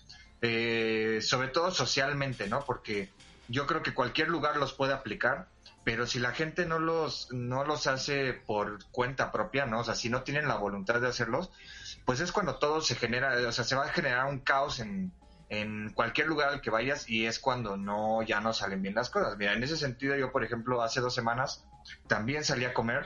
eh, 0.42 1.20
sobre 1.22 1.48
todo 1.48 1.72
socialmente, 1.72 2.48
¿no? 2.48 2.64
Porque 2.66 3.10
yo 3.48 3.66
creo 3.66 3.82
que 3.82 3.94
cualquier 3.94 4.30
lugar 4.30 4.58
los 4.58 4.74
puede 4.74 4.94
aplicar, 4.94 5.48
pero 5.84 6.06
si 6.06 6.20
la 6.20 6.32
gente 6.32 6.66
no 6.66 6.78
los, 6.78 7.32
no 7.32 7.64
los 7.64 7.88
hace 7.88 8.34
por 8.34 8.84
cuenta 8.92 9.32
propia, 9.32 9.66
¿no? 9.66 9.80
O 9.80 9.84
sea, 9.84 9.96
si 9.96 10.10
no 10.10 10.22
tienen 10.22 10.48
la 10.48 10.56
voluntad 10.56 11.02
de 11.02 11.08
hacerlos, 11.08 11.52
pues 12.06 12.20
es 12.20 12.32
cuando 12.32 12.58
todo 12.58 12.82
se 12.82 12.96
genera, 12.96 13.36
o 13.48 13.52
sea, 13.52 13.64
se 13.64 13.76
va 13.76 13.86
a 13.86 13.90
generar 13.90 14.26
un 14.28 14.40
caos 14.40 14.80
en, 14.80 15.12
en 15.50 15.92
cualquier 15.94 16.28
lugar 16.28 16.50
al 16.50 16.62
que 16.62 16.70
vayas 16.70 17.10
y 17.10 17.26
es 17.26 17.40
cuando 17.40 17.76
no, 17.76 18.22
ya 18.22 18.40
no 18.40 18.54
salen 18.54 18.84
bien 18.84 18.94
las 18.94 19.10
cosas. 19.10 19.36
Mira, 19.38 19.54
en 19.54 19.64
ese 19.64 19.78
sentido 19.78 20.16
yo, 20.16 20.32
por 20.32 20.44
ejemplo, 20.44 20.84
hace 20.84 21.02
dos 21.02 21.16
semanas 21.16 21.66
también 22.08 22.44
salí 22.44 22.66
a 22.66 22.74
comer, 22.74 23.06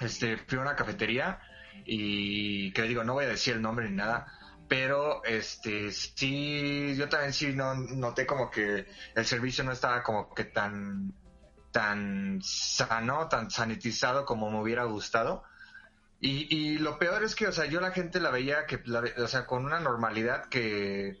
este, 0.00 0.36
fui 0.36 0.58
a 0.58 0.62
una 0.62 0.76
cafetería 0.76 1.40
y 1.84 2.72
que 2.72 2.82
digo, 2.82 3.04
no 3.04 3.14
voy 3.14 3.24
a 3.24 3.28
decir 3.28 3.54
el 3.54 3.62
nombre 3.62 3.88
ni 3.88 3.96
nada, 3.96 4.26
pero 4.68 5.24
este 5.24 5.90
sí, 5.90 6.94
yo 6.96 7.08
también 7.08 7.32
sí 7.32 7.52
no 7.52 7.74
noté 7.74 8.26
como 8.26 8.50
que 8.50 8.86
el 9.14 9.26
servicio 9.26 9.64
no 9.64 9.72
estaba 9.72 10.02
como 10.02 10.32
que 10.34 10.44
tan 10.44 11.12
tan 11.72 12.40
sano, 12.42 13.28
tan 13.28 13.50
sanitizado 13.50 14.24
como 14.24 14.50
me 14.50 14.60
hubiera 14.60 14.84
gustado. 14.84 15.44
Y, 16.20 16.54
y 16.54 16.78
lo 16.78 16.98
peor 16.98 17.22
es 17.22 17.34
que, 17.34 17.46
o 17.46 17.52
sea, 17.52 17.66
yo 17.66 17.80
la 17.80 17.92
gente 17.92 18.20
la 18.20 18.30
veía 18.30 18.66
que, 18.66 18.82
o 19.18 19.26
sea, 19.28 19.46
con 19.46 19.64
una 19.64 19.80
normalidad 19.80 20.46
que, 20.46 21.20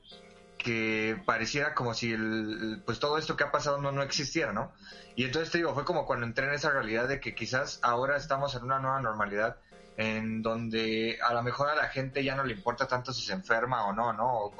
que 0.62 1.16
pareciera 1.24 1.74
como 1.74 1.94
si 1.94 2.12
el, 2.12 2.82
pues 2.84 2.98
todo 2.98 3.16
esto 3.16 3.34
que 3.34 3.44
ha 3.44 3.50
pasado 3.50 3.78
no, 3.78 3.92
no 3.92 4.02
existiera, 4.02 4.52
¿no? 4.52 4.74
Y 5.16 5.24
entonces 5.24 5.50
te 5.50 5.58
digo, 5.58 5.72
fue 5.72 5.86
como 5.86 6.04
cuando 6.04 6.26
entré 6.26 6.46
en 6.46 6.52
esa 6.52 6.70
realidad 6.70 7.08
de 7.08 7.18
que 7.18 7.34
quizás 7.34 7.78
ahora 7.82 8.18
estamos 8.18 8.54
en 8.54 8.64
una 8.64 8.78
nueva 8.78 9.00
normalidad 9.00 9.56
en 9.96 10.42
donde 10.42 11.18
a 11.26 11.32
lo 11.32 11.42
mejor 11.42 11.70
a 11.70 11.74
la 11.74 11.88
gente 11.88 12.22
ya 12.22 12.34
no 12.34 12.44
le 12.44 12.52
importa 12.52 12.86
tanto 12.86 13.10
si 13.12 13.22
se 13.24 13.32
enferma 13.32 13.86
o 13.86 13.94
no, 13.94 14.12
¿no? 14.12 14.52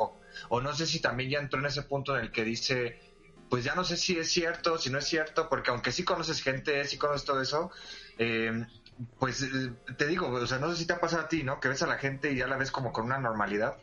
O, 0.49 0.61
no 0.63 0.75
sé 0.75 0.87
si 0.87 1.01
también 1.01 1.31
ya 1.31 1.39
entró 1.39 1.61
en 1.61 1.67
ese 1.67 1.83
punto 1.83 2.17
en 2.17 2.23
el 2.25 2.33
que 2.33 2.45
dice, 2.45 2.99
pues 3.51 3.63
ya 3.63 3.75
no 3.75 3.85
sé 3.85 3.99
si 3.99 4.19
es 4.19 4.31
cierto, 4.33 4.79
si 4.79 4.89
no 4.89 4.99
es 4.99 5.07
cierto, 5.07 5.51
porque 5.51 5.71
aunque 5.71 5.93
sí 5.93 6.03
conoces 6.03 6.43
gente, 6.43 6.83
sí 6.87 6.97
conoces 6.97 7.27
todo 7.27 7.43
eso, 7.43 7.71
eh, 8.17 8.65
pues 9.19 9.43
eh, 9.43 9.73
te 9.99 10.07
digo, 10.07 10.29
o 10.29 10.47
sea, 10.47 10.59
no 10.59 10.71
sé 10.71 10.79
si 10.79 10.87
te 10.87 10.95
ha 10.95 11.01
pasado 11.01 11.25
a 11.25 11.29
ti, 11.29 11.43
¿no? 11.43 11.61
Que 11.61 11.69
ves 11.69 11.83
a 11.83 11.87
la 11.87 11.99
gente 11.99 12.33
y 12.33 12.37
ya 12.37 12.47
la 12.47 12.57
ves 12.57 12.71
como 12.71 12.91
con 12.91 13.05
una 13.05 13.19
normalidad 13.19 13.77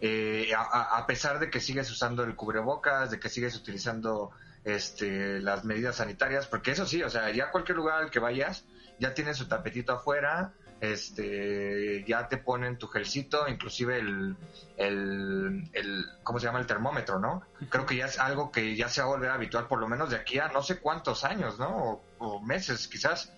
eh, 0.00 0.50
a, 0.56 1.06
pesar 1.06 1.38
de 1.38 1.50
que 1.50 1.60
sigues 1.60 1.90
usando 1.90 2.24
el 2.24 2.34
cubrebocas, 2.34 3.10
de 3.10 3.20
que 3.20 3.28
sigues 3.28 3.54
utilizando 3.54 4.30
este, 4.64 5.40
las 5.40 5.64
medidas 5.64 5.96
sanitarias, 5.96 6.46
porque 6.46 6.70
eso 6.70 6.86
sí, 6.86 7.02
o 7.02 7.10
sea, 7.10 7.30
ya 7.30 7.50
cualquier 7.50 7.76
lugar 7.76 8.02
al 8.02 8.10
que 8.10 8.18
vayas, 8.18 8.64
ya 8.98 9.12
tienes 9.12 9.36
su 9.36 9.46
tapetito 9.46 9.92
afuera, 9.92 10.54
este, 10.80 12.02
ya 12.06 12.28
te 12.28 12.38
ponen 12.38 12.78
tu 12.78 12.88
gelcito, 12.88 13.46
inclusive 13.46 13.98
el, 13.98 14.36
el, 14.78 15.68
el, 15.74 16.06
¿cómo 16.22 16.38
se 16.38 16.46
llama? 16.46 16.60
El 16.60 16.66
termómetro, 16.66 17.18
¿no? 17.18 17.42
Creo 17.68 17.84
que 17.84 17.96
ya 17.96 18.06
es 18.06 18.18
algo 18.18 18.50
que 18.50 18.74
ya 18.76 18.88
se 18.88 19.02
va 19.02 19.08
a 19.08 19.10
volver 19.10 19.30
habitual, 19.30 19.68
por 19.68 19.80
lo 19.80 19.88
menos 19.88 20.08
de 20.08 20.16
aquí 20.16 20.38
a 20.38 20.48
no 20.48 20.62
sé 20.62 20.78
cuántos 20.78 21.24
años, 21.24 21.58
¿no? 21.58 22.00
O, 22.18 22.40
meses 22.40 22.88
quizás, 22.88 23.34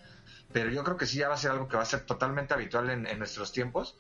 pero 0.53 0.71
yo 0.71 0.85
creo 0.85 0.97
que 0.97 1.07
sí 1.07 1.19
ya 1.19 1.29
va 1.29 1.35
a 1.35 1.39
ser 1.39 1.51
algo 1.51 1.67
que 1.67 1.77
va 1.77 1.83
a 1.83 1.87
ser 1.87 2.07
totalmente 2.07 2.55
habitual 2.55 2.91
en, 2.91 3.09
en 3.09 3.19
nuestros 3.19 3.51
tiempos 3.51 3.97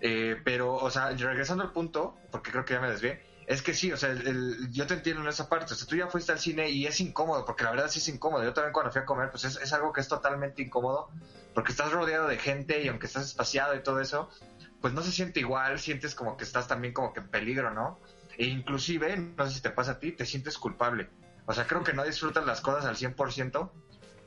eh, 0.00 0.40
pero, 0.44 0.74
o 0.74 0.90
sea, 0.90 1.10
regresando 1.10 1.62
al 1.64 1.72
punto, 1.72 2.16
porque 2.30 2.50
creo 2.50 2.64
que 2.64 2.74
ya 2.74 2.80
me 2.80 2.90
desvié, 2.90 3.22
es 3.46 3.62
que 3.62 3.74
sí, 3.74 3.92
o 3.92 3.96
sea, 3.96 4.14
yo 4.70 4.86
te 4.86 4.94
entiendo 4.94 5.22
en 5.22 5.28
esa 5.28 5.48
parte. 5.48 5.74
O 5.74 5.76
sea, 5.76 5.86
tú 5.86 5.96
ya 5.96 6.06
fuiste 6.06 6.32
al 6.32 6.38
cine 6.38 6.70
y 6.70 6.86
es 6.86 7.00
incómodo, 7.00 7.44
porque 7.44 7.64
la 7.64 7.70
verdad 7.70 7.88
sí 7.88 7.98
es 7.98 8.08
incómodo. 8.08 8.44
Yo 8.44 8.52
también 8.52 8.72
cuando 8.72 8.92
fui 8.92 9.00
a 9.00 9.04
comer, 9.04 9.30
pues 9.30 9.44
es, 9.44 9.72
algo 9.72 9.92
que 9.92 10.00
es 10.00 10.08
totalmente 10.08 10.62
incómodo, 10.62 11.08
porque 11.54 11.72
estás 11.72 11.92
rodeado 11.92 12.28
de 12.28 12.38
gente 12.38 12.82
y 12.82 12.88
aunque 12.88 13.06
estás 13.06 13.26
espaciado 13.26 13.74
y 13.74 13.82
todo 13.82 14.00
eso, 14.00 14.28
pues 14.80 14.94
no 14.94 15.02
se 15.02 15.12
siente 15.12 15.40
igual, 15.40 15.78
sientes 15.78 16.14
como 16.14 16.36
que 16.36 16.44
estás 16.44 16.68
también 16.68 16.94
como 16.94 17.12
que 17.12 17.20
en 17.20 17.28
peligro, 17.28 17.72
¿no? 17.72 17.98
E 18.38 18.46
inclusive, 18.46 19.16
no 19.16 19.46
sé 19.46 19.56
si 19.56 19.60
te 19.60 19.70
pasa 19.70 19.92
a 19.92 19.98
ti, 19.98 20.12
te 20.12 20.24
sientes 20.24 20.56
culpable. 20.56 21.08
O 21.46 21.52
sea, 21.52 21.66
creo 21.66 21.82
que 21.82 21.92
no 21.92 22.04
disfrutas 22.04 22.46
las 22.46 22.60
cosas 22.60 22.84
al 22.84 22.96
100%, 22.96 23.70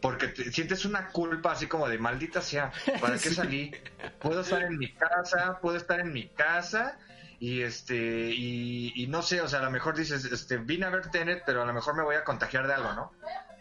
porque 0.05 0.27
te, 0.27 0.51
sientes 0.51 0.85
una 0.85 1.07
culpa 1.07 1.53
así 1.53 1.65
como 1.65 1.89
de 1.89 1.97
maldita 1.97 2.39
sea, 2.39 2.71
¿para 3.01 3.17
qué 3.17 3.29
salí? 3.31 3.71
Puedo 4.19 4.41
estar 4.41 4.61
en 4.61 4.77
mi 4.77 4.93
casa, 4.93 5.57
puedo 5.59 5.77
estar 5.77 5.99
en 5.99 6.13
mi 6.13 6.29
casa 6.29 6.99
y 7.39 7.61
este 7.63 8.29
y, 8.31 9.07
no 9.09 9.23
sé, 9.23 9.41
o 9.41 9.47
sea, 9.47 9.59
a 9.59 9.63
lo 9.63 9.71
mejor 9.71 9.95
dices, 9.95 10.23
este, 10.25 10.57
vine 10.57 10.85
a 10.85 10.91
ver 10.91 11.09
Tenet, 11.09 11.41
pero 11.43 11.63
a 11.63 11.65
lo 11.65 11.73
mejor 11.73 11.95
me 11.95 12.03
voy 12.03 12.17
a 12.17 12.23
contagiar 12.23 12.67
de 12.67 12.75
algo, 12.75 12.93
¿no? 12.93 13.13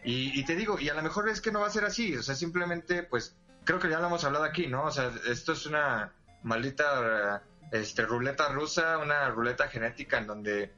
Y, 0.04 0.38
y 0.38 0.44
te 0.44 0.54
digo, 0.54 0.78
y 0.78 0.90
a 0.90 0.94
lo 0.94 1.02
mejor 1.02 1.30
es 1.30 1.40
que 1.40 1.50
no 1.50 1.60
va 1.60 1.68
a 1.68 1.70
ser 1.70 1.86
así, 1.86 2.14
o 2.14 2.22
sea, 2.22 2.34
simplemente, 2.34 3.04
pues, 3.04 3.34
creo 3.64 3.78
que 3.78 3.88
ya 3.88 3.98
lo 3.98 4.08
hemos 4.08 4.22
hablado 4.24 4.44
aquí, 4.44 4.66
¿no? 4.66 4.84
O 4.84 4.90
sea, 4.90 5.10
esto 5.26 5.54
es 5.54 5.64
una 5.64 6.12
maldita 6.42 7.42
este, 7.72 8.02
ruleta 8.02 8.50
rusa, 8.50 8.98
una 8.98 9.30
ruleta 9.30 9.68
genética 9.68 10.18
en 10.18 10.26
donde, 10.26 10.74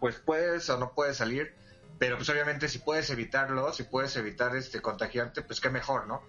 pues, 0.00 0.16
puedes 0.16 0.68
o 0.68 0.76
no 0.76 0.92
puedes 0.92 1.16
salir, 1.16 1.54
pero 2.02 2.16
pues 2.16 2.28
obviamente 2.30 2.68
si 2.68 2.80
puedes 2.80 3.08
evitarlo, 3.10 3.72
si 3.72 3.84
puedes 3.84 4.16
evitar 4.16 4.56
este 4.56 4.82
contagiarte, 4.82 5.42
pues 5.42 5.60
qué 5.60 5.70
mejor, 5.70 6.08
¿no? 6.08 6.24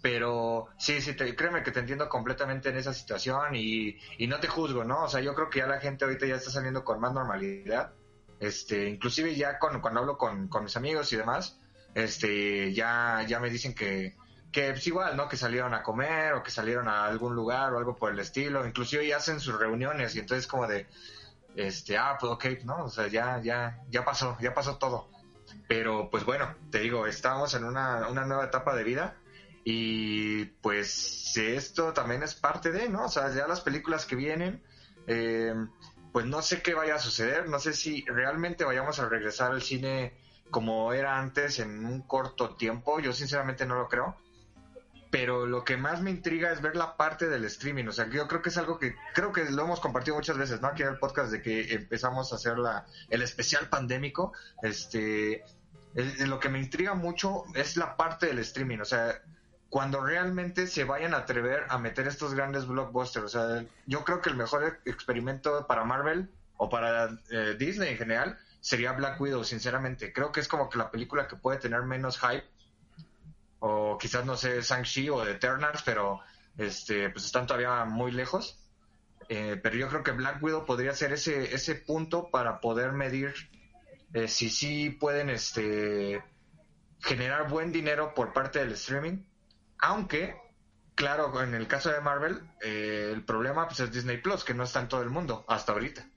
Pero 0.00 0.68
sí, 0.78 1.02
sí, 1.02 1.12
te, 1.12 1.36
créeme 1.36 1.62
que 1.62 1.70
te 1.70 1.80
entiendo 1.80 2.08
completamente 2.08 2.70
en 2.70 2.78
esa 2.78 2.94
situación 2.94 3.54
y, 3.54 3.98
y 4.16 4.26
no 4.26 4.40
te 4.40 4.48
juzgo, 4.48 4.84
¿no? 4.84 5.04
O 5.04 5.08
sea, 5.10 5.20
yo 5.20 5.34
creo 5.34 5.50
que 5.50 5.58
ya 5.58 5.66
la 5.66 5.80
gente 5.80 6.06
ahorita 6.06 6.24
ya 6.24 6.36
está 6.36 6.50
saliendo 6.50 6.82
con 6.82 6.98
más 6.98 7.12
normalidad. 7.12 7.92
Este, 8.40 8.88
inclusive 8.88 9.36
ya 9.36 9.58
cuando 9.58 9.86
hablo 9.86 10.16
con, 10.16 10.48
con 10.48 10.64
mis 10.64 10.78
amigos 10.78 11.12
y 11.12 11.18
demás, 11.18 11.58
este, 11.94 12.72
ya, 12.72 13.22
ya 13.28 13.38
me 13.38 13.50
dicen 13.50 13.74
que, 13.74 14.16
que 14.50 14.70
pues 14.70 14.86
igual, 14.86 15.14
¿no? 15.14 15.28
Que 15.28 15.36
salieron 15.36 15.74
a 15.74 15.82
comer 15.82 16.32
o 16.32 16.42
que 16.42 16.50
salieron 16.50 16.88
a 16.88 17.04
algún 17.04 17.34
lugar 17.34 17.74
o 17.74 17.76
algo 17.76 17.96
por 17.96 18.14
el 18.14 18.18
estilo. 18.18 18.66
Inclusive 18.66 19.06
ya 19.06 19.18
hacen 19.18 19.40
sus 19.40 19.58
reuniones 19.58 20.16
y 20.16 20.20
entonces 20.20 20.46
como 20.46 20.66
de, 20.66 20.86
este, 21.54 21.98
ah, 21.98 22.16
pues 22.18 22.32
ok, 22.32 22.64
¿no? 22.64 22.84
O 22.84 22.88
sea, 22.88 23.08
ya, 23.08 23.42
ya, 23.42 23.82
ya 23.90 24.06
pasó, 24.06 24.38
ya 24.40 24.54
pasó 24.54 24.78
todo. 24.78 25.17
Pero 25.68 26.08
pues 26.10 26.24
bueno, 26.24 26.54
te 26.70 26.80
digo, 26.80 27.06
estamos 27.06 27.54
en 27.54 27.64
una, 27.64 28.08
una 28.08 28.24
nueva 28.24 28.46
etapa 28.46 28.74
de 28.74 28.84
vida 28.84 29.16
y 29.64 30.46
pues 30.46 31.36
esto 31.36 31.92
también 31.92 32.22
es 32.22 32.34
parte 32.34 32.72
de, 32.72 32.88
¿no? 32.88 33.04
O 33.04 33.08
sea, 33.08 33.32
ya 33.34 33.46
las 33.46 33.60
películas 33.60 34.06
que 34.06 34.16
vienen, 34.16 34.62
eh, 35.06 35.54
pues 36.10 36.24
no 36.24 36.40
sé 36.40 36.62
qué 36.62 36.72
vaya 36.74 36.94
a 36.94 36.98
suceder, 36.98 37.48
no 37.48 37.58
sé 37.58 37.74
si 37.74 38.02
realmente 38.06 38.64
vayamos 38.64 38.98
a 38.98 39.08
regresar 39.08 39.52
al 39.52 39.62
cine 39.62 40.14
como 40.50 40.94
era 40.94 41.18
antes 41.18 41.58
en 41.58 41.84
un 41.84 42.00
corto 42.00 42.56
tiempo, 42.56 42.98
yo 43.00 43.12
sinceramente 43.12 43.66
no 43.66 43.74
lo 43.74 43.88
creo 43.88 44.16
pero 45.10 45.46
lo 45.46 45.64
que 45.64 45.76
más 45.76 46.02
me 46.02 46.10
intriga 46.10 46.52
es 46.52 46.60
ver 46.60 46.76
la 46.76 46.96
parte 46.96 47.28
del 47.28 47.44
streaming. 47.44 47.86
O 47.86 47.92
sea, 47.92 48.08
yo 48.10 48.26
creo 48.28 48.42
que 48.42 48.50
es 48.50 48.58
algo 48.58 48.78
que 48.78 48.94
creo 49.14 49.32
que 49.32 49.44
lo 49.44 49.62
hemos 49.62 49.80
compartido 49.80 50.16
muchas 50.16 50.36
veces, 50.36 50.60
¿no? 50.60 50.68
Aquí 50.68 50.82
en 50.82 50.88
el 50.88 50.98
podcast 50.98 51.30
de 51.30 51.40
que 51.40 51.72
empezamos 51.72 52.32
a 52.32 52.36
hacer 52.36 52.58
la, 52.58 52.86
el 53.08 53.22
especial 53.22 53.68
pandémico. 53.68 54.32
Este, 54.62 55.44
lo 55.94 56.38
que 56.38 56.48
me 56.48 56.58
intriga 56.58 56.94
mucho 56.94 57.44
es 57.54 57.76
la 57.76 57.96
parte 57.96 58.26
del 58.26 58.38
streaming. 58.40 58.78
O 58.78 58.84
sea, 58.84 59.20
cuando 59.70 60.00
realmente 60.00 60.66
se 60.66 60.84
vayan 60.84 61.14
a 61.14 61.18
atrever 61.18 61.66
a 61.68 61.78
meter 61.78 62.06
estos 62.08 62.34
grandes 62.34 62.66
blockbusters. 62.66 63.24
O 63.24 63.28
sea, 63.28 63.64
yo 63.86 64.04
creo 64.04 64.20
que 64.20 64.30
el 64.30 64.36
mejor 64.36 64.80
experimento 64.84 65.66
para 65.66 65.84
Marvel 65.84 66.30
o 66.56 66.68
para 66.68 67.10
eh, 67.30 67.54
Disney 67.58 67.90
en 67.90 67.98
general 67.98 68.38
sería 68.60 68.92
Black 68.92 69.20
Widow, 69.20 69.44
sinceramente. 69.44 70.12
Creo 70.12 70.32
que 70.32 70.40
es 70.40 70.48
como 70.48 70.68
que 70.68 70.78
la 70.78 70.90
película 70.90 71.28
que 71.28 71.36
puede 71.36 71.58
tener 71.58 71.82
menos 71.82 72.18
hype 72.18 72.44
o 73.60 73.98
quizás 73.98 74.24
no 74.24 74.36
sé 74.36 74.62
Shang-Chi 74.62 75.10
o 75.10 75.26
Eternals, 75.26 75.82
pero 75.82 76.20
este 76.56 77.10
pues 77.10 77.26
están 77.26 77.46
todavía 77.46 77.84
muy 77.84 78.12
lejos. 78.12 78.58
Eh, 79.28 79.60
pero 79.62 79.76
yo 79.76 79.88
creo 79.88 80.02
que 80.02 80.12
Black 80.12 80.42
Widow 80.42 80.64
podría 80.64 80.94
ser 80.94 81.12
ese 81.12 81.54
ese 81.54 81.74
punto 81.74 82.30
para 82.30 82.60
poder 82.60 82.92
medir 82.92 83.34
eh, 84.12 84.28
si 84.28 84.50
sí 84.50 84.90
pueden 84.90 85.30
este 85.30 86.22
generar 87.00 87.48
buen 87.48 87.72
dinero 87.72 88.14
por 88.14 88.32
parte 88.32 88.58
del 88.58 88.72
streaming, 88.72 89.24
aunque 89.78 90.36
claro 90.94 91.42
en 91.42 91.54
el 91.54 91.68
caso 91.68 91.90
de 91.90 92.00
Marvel 92.00 92.40
eh, 92.60 93.10
el 93.12 93.24
problema 93.24 93.68
pues 93.68 93.80
es 93.80 93.92
Disney 93.92 94.18
Plus 94.18 94.44
que 94.44 94.54
no 94.54 94.64
está 94.64 94.80
en 94.80 94.88
todo 94.88 95.02
el 95.02 95.10
mundo 95.10 95.44
hasta 95.48 95.72
ahorita. 95.72 96.08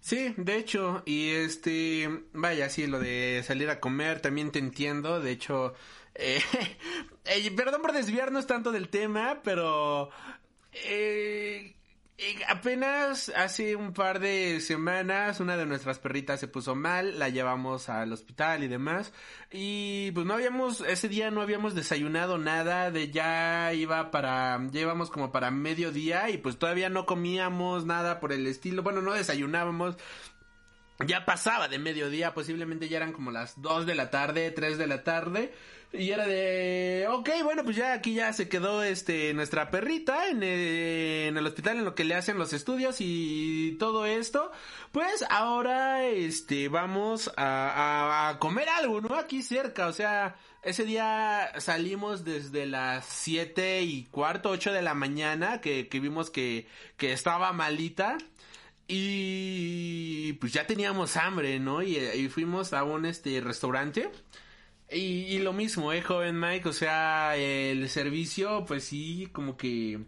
Sí, 0.00 0.34
de 0.36 0.56
hecho, 0.56 1.02
y 1.06 1.30
este, 1.30 2.24
vaya, 2.32 2.70
sí, 2.70 2.86
lo 2.86 3.00
de 3.00 3.42
salir 3.44 3.68
a 3.68 3.80
comer 3.80 4.20
también 4.20 4.52
te 4.52 4.58
entiendo, 4.58 5.20
de 5.20 5.30
hecho, 5.32 5.74
eh, 6.14 6.40
eh, 7.24 7.50
perdón 7.52 7.82
por 7.82 7.92
desviarnos 7.92 8.46
tanto 8.46 8.72
del 8.72 8.88
tema, 8.88 9.40
pero 9.42 10.10
eh, 10.72 11.74
apenas 12.48 13.30
hace 13.36 13.76
un 13.76 13.92
par 13.92 14.18
de 14.18 14.60
semanas 14.60 15.40
una 15.40 15.56
de 15.56 15.66
nuestras 15.66 15.98
perritas 15.98 16.40
se 16.40 16.48
puso 16.48 16.74
mal, 16.74 17.18
la 17.18 17.28
llevamos 17.28 17.88
al 17.88 18.12
hospital 18.12 18.64
y 18.64 18.68
demás. 18.68 19.12
Y 19.52 20.10
pues 20.12 20.26
no 20.26 20.34
habíamos, 20.34 20.80
ese 20.80 21.08
día 21.08 21.30
no 21.30 21.42
habíamos 21.42 21.74
desayunado 21.74 22.38
nada, 22.38 22.90
de 22.90 23.10
ya 23.10 23.72
iba 23.72 24.10
para, 24.10 24.60
ya 24.70 24.80
íbamos 24.80 25.10
como 25.10 25.30
para 25.30 25.50
mediodía 25.50 26.30
y 26.30 26.38
pues 26.38 26.58
todavía 26.58 26.88
no 26.88 27.06
comíamos 27.06 27.86
nada 27.86 28.20
por 28.20 28.32
el 28.32 28.46
estilo. 28.46 28.82
Bueno, 28.82 29.00
no 29.00 29.12
desayunábamos 29.12 29.96
ya 31.06 31.24
pasaba 31.24 31.68
de 31.68 31.78
mediodía, 31.78 32.34
posiblemente 32.34 32.88
ya 32.88 32.96
eran 32.96 33.12
como 33.12 33.30
las 33.30 33.60
2 33.62 33.86
de 33.86 33.94
la 33.94 34.10
tarde, 34.10 34.50
3 34.50 34.78
de 34.78 34.86
la 34.88 35.04
tarde. 35.04 35.52
Y 35.90 36.10
era 36.10 36.26
de, 36.26 37.06
ok, 37.08 37.30
bueno, 37.44 37.64
pues 37.64 37.76
ya 37.76 37.94
aquí 37.94 38.12
ya 38.12 38.34
se 38.34 38.46
quedó 38.46 38.82
este 38.82 39.32
nuestra 39.32 39.70
perrita 39.70 40.28
en, 40.28 40.42
en 40.42 41.34
el 41.36 41.46
hospital 41.46 41.78
en 41.78 41.86
lo 41.86 41.94
que 41.94 42.04
le 42.04 42.14
hacen 42.14 42.36
los 42.36 42.52
estudios 42.52 42.96
y 43.00 43.74
todo 43.78 44.04
esto. 44.04 44.52
Pues 44.92 45.24
ahora 45.30 46.04
este 46.04 46.68
vamos 46.68 47.30
a, 47.38 48.28
a, 48.28 48.38
comer 48.38 48.68
algo, 48.68 49.00
¿no? 49.00 49.14
Aquí 49.16 49.42
cerca, 49.42 49.86
o 49.86 49.92
sea, 49.94 50.36
ese 50.62 50.84
día 50.84 51.52
salimos 51.56 52.22
desde 52.22 52.66
las 52.66 53.06
7 53.06 53.80
y 53.82 54.04
cuarto, 54.04 54.50
8 54.50 54.72
de 54.72 54.82
la 54.82 54.92
mañana 54.92 55.62
que, 55.62 55.88
que 55.88 56.00
vimos 56.00 56.28
que, 56.28 56.66
que 56.98 57.12
estaba 57.14 57.52
malita. 57.54 58.18
Y 58.90 60.34
pues 60.34 60.52
ya 60.52 60.66
teníamos 60.66 61.16
hambre, 61.16 61.58
¿no? 61.60 61.82
Y, 61.82 61.96
y 61.98 62.28
fuimos 62.28 62.72
a 62.74 62.84
un 62.84 63.06
este 63.06 63.40
restaurante 63.40 64.10
y, 64.90 65.38
lo 65.40 65.52
mismo, 65.52 65.92
eh, 65.92 66.02
joven 66.02 66.38
Mike, 66.38 66.68
o 66.68 66.72
sea, 66.72 67.36
el 67.36 67.88
servicio, 67.88 68.64
pues 68.66 68.84
sí, 68.84 69.28
como 69.32 69.56
que 69.56 70.00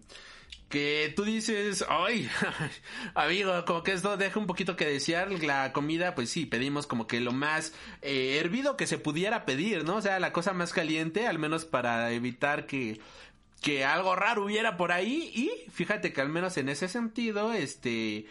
que 0.70 1.12
tú 1.16 1.24
dices, 1.24 1.84
ay, 1.88 2.30
amigo, 3.14 3.64
como 3.66 3.82
que 3.82 3.92
esto 3.92 4.16
deja 4.16 4.38
un 4.38 4.46
poquito 4.46 4.76
que 4.76 4.86
desear, 4.86 5.28
la 5.42 5.72
comida, 5.72 6.14
pues 6.14 6.30
sí, 6.30 6.46
pedimos 6.46 6.86
como 6.86 7.08
que 7.08 7.18
lo 7.20 7.32
más 7.32 7.74
eh, 8.02 8.38
hervido 8.40 8.76
que 8.76 8.86
se 8.86 8.96
pudiera 8.96 9.44
pedir, 9.44 9.84
¿no? 9.84 9.96
O 9.96 10.00
sea, 10.00 10.20
la 10.20 10.32
cosa 10.32 10.52
más 10.52 10.72
caliente, 10.72 11.26
al 11.26 11.40
menos 11.40 11.64
para 11.64 12.12
evitar 12.12 12.66
que, 12.66 13.00
que 13.60 13.84
algo 13.84 14.14
raro 14.14 14.44
hubiera 14.44 14.76
por 14.76 14.92
ahí, 14.92 15.32
y 15.34 15.70
fíjate 15.72 16.12
que 16.12 16.20
al 16.20 16.28
menos 16.28 16.56
en 16.56 16.68
ese 16.68 16.86
sentido, 16.86 17.52
este, 17.52 18.26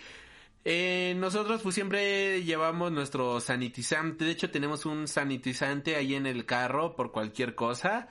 eh, 0.66 1.14
nosotros 1.18 1.62
pues 1.62 1.76
siempre 1.76 2.44
llevamos 2.44 2.92
nuestro 2.92 3.40
sanitizante, 3.40 4.26
de 4.26 4.32
hecho 4.32 4.52
tenemos 4.52 4.86
un 4.86 5.08
sanitizante 5.08 5.96
ahí 5.96 6.16
en 6.16 6.26
el 6.26 6.46
carro 6.46 6.96
por 6.96 7.12
cualquier 7.12 7.56
cosa 7.56 8.10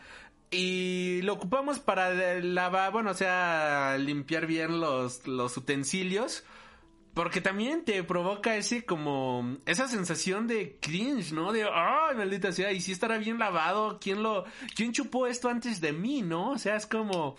y 0.50 1.20
lo 1.22 1.34
ocupamos 1.34 1.78
para 1.78 2.40
lavar, 2.40 2.92
bueno, 2.92 3.10
o 3.10 3.14
sea, 3.14 3.96
limpiar 3.98 4.46
bien 4.46 4.80
los, 4.80 5.26
los 5.26 5.56
utensilios. 5.56 6.44
Porque 7.14 7.40
también 7.40 7.84
te 7.84 8.04
provoca 8.04 8.54
ese 8.56 8.84
como, 8.84 9.56
esa 9.66 9.88
sensación 9.88 10.46
de 10.46 10.78
cringe, 10.80 11.32
¿no? 11.32 11.52
De, 11.52 11.64
ay, 11.64 12.14
maldita 12.16 12.52
sea, 12.52 12.70
y 12.70 12.80
si 12.80 12.92
estará 12.92 13.18
bien 13.18 13.40
lavado, 13.40 13.98
¿quién 14.00 14.22
lo, 14.22 14.44
quién 14.76 14.92
chupó 14.92 15.26
esto 15.26 15.48
antes 15.48 15.80
de 15.80 15.92
mí, 15.92 16.22
no? 16.22 16.50
O 16.52 16.58
sea, 16.58 16.76
es 16.76 16.86
como, 16.86 17.34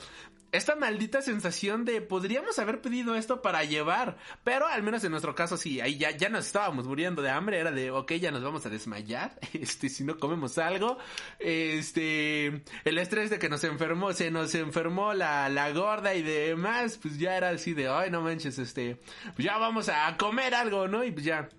esta 0.51 0.75
maldita 0.75 1.21
sensación 1.21 1.85
de 1.85 2.01
podríamos 2.01 2.57
haber 2.59 2.81
pedido 2.81 3.15
esto 3.15 3.41
para 3.41 3.63
llevar, 3.63 4.17
pero 4.43 4.67
al 4.67 4.83
menos 4.83 5.03
en 5.03 5.11
nuestro 5.11 5.35
caso 5.35 5.57
sí, 5.57 5.79
ahí 5.79 5.97
ya, 5.97 6.11
ya 6.11 6.29
nos 6.29 6.47
estábamos 6.47 6.87
muriendo 6.87 7.21
de 7.21 7.29
hambre, 7.29 7.59
era 7.59 7.71
de, 7.71 7.91
ok, 7.91 8.13
ya 8.13 8.31
nos 8.31 8.43
vamos 8.43 8.65
a 8.65 8.69
desmayar, 8.69 9.37
este, 9.53 9.89
si 9.89 10.03
no 10.03 10.17
comemos 10.17 10.57
algo, 10.57 10.97
este, 11.37 12.63
el 12.83 12.97
estrés 12.97 13.29
de 13.29 13.39
que 13.39 13.49
nos 13.49 13.63
enfermó, 13.63 14.13
se 14.13 14.31
nos 14.31 14.55
enfermó 14.55 15.13
la, 15.13 15.49
la 15.49 15.71
gorda 15.71 16.15
y 16.15 16.23
demás, 16.23 16.97
pues 17.01 17.19
ya 17.19 17.37
era 17.37 17.49
así 17.49 17.73
de, 17.73 17.87
ay, 17.87 18.09
no 18.09 18.21
manches, 18.21 18.57
este, 18.59 18.99
pues 19.35 19.45
ya 19.45 19.57
vamos 19.57 19.89
a 19.89 20.15
comer 20.17 20.55
algo, 20.55 20.87
¿no? 20.87 21.03
Y 21.03 21.11
pues 21.11 21.25
ya, 21.25 21.49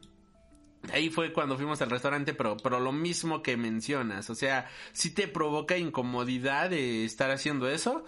Ahí 0.93 1.11
fue 1.11 1.33
cuando 1.33 1.57
fuimos 1.57 1.83
al 1.83 1.91
restaurante, 1.91 2.33
pero, 2.33 2.57
pero 2.57 2.81
lo 2.81 2.91
mismo 2.91 3.43
que 3.43 3.57
mencionas, 3.59 4.31
o 4.31 4.35
sea, 4.35 4.67
si 4.93 5.11
te 5.11 5.29
provoca 5.29 5.77
incomodidad 5.77 6.71
de 6.71 7.05
estar 7.05 7.31
haciendo 7.31 7.69
eso, 7.69 8.05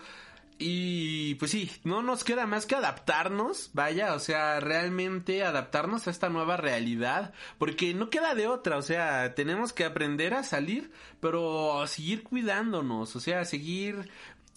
y 0.64 1.34
pues 1.34 1.50
sí, 1.50 1.70
no 1.82 2.02
nos 2.02 2.22
queda 2.22 2.46
más 2.46 2.66
que 2.66 2.76
adaptarnos, 2.76 3.70
vaya, 3.72 4.14
o 4.14 4.20
sea, 4.20 4.60
realmente 4.60 5.42
adaptarnos 5.42 6.06
a 6.06 6.10
esta 6.10 6.28
nueva 6.28 6.56
realidad, 6.56 7.34
porque 7.58 7.94
no 7.94 8.10
queda 8.10 8.36
de 8.36 8.46
otra, 8.46 8.76
o 8.76 8.82
sea, 8.82 9.34
tenemos 9.34 9.72
que 9.72 9.84
aprender 9.84 10.34
a 10.34 10.44
salir, 10.44 10.92
pero 11.20 11.84
seguir 11.88 12.22
cuidándonos, 12.22 13.16
o 13.16 13.20
sea, 13.20 13.44
seguir 13.44 14.08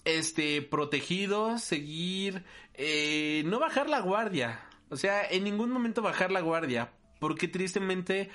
este 0.04 0.62
protegidos, 0.62 1.62
seguir 1.62 2.44
eh, 2.74 3.42
no 3.46 3.58
bajar 3.58 3.88
la 3.88 4.00
guardia, 4.00 4.60
o 4.90 4.96
sea, 4.96 5.26
en 5.28 5.42
ningún 5.42 5.70
momento 5.70 6.02
bajar 6.02 6.30
la 6.30 6.40
guardia, 6.40 6.92
porque 7.18 7.48
tristemente 7.48 8.30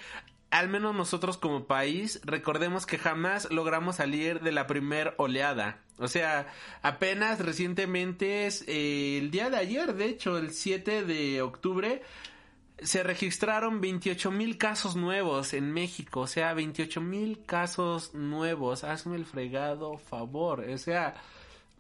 al 0.52 0.68
menos 0.68 0.94
nosotros 0.94 1.38
como 1.38 1.66
país, 1.66 2.20
recordemos 2.24 2.86
que 2.86 2.98
jamás 2.98 3.50
logramos 3.52 3.96
salir 3.96 4.42
de 4.42 4.52
la 4.52 4.68
primer 4.68 5.16
oleada. 5.18 5.80
O 5.98 6.10
sea, 6.10 6.48
apenas 6.82 7.40
recientemente, 7.40 8.48
eh, 8.68 9.18
el 9.18 9.32
día 9.32 9.50
de 9.50 9.58
ayer, 9.58 9.94
de 9.94 10.06
hecho, 10.06 10.38
el 10.38 10.52
7 10.52 11.06
de 11.06 11.42
octubre, 11.42 12.02
se 12.82 13.04
registraron 13.04 13.80
28 13.80 14.30
mil 14.32 14.58
casos 14.58 14.98
nuevos 14.98 15.54
en 15.54 15.72
México. 15.72 16.22
O 16.22 16.28
sea, 16.28 16.54
28 16.54 17.00
mil 17.00 17.46
casos 17.46 18.14
nuevos. 18.14 18.84
Hazme 18.84 19.16
el 19.16 19.26
fregado 19.26 19.98
favor. 19.98 20.62
O 20.62 20.78
sea, 20.78 21.14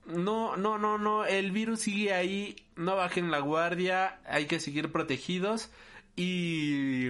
no, 0.06 0.56
no, 0.56 0.78
no, 0.78 0.98
no. 0.98 1.26
El 1.26 1.52
virus 1.52 1.82
sigue 1.82 2.14
ahí. 2.14 2.56
No 2.76 2.96
bajen 2.96 3.32
la 3.32 3.40
guardia. 3.40 4.20
Hay 4.26 4.46
que 4.46 4.60
seguir 4.60 4.92
protegidos. 4.92 5.72
Y 6.16 7.10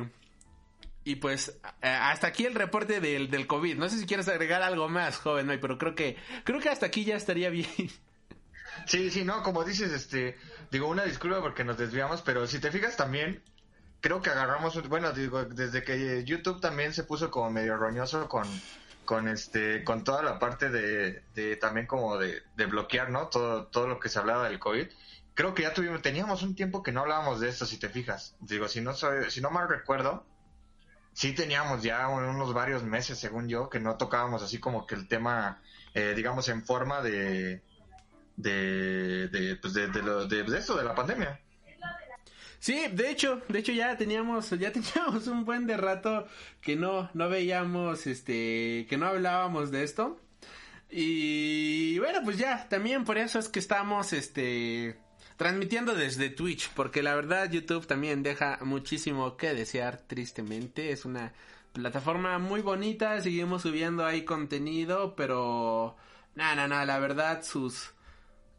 y 1.04 1.16
pues 1.16 1.60
eh, 1.82 1.88
hasta 1.88 2.28
aquí 2.28 2.46
el 2.46 2.56
reporte 2.56 3.00
del, 3.00 3.30
del 3.30 3.48
COVID. 3.48 3.78
No 3.78 3.90
sé 3.90 3.98
si 3.98 4.06
quieres 4.06 4.28
agregar 4.28 4.62
algo 4.62 4.90
más, 4.90 5.18
joven, 5.18 5.48
pero 5.60 5.78
creo 5.78 5.96
que 5.96 6.18
creo 6.44 6.60
que 6.60 6.70
hasta 6.70 6.86
aquí 6.86 7.04
ya 7.06 7.16
estaría 7.16 7.50
bien. 7.50 7.68
Sí, 8.86 9.10
sí, 9.12 9.24
no, 9.24 9.44
como 9.44 9.64
dices, 9.64 9.92
este, 9.92 10.38
digo 10.72 10.88
una 10.88 11.04
disculpa 11.04 11.42
porque 11.42 11.64
nos 11.64 11.78
desviamos, 11.78 12.22
pero 12.22 12.48
si 12.48 12.60
te 12.60 12.72
fijas 12.72 12.96
también, 12.96 13.44
creo 14.00 14.22
que 14.22 14.30
agarramos, 14.30 14.88
bueno, 14.88 15.12
digo, 15.12 15.44
desde 15.46 15.84
que 15.84 16.24
YouTube 16.24 16.62
también 16.62 16.94
se 16.94 17.04
puso 17.04 17.30
como 17.30 17.52
medio 17.52 17.78
roñoso 17.78 18.28
con, 18.28 18.48
con 19.06 19.28
este, 19.28 19.84
con 19.84 20.04
toda 20.04 20.24
la 20.24 20.40
parte 20.40 20.70
de, 20.70 21.24
de 21.36 21.56
también 21.58 21.86
como 21.86 22.18
de, 22.18 22.44
de 22.56 22.66
bloquear, 22.66 23.10
¿no? 23.10 23.28
Todo, 23.28 23.68
todo 23.68 23.88
lo 23.88 24.00
que 24.00 24.10
se 24.10 24.20
hablaba 24.20 24.48
del 24.48 24.60
COVID. 24.60 24.88
Creo 25.34 25.54
que 25.54 25.64
ya 25.64 25.74
tuvimos, 25.74 26.02
teníamos 26.02 26.42
un 26.44 26.56
tiempo 26.56 26.84
que 26.84 26.92
no 26.92 27.02
hablábamos 27.02 27.40
de 27.40 27.50
esto, 27.50 27.66
si 27.66 27.78
te 27.78 27.90
fijas. 27.90 28.36
Digo, 28.40 28.68
si 28.68 28.82
no 28.82 28.94
soy, 28.94 29.30
si 29.32 29.42
no 29.42 29.50
mal 29.50 29.70
recuerdo, 29.70 30.26
sí 31.14 31.34
teníamos 31.34 31.84
ya 31.84 32.08
unos 32.08 32.54
varios 32.54 32.84
meses, 32.84 33.20
según 33.20 33.48
yo, 33.48 33.70
que 33.70 33.80
no 33.80 33.98
tocábamos 33.98 34.44
así 34.44 34.60
como 34.60 34.86
que 34.86 34.96
el 34.96 35.08
tema, 35.08 35.62
eh, 35.94 36.14
digamos, 36.16 36.48
en 36.50 36.64
forma 36.64 37.02
de, 37.02 37.62
de, 38.38 39.28
de, 39.28 39.56
pues 39.58 39.74
de, 39.74 39.88
de, 39.88 40.02
lo, 40.02 40.28
de, 40.28 40.58
esto, 40.58 40.76
de 40.76 40.84
la 40.84 40.96
pandemia. 40.96 41.40
Sí, 42.60 42.88
de 42.92 43.10
hecho, 43.10 43.42
de 43.48 43.60
hecho 43.60 43.72
ya 43.72 43.98
teníamos, 43.98 44.52
ya 44.52 44.72
teníamos 44.74 45.28
un 45.28 45.46
buen 45.46 45.66
de 45.66 45.78
rato 45.78 46.28
que 46.62 46.76
no, 46.76 47.10
no 47.14 47.28
veíamos, 47.28 48.08
este, 48.08 48.86
que 48.90 48.98
no 48.98 49.08
hablábamos 49.08 49.72
de 49.72 49.84
esto. 49.84 50.20
Y 50.90 51.98
bueno, 52.00 52.20
pues 52.24 52.38
ya, 52.38 52.68
también 52.68 53.06
por 53.06 53.18
eso 53.18 53.40
es 53.40 53.48
que 53.48 53.60
estamos, 53.60 54.14
este, 54.14 55.00
transmitiendo 55.42 55.96
desde 55.96 56.30
Twitch, 56.30 56.70
porque 56.76 57.02
la 57.02 57.16
verdad 57.16 57.50
YouTube 57.50 57.88
también 57.88 58.22
deja 58.22 58.60
muchísimo 58.62 59.38
que 59.38 59.56
desear, 59.56 59.98
tristemente. 60.06 60.92
Es 60.92 61.04
una 61.04 61.34
plataforma 61.74 62.38
muy 62.38 62.62
bonita, 62.62 63.20
seguimos 63.22 63.64
subiendo 63.64 64.06
ahí 64.06 64.24
contenido, 64.24 65.16
pero 65.16 65.96
nada, 66.36 66.54
nada, 66.54 66.68
nada, 66.68 66.86
la 66.86 67.00
verdad 67.00 67.44
sus 67.44 67.92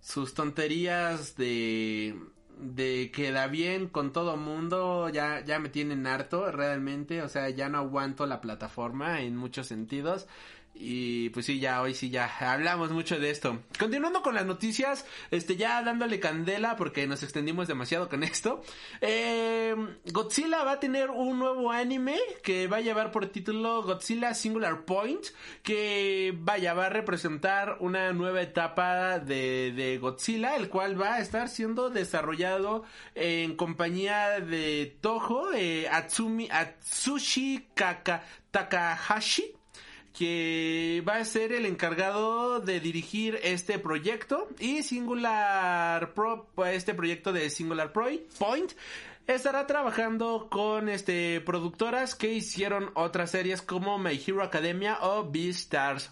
sus 0.01 0.35
tonterías 0.35 1.37
de 1.37 2.19
de 2.59 3.13
queda 3.15 3.47
bien 3.47 3.87
con 3.87 4.13
todo 4.13 4.37
mundo 4.37 5.09
ya 5.09 5.45
ya 5.45 5.61
me 5.61 5.69
tienen 5.69 6.09
harto 6.09 6.51
realmente, 6.51 7.23
o 7.23 7.29
sea, 7.29 7.49
ya 7.51 7.69
no 7.69 7.79
aguanto 7.79 8.27
la 8.27 8.41
plataforma 8.41 9.21
en 9.21 9.37
muchos 9.37 9.69
sentidos 9.69 10.27
y 10.75 11.29
pues 11.31 11.47
sí, 11.47 11.61
ya 11.61 11.83
hoy 11.83 11.95
sí 11.95 12.11
ya 12.11 12.31
hablamos 12.41 12.91
mucho 12.91 13.19
de 13.19 13.31
esto. 13.31 13.63
Continuando 13.79 14.23
con 14.23 14.35
las 14.35 14.47
noticias, 14.47 15.07
este 15.31 15.57
ya 15.57 15.83
dándole 15.83 16.19
candela 16.19 16.77
porque 16.77 17.07
nos 17.07 17.23
extendimos 17.23 17.69
demasiado 17.69 18.09
con 18.09 18.23
esto. 18.23 18.63
Eh, 19.01 19.75
Godzilla 20.07 20.65
va 20.65 20.73
a 20.73 20.81
tener 20.81 21.11
un 21.11 21.39
nuevo 21.39 21.71
anime 21.71 22.19
que 22.43 22.67
va 22.69 22.79
a 22.79 22.81
llevar 22.81 23.13
por 23.13 23.27
título 23.27 23.83
Godzilla 23.83 24.35
Singular 24.35 24.85
Point, 24.85 25.27
que 25.63 26.35
vaya, 26.39 26.75
va 26.75 26.87
a 26.87 26.91
representar 26.91 27.77
una 27.81 28.13
nueva 28.13 28.41
etapa 28.41 29.19
de, 29.19 29.99
Godzilla, 30.01 30.57
el 30.57 30.69
cual 30.69 31.01
va 31.01 31.15
a 31.15 31.21
estar 31.21 31.49
siendo 31.49 31.91
desarrollado 31.91 32.85
en 33.15 33.57
compañía 33.57 34.41
de 34.41 34.97
Toho, 35.01 35.53
eh, 35.53 35.89
Atsumi, 35.91 36.49
Atsushi 36.51 37.69
Kaka, 37.75 38.25
Takahashi 38.51 39.55
que 40.13 41.03
va 41.09 41.17
a 41.17 41.25
ser 41.25 41.53
el 41.53 41.67
encargado 41.67 42.61
de 42.61 42.81
dirigir 42.81 43.39
este 43.43 43.79
proyecto 43.79 44.49
y 44.59 44.83
Singular 44.83 46.13
Pro, 46.15 46.49
este 46.67 46.95
proyecto 46.95 47.33
de 47.33 47.51
Singular 47.51 47.93
Point 47.93 48.73
estará 49.27 49.67
trabajando 49.67 50.49
con 50.51 50.89
este 50.89 51.41
productoras 51.41 52.15
que 52.15 52.33
hicieron 52.33 52.91
otras 52.95 53.31
series 53.31 53.63
como 53.63 53.99
My 53.99 54.21
Hero 54.25 54.43
Academia 54.43 54.99
o 55.03 55.31
Beastars. 55.31 56.11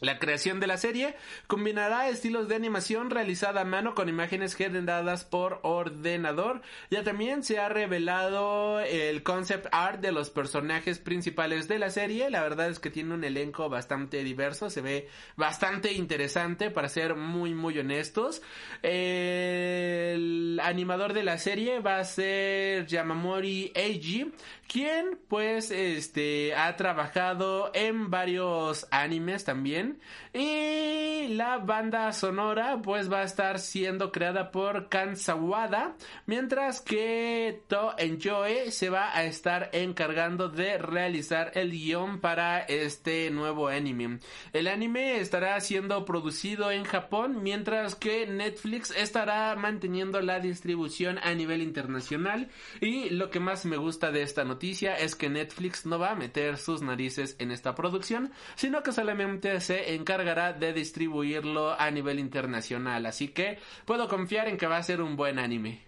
La 0.00 0.20
creación 0.20 0.60
de 0.60 0.68
la 0.68 0.76
serie 0.76 1.16
combinará 1.48 2.08
estilos 2.08 2.46
de 2.46 2.54
animación 2.54 3.10
realizada 3.10 3.62
a 3.62 3.64
mano 3.64 3.96
con 3.96 4.08
imágenes 4.08 4.54
generadas 4.54 5.24
por 5.24 5.58
ordenador. 5.64 6.62
Ya 6.88 7.02
también 7.02 7.42
se 7.42 7.58
ha 7.58 7.68
revelado 7.68 8.78
el 8.78 9.24
concept 9.24 9.66
art 9.72 10.00
de 10.00 10.12
los 10.12 10.30
personajes 10.30 11.00
principales 11.00 11.66
de 11.66 11.80
la 11.80 11.90
serie. 11.90 12.30
La 12.30 12.42
verdad 12.42 12.68
es 12.68 12.78
que 12.78 12.90
tiene 12.90 13.12
un 13.12 13.24
elenco 13.24 13.68
bastante 13.68 14.22
diverso, 14.22 14.70
se 14.70 14.82
ve 14.82 15.08
bastante 15.36 15.92
interesante 15.92 16.70
para 16.70 16.88
ser 16.88 17.16
muy 17.16 17.52
muy 17.52 17.76
honestos. 17.76 18.40
El 18.82 20.60
animador 20.62 21.12
de 21.12 21.24
la 21.24 21.38
serie 21.38 21.80
va 21.80 21.98
a 21.98 22.04
ser 22.04 22.86
Yamamori 22.86 23.72
Eiji, 23.74 24.32
quien 24.68 25.18
pues 25.26 25.72
este 25.72 26.54
ha 26.54 26.76
trabajado 26.76 27.72
en 27.74 28.10
varios 28.10 28.86
animes 28.92 29.44
también 29.44 29.87
y 30.32 31.28
la 31.28 31.58
banda 31.58 32.12
sonora 32.12 32.80
pues 32.82 33.10
va 33.12 33.20
a 33.20 33.24
estar 33.24 33.58
siendo 33.58 34.12
creada 34.12 34.50
por 34.50 34.88
Kansawada 34.88 35.96
mientras 36.26 36.80
que 36.80 37.62
To 37.68 37.94
Enjoy 37.98 38.70
se 38.70 38.90
va 38.90 39.16
a 39.16 39.24
estar 39.24 39.70
encargando 39.72 40.48
de 40.48 40.78
realizar 40.78 41.52
el 41.54 41.70
guion 41.70 42.20
para 42.20 42.60
este 42.60 43.30
nuevo 43.30 43.68
anime. 43.68 44.18
El 44.52 44.68
anime 44.68 45.20
estará 45.20 45.58
siendo 45.60 46.04
producido 46.04 46.70
en 46.70 46.84
Japón 46.84 47.42
mientras 47.42 47.94
que 47.94 48.26
Netflix 48.26 48.90
estará 48.90 49.54
manteniendo 49.56 50.20
la 50.20 50.40
distribución 50.40 51.18
a 51.22 51.32
nivel 51.34 51.62
internacional. 51.62 52.48
Y 52.80 53.10
lo 53.10 53.30
que 53.30 53.40
más 53.40 53.64
me 53.64 53.76
gusta 53.76 54.10
de 54.10 54.22
esta 54.22 54.44
noticia 54.44 54.96
es 54.96 55.14
que 55.14 55.28
Netflix 55.28 55.86
no 55.86 55.98
va 55.98 56.10
a 56.10 56.16
meter 56.16 56.56
sus 56.56 56.82
narices 56.82 57.36
en 57.38 57.50
esta 57.50 57.74
producción, 57.74 58.32
sino 58.56 58.82
que 58.82 58.92
solamente 58.92 59.60
se 59.60 59.77
encargará 59.94 60.52
de 60.52 60.72
distribuirlo 60.72 61.78
a 61.78 61.90
nivel 61.90 62.18
internacional. 62.18 63.06
Así 63.06 63.28
que 63.28 63.58
puedo 63.84 64.08
confiar 64.08 64.48
en 64.48 64.56
que 64.56 64.66
va 64.66 64.76
a 64.76 64.82
ser 64.82 65.00
un 65.00 65.16
buen 65.16 65.38
anime. 65.38 65.86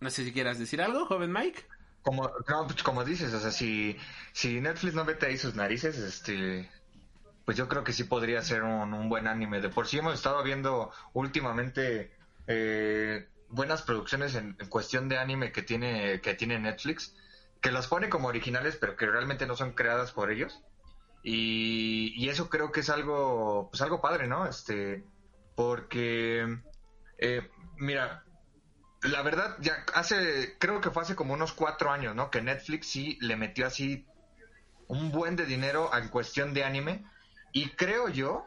No 0.00 0.10
sé 0.10 0.24
si 0.24 0.32
quieras 0.32 0.58
decir 0.58 0.82
algo, 0.82 1.06
joven 1.06 1.32
Mike. 1.32 1.64
Como, 2.02 2.28
pues, 2.66 2.82
como 2.82 3.04
dices, 3.04 3.32
o 3.32 3.38
sea, 3.38 3.52
si, 3.52 3.96
si 4.32 4.60
Netflix 4.60 4.94
no 4.94 5.04
mete 5.04 5.26
ahí 5.26 5.38
sus 5.38 5.54
narices, 5.54 5.96
este, 5.98 6.68
pues 7.44 7.56
yo 7.56 7.68
creo 7.68 7.84
que 7.84 7.92
sí 7.92 8.04
podría 8.04 8.42
ser 8.42 8.64
un, 8.64 8.92
un 8.92 9.08
buen 9.08 9.28
anime. 9.28 9.60
De 9.60 9.68
por 9.68 9.86
sí 9.86 9.98
hemos 9.98 10.14
estado 10.14 10.42
viendo 10.42 10.90
últimamente 11.12 12.10
eh, 12.48 13.28
buenas 13.48 13.82
producciones 13.82 14.34
en, 14.34 14.56
cuestión 14.68 15.08
de 15.08 15.18
anime 15.18 15.52
que 15.52 15.62
tiene, 15.62 16.20
que 16.20 16.34
tiene 16.34 16.58
Netflix, 16.58 17.14
que 17.62 17.70
las 17.70 17.86
pone 17.86 18.10
como 18.10 18.28
originales, 18.28 18.76
pero 18.76 18.96
que 18.96 19.06
realmente 19.06 19.46
no 19.46 19.56
son 19.56 19.72
creadas 19.72 20.12
por 20.12 20.30
ellos. 20.30 20.62
Y, 21.22 22.28
eso 22.28 22.50
creo 22.50 22.72
que 22.72 22.80
es 22.80 22.90
algo, 22.90 23.68
pues 23.70 23.80
algo 23.82 24.00
padre, 24.00 24.26
¿no? 24.26 24.46
Este, 24.46 25.04
porque, 25.54 26.58
eh, 27.18 27.50
mira, 27.76 28.24
la 29.02 29.22
verdad, 29.22 29.56
ya 29.60 29.84
hace, 29.94 30.56
creo 30.58 30.80
que 30.80 30.90
fue 30.90 31.02
hace 31.02 31.14
como 31.14 31.34
unos 31.34 31.52
cuatro 31.52 31.90
años, 31.90 32.14
¿no? 32.14 32.30
Que 32.30 32.42
Netflix 32.42 32.88
sí 32.88 33.18
le 33.20 33.36
metió 33.36 33.66
así 33.66 34.06
un 34.88 35.12
buen 35.12 35.36
de 35.36 35.46
dinero 35.46 35.90
en 35.96 36.08
cuestión 36.08 36.54
de 36.54 36.64
anime. 36.64 37.04
Y 37.52 37.70
creo 37.70 38.08
yo 38.08 38.46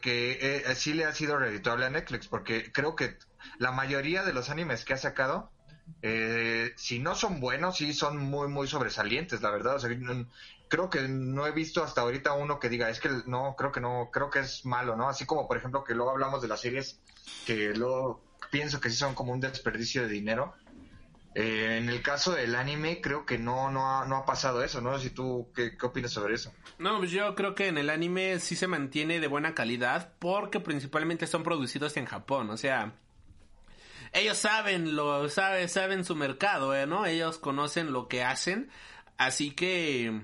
que 0.00 0.38
eh, 0.40 0.74
sí 0.76 0.94
le 0.94 1.04
ha 1.04 1.12
sido 1.12 1.38
redituable 1.38 1.86
a 1.86 1.90
Netflix, 1.90 2.28
porque 2.28 2.70
creo 2.72 2.94
que 2.94 3.18
la 3.58 3.72
mayoría 3.72 4.22
de 4.22 4.32
los 4.32 4.50
animes 4.50 4.84
que 4.84 4.94
ha 4.94 4.98
sacado, 4.98 5.50
eh, 6.02 6.72
si 6.76 6.98
no 6.98 7.14
son 7.14 7.40
buenos, 7.40 7.76
sí 7.76 7.92
son 7.92 8.18
muy, 8.18 8.48
muy 8.48 8.68
sobresalientes, 8.68 9.42
la 9.42 9.50
verdad. 9.50 9.76
O 9.76 9.78
sea, 9.78 9.90
creo 10.68 10.90
que 10.90 11.08
no 11.08 11.46
he 11.46 11.52
visto 11.52 11.82
hasta 11.82 12.02
ahorita 12.02 12.34
uno 12.34 12.58
que 12.58 12.68
diga, 12.68 12.90
es 12.90 13.00
que 13.00 13.10
no, 13.26 13.56
creo 13.56 13.72
que 13.72 13.80
no, 13.80 14.10
creo 14.12 14.30
que 14.30 14.40
es 14.40 14.64
malo, 14.64 14.96
¿no? 14.96 15.08
Así 15.08 15.26
como, 15.26 15.48
por 15.48 15.56
ejemplo, 15.56 15.84
que 15.84 15.94
luego 15.94 16.10
hablamos 16.10 16.42
de 16.42 16.48
las 16.48 16.60
series 16.60 17.00
que 17.46 17.74
luego 17.74 18.22
pienso 18.50 18.80
que 18.80 18.90
sí 18.90 18.96
son 18.96 19.14
como 19.14 19.32
un 19.32 19.40
desperdicio 19.40 20.02
de 20.02 20.08
dinero. 20.08 20.54
Eh, 21.34 21.78
en 21.78 21.88
el 21.88 22.02
caso 22.02 22.32
del 22.32 22.54
anime, 22.54 23.00
creo 23.00 23.26
que 23.26 23.38
no, 23.38 23.70
no, 23.70 23.98
ha, 23.98 24.06
no 24.06 24.16
ha 24.16 24.24
pasado 24.24 24.62
eso, 24.62 24.80
¿no? 24.80 24.98
Si 24.98 25.10
tú, 25.10 25.48
¿qué, 25.54 25.76
¿qué 25.76 25.86
opinas 25.86 26.10
sobre 26.10 26.34
eso? 26.34 26.52
No, 26.78 26.98
pues 26.98 27.10
yo 27.10 27.34
creo 27.34 27.54
que 27.54 27.68
en 27.68 27.78
el 27.78 27.90
anime 27.90 28.38
sí 28.40 28.56
se 28.56 28.66
mantiene 28.66 29.20
de 29.20 29.26
buena 29.26 29.54
calidad 29.54 30.12
porque 30.18 30.58
principalmente 30.58 31.26
son 31.26 31.42
producidos 31.42 31.96
en 31.96 32.06
Japón, 32.06 32.50
o 32.50 32.56
sea, 32.56 32.94
ellos 34.12 34.38
saben 34.38 34.96
lo, 34.96 35.28
saben, 35.28 35.68
saben 35.68 36.04
su 36.04 36.16
mercado, 36.16 36.74
¿eh? 36.74 36.86
¿no? 36.86 37.06
Ellos 37.06 37.38
conocen 37.38 37.92
lo 37.92 38.08
que 38.08 38.24
hacen, 38.24 38.70
así 39.16 39.50
que, 39.50 40.22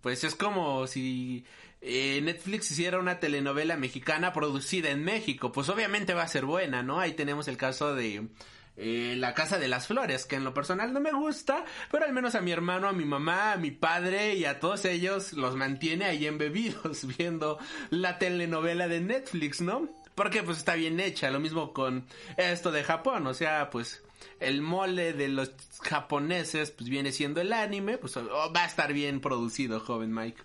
pues 0.00 0.24
es 0.24 0.34
como 0.34 0.86
si 0.86 1.44
eh, 1.80 2.20
Netflix 2.22 2.70
hiciera 2.70 2.98
una 2.98 3.20
telenovela 3.20 3.76
mexicana 3.76 4.32
producida 4.32 4.90
en 4.90 5.02
México, 5.02 5.50
pues 5.52 5.68
obviamente 5.68 6.14
va 6.14 6.22
a 6.22 6.28
ser 6.28 6.44
buena, 6.44 6.82
¿no? 6.82 7.00
Ahí 7.00 7.14
tenemos 7.14 7.48
el 7.48 7.56
caso 7.56 7.94
de 7.94 8.28
eh, 8.76 9.14
La 9.16 9.34
Casa 9.34 9.58
de 9.58 9.68
las 9.68 9.86
Flores, 9.86 10.26
que 10.26 10.36
en 10.36 10.44
lo 10.44 10.52
personal 10.52 10.92
no 10.92 11.00
me 11.00 11.12
gusta, 11.12 11.64
pero 11.90 12.04
al 12.04 12.12
menos 12.12 12.34
a 12.34 12.40
mi 12.40 12.52
hermano, 12.52 12.88
a 12.88 12.92
mi 12.92 13.04
mamá, 13.04 13.52
a 13.52 13.56
mi 13.56 13.70
padre 13.70 14.34
y 14.34 14.44
a 14.44 14.60
todos 14.60 14.84
ellos 14.84 15.32
los 15.32 15.56
mantiene 15.56 16.04
ahí 16.04 16.26
embebidos 16.26 17.06
viendo 17.18 17.58
la 17.90 18.18
telenovela 18.18 18.88
de 18.88 19.00
Netflix, 19.00 19.60
¿no? 19.60 19.99
Porque 20.20 20.42
pues 20.42 20.58
está 20.58 20.74
bien 20.74 21.00
hecha, 21.00 21.30
lo 21.30 21.40
mismo 21.40 21.72
con 21.72 22.04
esto 22.36 22.70
de 22.70 22.84
Japón, 22.84 23.26
o 23.26 23.32
sea, 23.32 23.70
pues 23.70 24.02
el 24.38 24.60
mole 24.60 25.14
de 25.14 25.28
los 25.28 25.50
japoneses 25.82 26.72
pues 26.72 26.90
viene 26.90 27.10
siendo 27.10 27.40
el 27.40 27.50
anime, 27.54 27.96
pues 27.96 28.18
va 28.18 28.62
a 28.62 28.66
estar 28.66 28.92
bien 28.92 29.22
producido, 29.22 29.80
joven 29.80 30.12
Mike. 30.12 30.42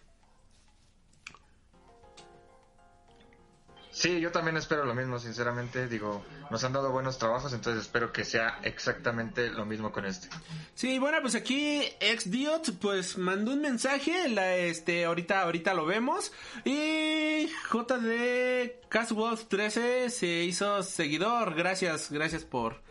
Sí, 3.91 4.21
yo 4.21 4.31
también 4.31 4.55
espero 4.55 4.85
lo 4.85 4.95
mismo, 4.95 5.19
sinceramente. 5.19 5.89
Digo, 5.89 6.23
nos 6.49 6.63
han 6.63 6.73
dado 6.73 6.91
buenos 6.91 7.17
trabajos, 7.17 7.53
entonces 7.53 7.83
espero 7.83 8.11
que 8.11 8.23
sea 8.23 8.59
exactamente 8.63 9.49
lo 9.49 9.65
mismo 9.65 9.91
con 9.91 10.05
este. 10.05 10.29
Sí, 10.73 10.99
bueno, 10.99 11.17
pues 11.21 11.35
aquí 11.35 11.81
Xdiot 11.99 12.77
pues 12.79 13.17
mandó 13.17 13.53
un 13.53 13.61
mensaje, 13.61 14.29
la, 14.29 14.55
este, 14.55 15.05
ahorita, 15.05 15.41
ahorita 15.41 15.73
lo 15.73 15.85
vemos. 15.85 16.31
Y 16.63 17.47
JD 17.71 18.87
Caswolf 18.89 19.45
13 19.47 20.09
se 20.09 20.27
hizo 20.43 20.83
seguidor. 20.83 21.55
Gracias, 21.55 22.11
gracias 22.11 22.43
por, 22.43 22.81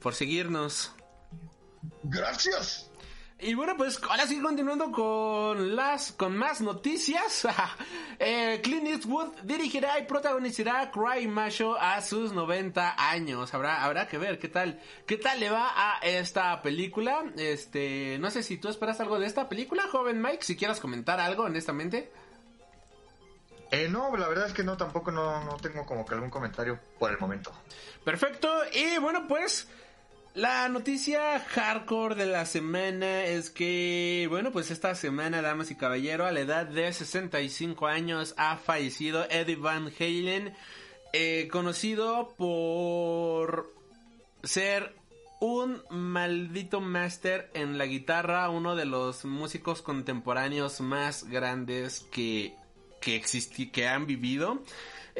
por 0.00 0.14
seguirnos. 0.14 0.92
Gracias. 2.02 2.87
Y 3.40 3.54
bueno, 3.54 3.76
pues 3.76 4.00
ahora 4.02 4.26
sí 4.26 4.40
continuando 4.40 4.90
con 4.90 5.76
las 5.76 6.10
con 6.10 6.36
más 6.36 6.60
noticias. 6.60 7.46
eh, 8.18 8.60
Clint 8.64 8.88
Eastwood 8.88 9.28
dirigirá 9.44 9.96
y 10.00 10.06
protagonizará 10.06 10.90
Cry 10.90 11.28
Macho 11.28 11.78
a 11.78 12.00
sus 12.02 12.32
90 12.32 12.96
años. 12.98 13.54
Habrá 13.54 13.84
habrá 13.84 14.08
que 14.08 14.18
ver 14.18 14.40
qué 14.40 14.48
tal 14.48 14.80
qué 15.06 15.18
tal 15.18 15.38
le 15.38 15.50
va 15.50 15.70
a 15.76 15.98
esta 16.00 16.60
película. 16.62 17.24
Este, 17.36 18.18
no 18.18 18.32
sé 18.32 18.42
si 18.42 18.56
tú 18.56 18.68
esperas 18.68 18.98
algo 18.98 19.20
de 19.20 19.26
esta 19.26 19.48
película, 19.48 19.84
joven 19.86 20.20
Mike, 20.20 20.42
si 20.42 20.56
quieras 20.56 20.80
comentar 20.80 21.20
algo 21.20 21.44
honestamente. 21.44 22.10
Eh, 23.70 23.86
no, 23.88 24.16
la 24.16 24.26
verdad 24.28 24.46
es 24.46 24.52
que 24.52 24.64
no, 24.64 24.76
tampoco 24.76 25.12
no, 25.12 25.44
no 25.44 25.56
tengo 25.58 25.86
como 25.86 26.04
que 26.04 26.14
algún 26.14 26.30
comentario 26.30 26.80
por 26.98 27.12
el 27.12 27.18
momento. 27.18 27.52
Perfecto, 28.02 28.48
y 28.72 28.98
bueno, 28.98 29.28
pues 29.28 29.68
la 30.38 30.68
noticia 30.68 31.40
hardcore 31.40 32.14
de 32.14 32.26
la 32.26 32.46
semana 32.46 33.24
es 33.24 33.50
que, 33.50 34.26
bueno, 34.30 34.52
pues 34.52 34.70
esta 34.70 34.94
semana, 34.94 35.42
damas 35.42 35.72
y 35.72 35.74
caballeros, 35.74 36.28
a 36.28 36.32
la 36.32 36.38
edad 36.38 36.64
de 36.64 36.92
65 36.92 37.88
años 37.88 38.34
ha 38.36 38.56
fallecido 38.56 39.26
Eddie 39.30 39.56
Van 39.56 39.90
Halen, 39.98 40.54
eh, 41.12 41.48
conocido 41.50 42.34
por 42.36 43.74
ser 44.44 44.94
un 45.40 45.82
maldito 45.90 46.80
máster 46.80 47.50
en 47.54 47.76
la 47.76 47.86
guitarra, 47.86 48.48
uno 48.48 48.76
de 48.76 48.84
los 48.84 49.24
músicos 49.24 49.82
contemporáneos 49.82 50.80
más 50.80 51.24
grandes 51.24 52.06
que, 52.12 52.54
que, 53.00 53.20
que 53.72 53.88
han 53.88 54.06
vivido. 54.06 54.62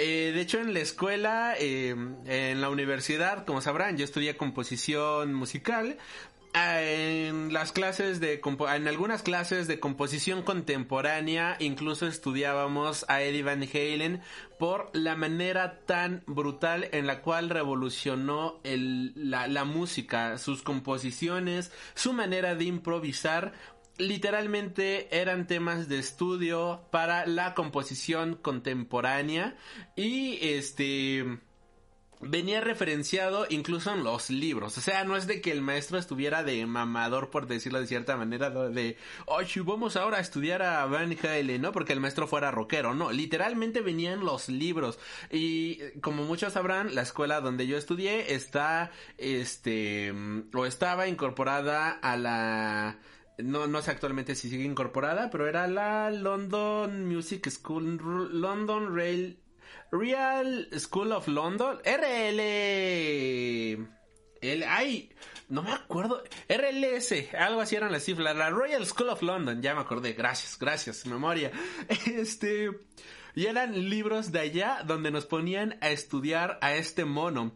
Eh, 0.00 0.30
de 0.32 0.40
hecho, 0.40 0.60
en 0.60 0.72
la 0.74 0.78
escuela, 0.78 1.56
eh, 1.58 1.90
en 1.90 2.60
la 2.60 2.70
universidad, 2.70 3.44
como 3.44 3.60
sabrán, 3.60 3.96
yo 3.96 4.04
estudié 4.04 4.36
composición 4.36 5.34
musical. 5.34 5.98
Ah, 6.54 6.80
en 6.80 7.52
las 7.52 7.72
clases 7.72 8.20
de 8.20 8.40
en 8.74 8.88
algunas 8.88 9.22
clases 9.22 9.66
de 9.66 9.80
composición 9.80 10.42
contemporánea 10.42 11.56
incluso 11.58 12.06
estudiábamos 12.06 13.04
a 13.08 13.20
Eddie 13.20 13.42
Van 13.42 13.62
Halen 13.62 14.22
por 14.58 14.88
la 14.94 15.14
manera 15.14 15.80
tan 15.84 16.22
brutal 16.26 16.88
en 16.92 17.06
la 17.06 17.20
cual 17.20 17.50
revolucionó 17.50 18.60
la, 18.64 19.46
la 19.46 19.64
música, 19.66 20.38
sus 20.38 20.62
composiciones, 20.62 21.70
su 21.94 22.14
manera 22.14 22.54
de 22.54 22.64
improvisar 22.64 23.52
literalmente 23.98 25.08
eran 25.20 25.46
temas 25.46 25.88
de 25.88 25.98
estudio 25.98 26.86
para 26.90 27.26
la 27.26 27.54
composición 27.54 28.36
contemporánea 28.36 29.56
y 29.96 30.38
este 30.40 31.40
venía 32.20 32.60
referenciado 32.60 33.46
incluso 33.48 33.92
en 33.92 34.02
los 34.02 34.30
libros. 34.30 34.76
O 34.78 34.80
sea, 34.80 35.04
no 35.04 35.16
es 35.16 35.26
de 35.26 35.40
que 35.40 35.52
el 35.52 35.62
maestro 35.62 35.98
estuviera 35.98 36.42
de 36.42 36.64
mamador, 36.66 37.30
por 37.30 37.46
decirlo 37.46 37.80
de 37.80 37.86
cierta 37.86 38.16
manera, 38.16 38.50
de, 38.50 38.96
oye, 39.26 39.60
vamos 39.62 39.96
ahora 39.96 40.18
a 40.18 40.20
estudiar 40.20 40.62
a 40.62 40.84
Van 40.86 41.16
Halen, 41.22 41.62
¿no? 41.62 41.72
Porque 41.72 41.92
el 41.92 42.00
maestro 42.00 42.26
fuera 42.26 42.50
rockero. 42.50 42.94
No, 42.94 43.12
literalmente 43.12 43.80
venían 43.80 44.20
los 44.20 44.48
libros. 44.48 44.98
Y 45.30 45.78
como 46.00 46.24
muchos 46.24 46.54
sabrán, 46.54 46.94
la 46.94 47.02
escuela 47.02 47.40
donde 47.40 47.66
yo 47.66 47.76
estudié 47.76 48.34
está, 48.34 48.90
este, 49.16 50.12
o 50.52 50.66
estaba 50.66 51.08
incorporada 51.08 51.90
a 51.90 52.16
la 52.16 52.98
no, 53.38 53.66
no 53.66 53.82
sé 53.82 53.90
actualmente 53.92 54.34
si 54.34 54.50
sigue 54.50 54.64
incorporada, 54.64 55.30
pero 55.30 55.46
era 55.48 55.66
la 55.68 56.10
London 56.10 57.06
Music 57.06 57.48
School, 57.50 57.98
London 58.40 58.94
Rail, 58.94 59.38
Real 59.92 60.68
School 60.76 61.12
of 61.12 61.28
London, 61.28 61.78
RL, 61.84 62.40
el, 64.40 64.62
ay, 64.64 65.12
no 65.48 65.62
me 65.62 65.72
acuerdo, 65.72 66.22
RLS, 66.48 67.34
algo 67.38 67.60
así 67.60 67.76
eran 67.76 67.92
las 67.92 68.04
cifras, 68.04 68.36
la 68.36 68.50
Royal 68.50 68.84
School 68.84 69.10
of 69.10 69.22
London, 69.22 69.62
ya 69.62 69.74
me 69.74 69.80
acordé, 69.82 70.12
gracias, 70.14 70.58
gracias, 70.58 71.06
memoria, 71.06 71.52
este, 72.06 72.70
y 73.34 73.46
eran 73.46 73.88
libros 73.88 74.32
de 74.32 74.40
allá 74.40 74.82
donde 74.84 75.10
nos 75.10 75.26
ponían 75.26 75.78
a 75.80 75.90
estudiar 75.90 76.58
a 76.60 76.74
este 76.74 77.04
mono. 77.04 77.54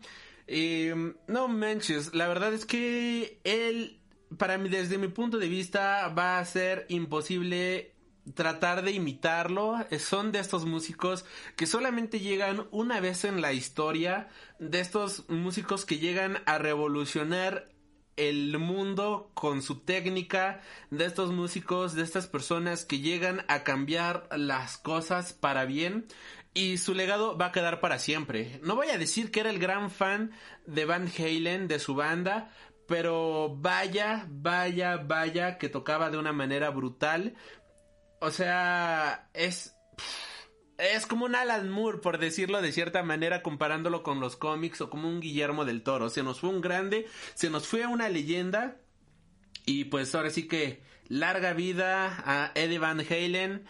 no 1.26 1.48
manches, 1.48 2.14
la 2.14 2.28
verdad 2.28 2.54
es 2.54 2.66
que 2.66 3.40
él 3.44 4.01
para 4.38 4.58
mí, 4.58 4.68
desde 4.68 4.98
mi 4.98 5.08
punto 5.08 5.38
de 5.38 5.48
vista, 5.48 6.08
va 6.08 6.38
a 6.38 6.44
ser 6.44 6.86
imposible 6.88 7.94
tratar 8.34 8.82
de 8.82 8.92
imitarlo. 8.92 9.76
Son 9.98 10.32
de 10.32 10.38
estos 10.38 10.64
músicos 10.64 11.24
que 11.56 11.66
solamente 11.66 12.20
llegan 12.20 12.66
una 12.70 13.00
vez 13.00 13.24
en 13.24 13.40
la 13.40 13.52
historia, 13.52 14.28
de 14.58 14.80
estos 14.80 15.28
músicos 15.28 15.84
que 15.84 15.98
llegan 15.98 16.38
a 16.46 16.58
revolucionar 16.58 17.68
el 18.16 18.58
mundo 18.58 19.30
con 19.34 19.62
su 19.62 19.80
técnica, 19.80 20.60
de 20.90 21.06
estos 21.06 21.32
músicos, 21.32 21.94
de 21.94 22.02
estas 22.02 22.26
personas 22.26 22.84
que 22.84 23.00
llegan 23.00 23.44
a 23.48 23.64
cambiar 23.64 24.28
las 24.36 24.76
cosas 24.76 25.32
para 25.32 25.64
bien 25.64 26.06
y 26.54 26.76
su 26.76 26.94
legado 26.94 27.36
va 27.38 27.46
a 27.46 27.52
quedar 27.52 27.80
para 27.80 27.98
siempre. 27.98 28.60
No 28.62 28.76
voy 28.76 28.88
a 28.90 28.98
decir 28.98 29.30
que 29.30 29.40
era 29.40 29.50
el 29.50 29.58
gran 29.58 29.90
fan 29.90 30.32
de 30.66 30.84
Van 30.84 31.10
Halen, 31.18 31.66
de 31.68 31.78
su 31.78 31.94
banda, 31.94 32.52
pero 32.86 33.56
vaya, 33.56 34.26
vaya, 34.30 34.96
vaya 34.96 35.58
que 35.58 35.68
tocaba 35.68 36.10
de 36.10 36.18
una 36.18 36.32
manera 36.32 36.70
brutal. 36.70 37.34
O 38.20 38.30
sea, 38.30 39.28
es 39.34 39.74
es 40.78 41.06
como 41.06 41.26
un 41.26 41.36
Alan 41.36 41.70
Moore, 41.70 41.98
por 41.98 42.18
decirlo 42.18 42.60
de 42.60 42.72
cierta 42.72 43.02
manera, 43.02 43.42
comparándolo 43.42 44.02
con 44.02 44.20
los 44.20 44.36
cómics 44.36 44.80
o 44.80 44.90
como 44.90 45.08
un 45.08 45.20
Guillermo 45.20 45.64
del 45.64 45.82
Toro. 45.82 46.10
Se 46.10 46.22
nos 46.22 46.40
fue 46.40 46.50
un 46.50 46.60
grande, 46.60 47.06
se 47.34 47.50
nos 47.50 47.68
fue 47.68 47.86
una 47.86 48.08
leyenda. 48.08 48.78
Y 49.64 49.84
pues 49.84 50.12
ahora 50.14 50.30
sí 50.30 50.48
que 50.48 50.82
larga 51.06 51.52
vida 51.52 52.22
a 52.24 52.50
Eddie 52.56 52.80
Van 52.80 53.00
Halen, 53.00 53.64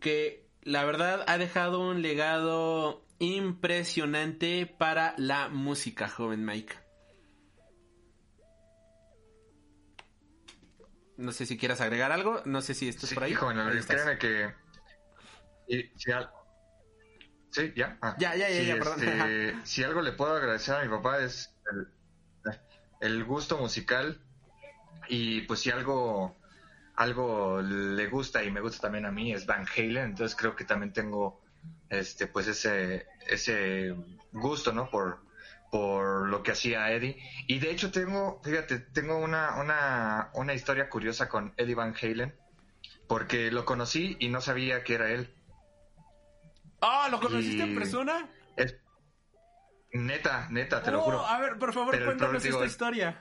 que 0.00 0.48
la 0.62 0.84
verdad 0.84 1.24
ha 1.28 1.38
dejado 1.38 1.80
un 1.80 2.02
legado 2.02 3.06
impresionante 3.20 4.66
para 4.66 5.14
la 5.18 5.48
música, 5.48 6.08
joven 6.08 6.44
Mike. 6.44 6.85
No 11.16 11.32
sé 11.32 11.46
si 11.46 11.56
quieras 11.56 11.80
agregar 11.80 12.12
algo, 12.12 12.42
no 12.44 12.60
sé 12.60 12.74
si 12.74 12.88
esto 12.88 13.06
es 13.06 13.14
por 13.14 13.24
ahí. 13.24 13.34
Bueno, 13.34 13.64
créeme 13.86 14.18
que... 14.18 14.54
Sí, 17.56 17.72
ya. 17.74 17.96
Ah. 18.02 18.14
Ya, 18.18 18.36
ya, 18.36 18.50
ya, 18.50 18.62
ya 18.62 18.74
perdón. 18.74 19.02
Este, 19.02 19.56
si 19.64 19.82
algo 19.82 20.02
le 20.02 20.12
puedo 20.12 20.36
agradecer 20.36 20.74
a 20.74 20.82
mi 20.82 20.88
papá 20.88 21.20
es 21.20 21.54
el, 23.00 23.24
gusto 23.24 23.56
musical 23.56 24.20
y 25.08 25.40
pues 25.42 25.60
si 25.60 25.70
algo 25.70 26.36
algo 26.96 27.62
le 27.62 28.08
gusta 28.08 28.44
y 28.44 28.50
me 28.50 28.60
gusta 28.60 28.82
también 28.82 29.06
a 29.06 29.10
mí 29.10 29.32
es 29.32 29.46
Van 29.46 29.66
Halen, 29.66 30.04
entonces 30.04 30.36
creo 30.36 30.54
que 30.54 30.64
también 30.64 30.92
tengo 30.92 31.40
este 31.88 32.26
pues 32.26 32.46
ese 32.46 33.06
ese 33.26 33.94
gusto, 34.32 34.72
¿no? 34.72 34.90
por 34.90 35.20
por 35.70 36.28
lo 36.28 36.42
que 36.42 36.52
hacía 36.52 36.90
Eddie. 36.92 37.16
Y 37.46 37.58
de 37.58 37.70
hecho 37.70 37.90
tengo, 37.90 38.40
fíjate, 38.42 38.78
tengo 38.78 39.18
una, 39.18 39.56
una, 39.60 40.30
una 40.34 40.54
historia 40.54 40.88
curiosa 40.88 41.28
con 41.28 41.52
Eddie 41.56 41.74
Van 41.74 41.94
Halen, 42.00 42.34
porque 43.08 43.50
lo 43.50 43.64
conocí 43.64 44.16
y 44.20 44.28
no 44.28 44.40
sabía 44.40 44.84
que 44.84 44.94
era 44.94 45.10
él. 45.10 45.34
Ah, 46.80 47.08
¿lo 47.10 47.20
conociste 47.20 47.62
en 47.62 47.74
persona? 47.74 48.28
Neta, 49.92 50.48
neta, 50.50 50.82
te 50.82 50.90
lo 50.90 50.98
Oh, 51.00 51.02
juro. 51.04 51.26
A 51.26 51.38
ver, 51.40 51.58
por 51.58 51.72
favor, 51.72 51.92
Pero 51.92 52.06
cuéntanos 52.06 52.44
esta 52.44 52.66
historia. 52.66 53.18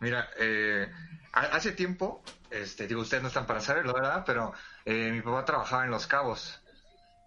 Mira, 0.00 0.28
eh, 0.38 0.88
ha- 1.32 1.40
hace 1.56 1.72
tiempo, 1.72 2.22
este, 2.50 2.86
digo, 2.86 3.00
ustedes 3.02 3.22
no 3.22 3.28
están 3.28 3.46
para 3.46 3.60
saberlo, 3.60 3.92
¿verdad? 3.94 4.22
Pero 4.26 4.52
eh, 4.84 5.10
mi 5.12 5.20
papá 5.22 5.44
trabajaba 5.44 5.84
en 5.84 5.90
Los 5.90 6.06
Cabos. 6.06 6.60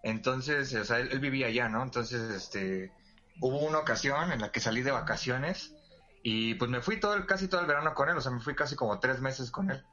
Entonces, 0.02 0.74
o 0.74 0.84
sea, 0.84 0.98
él, 1.00 1.08
él 1.12 1.20
vivía 1.20 1.48
allá, 1.48 1.68
¿no? 1.68 1.82
Entonces, 1.82 2.30
este, 2.30 2.92
hubo 3.40 3.58
una 3.60 3.78
ocasión 3.78 4.32
en 4.32 4.40
la 4.40 4.50
que 4.50 4.60
salí 4.60 4.82
de 4.82 4.90
vacaciones 4.90 5.74
y 6.22 6.54
pues 6.54 6.70
me 6.70 6.80
fui 6.80 6.98
todo 7.00 7.14
el, 7.14 7.26
casi 7.26 7.48
todo 7.48 7.60
el 7.60 7.66
verano 7.66 7.94
con 7.94 8.08
él, 8.08 8.16
o 8.16 8.20
sea, 8.20 8.32
me 8.32 8.40
fui 8.40 8.54
casi 8.54 8.76
como 8.76 8.98
tres 9.00 9.20
meses 9.20 9.50
con 9.50 9.70
él. 9.70 9.84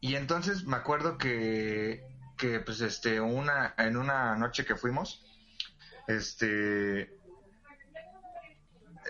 Y 0.00 0.16
entonces 0.16 0.64
me 0.64 0.76
acuerdo 0.76 1.16
que, 1.16 2.02
que 2.36 2.60
pues, 2.60 2.80
este, 2.80 3.20
una, 3.20 3.74
en 3.78 3.96
una 3.96 4.36
noche 4.36 4.64
que 4.64 4.76
fuimos, 4.76 5.24
este, 6.06 7.00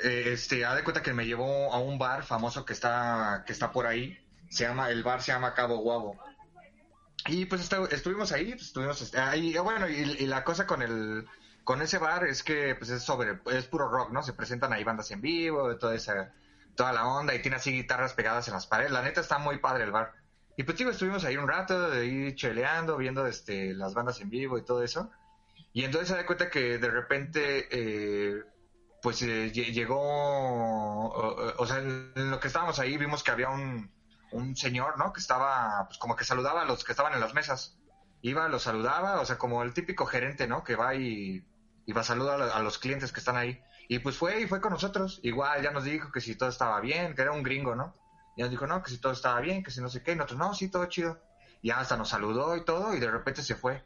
eh, 0.03 0.33
este, 0.33 0.65
haz 0.65 0.77
de 0.77 0.85
cuenta 0.85 1.03
que 1.03 1.13
me 1.13 1.27
llevó 1.27 1.73
a 1.73 1.79
un 1.81 1.99
bar 1.99 2.23
famoso 2.25 2.65
que 2.65 2.73
está, 2.73 3.43
que 3.47 3.53
está 3.53 3.73
por 3.73 3.87
ahí. 3.87 4.17
Se 4.51 4.65
llama, 4.65 4.89
el 4.91 5.03
bar 5.03 5.21
se 5.21 5.33
llama 5.33 5.55
Cabo 5.55 5.79
Guabo. 5.79 6.17
Y 7.27 7.47
pues 7.47 7.63
esta- 7.63 7.85
estuvimos 7.91 8.33
ahí, 8.33 8.51
pues, 8.51 8.67
estuvimos 8.67 9.01
este, 9.01 9.19
ahí, 9.19 9.57
bueno, 9.59 9.89
y 9.89 10.27
la 10.27 10.45
cosa 10.45 10.67
con 10.67 10.83
el, 10.83 11.27
con 11.65 11.83
ese 11.83 11.99
bar 11.99 12.25
es 12.25 12.43
que 12.43 12.75
pues 12.77 12.91
es 12.91 13.03
sobre, 13.03 13.41
es 13.47 13.67
puro 13.67 13.89
rock, 13.89 14.11
¿no? 14.13 14.23
Se 14.23 14.33
presentan 14.35 14.73
ahí 14.73 14.85
bandas 14.85 15.11
en 15.11 15.21
vivo, 15.21 15.77
toda 15.79 15.95
esa, 15.95 16.31
toda 16.77 16.93
la 16.93 17.07
onda, 17.07 17.35
y 17.35 17.41
tiene 17.43 17.57
así 17.57 17.73
guitarras 17.73 18.15
pegadas 18.15 18.49
en 18.49 18.55
las 18.55 18.67
paredes. 18.67 18.93
La 18.93 19.03
neta 19.03 19.21
está 19.21 19.39
muy 19.39 19.59
padre 19.59 19.85
el 19.85 19.91
bar. 19.93 20.13
Y 20.57 20.63
pues 20.65 20.79
digo, 20.79 20.91
estuvimos 20.91 21.25
ahí 21.25 21.37
un 21.37 21.49
rato, 21.49 21.91
de 21.91 22.03
ahí 22.03 22.35
cheleando, 22.37 22.97
viendo 22.97 23.27
este, 23.27 23.75
las 23.75 23.95
bandas 23.95 24.21
en 24.21 24.31
vivo 24.31 24.59
y 24.59 24.63
todo 24.65 24.83
eso. 24.83 25.11
Y 25.73 25.85
entonces 25.85 26.09
se 26.09 26.15
da 26.17 26.27
cuenta 26.27 26.51
que 26.51 26.79
de 26.79 26.91
repente, 26.91 27.67
eh, 27.71 28.43
pues 29.03 29.23
eh, 29.23 29.51
lle- 29.53 29.73
llegó, 29.73 29.99
o, 29.99 31.55
o 31.59 31.67
sea, 31.67 31.79
en 31.79 32.31
lo 32.31 32.41
que 32.41 32.47
estábamos 32.49 32.79
ahí 32.79 32.97
vimos 32.97 33.23
que 33.25 33.31
había 33.33 33.51
un, 33.51 33.91
un 34.33 34.57
señor, 34.57 34.99
¿no? 34.99 35.13
Que 35.13 35.21
estaba, 35.21 35.85
pues 35.87 35.99
como 35.99 36.17
que 36.17 36.25
saludaba 36.25 36.63
a 36.63 36.65
los 36.65 36.85
que 36.85 36.93
estaban 36.93 37.15
en 37.15 37.21
las 37.21 37.35
mesas. 37.35 37.77
Iba, 38.23 38.49
los 38.49 38.63
saludaba, 38.63 39.21
o 39.21 39.25
sea, 39.27 39.37
como 39.39 39.63
el 39.63 39.75
típico 39.75 40.07
gerente, 40.07 40.47
¿no? 40.47 40.65
Que 40.65 40.77
va 40.77 40.95
y, 40.95 41.45
y 41.87 41.93
va 41.93 42.01
a 42.03 42.05
saludar 42.05 42.41
a, 42.41 42.61
los 42.61 42.79
clientes 42.79 43.13
que 43.13 43.21
están 43.21 43.37
ahí. 43.37 43.61
Y 43.89 43.99
pues 43.99 44.17
fue 44.17 44.41
y 44.41 44.47
fue 44.47 44.61
con 44.61 44.73
nosotros. 44.73 45.21
Igual 45.23 45.63
ya 45.63 45.71
nos 45.71 45.85
dijo 45.85 46.11
que 46.11 46.21
si 46.21 46.37
todo 46.37 46.49
estaba 46.49 46.81
bien, 46.81 47.15
que 47.15 47.23
era 47.23 47.33
un 47.33 47.43
gringo, 47.43 47.75
¿no? 47.75 47.95
Y 48.37 48.43
nos 48.43 48.51
dijo, 48.51 48.67
no, 48.67 48.83
que 48.83 48.91
si 48.91 48.99
todo 48.99 49.13
estaba 49.13 49.41
bien, 49.41 49.63
que 49.63 49.71
si 49.71 49.81
no 49.81 49.89
sé 49.89 50.03
qué. 50.03 50.13
Y 50.13 50.17
nosotros, 50.17 50.39
no, 50.39 50.55
sí, 50.55 50.71
todo 50.71 50.87
chido. 50.87 51.21
Y 51.63 51.71
hasta 51.71 51.97
nos 51.97 52.09
saludó 52.09 52.57
y 52.57 52.65
todo, 52.65 52.95
y 52.95 53.01
de 53.01 53.11
repente 53.11 53.43
se 53.43 53.55
fue. 53.55 53.85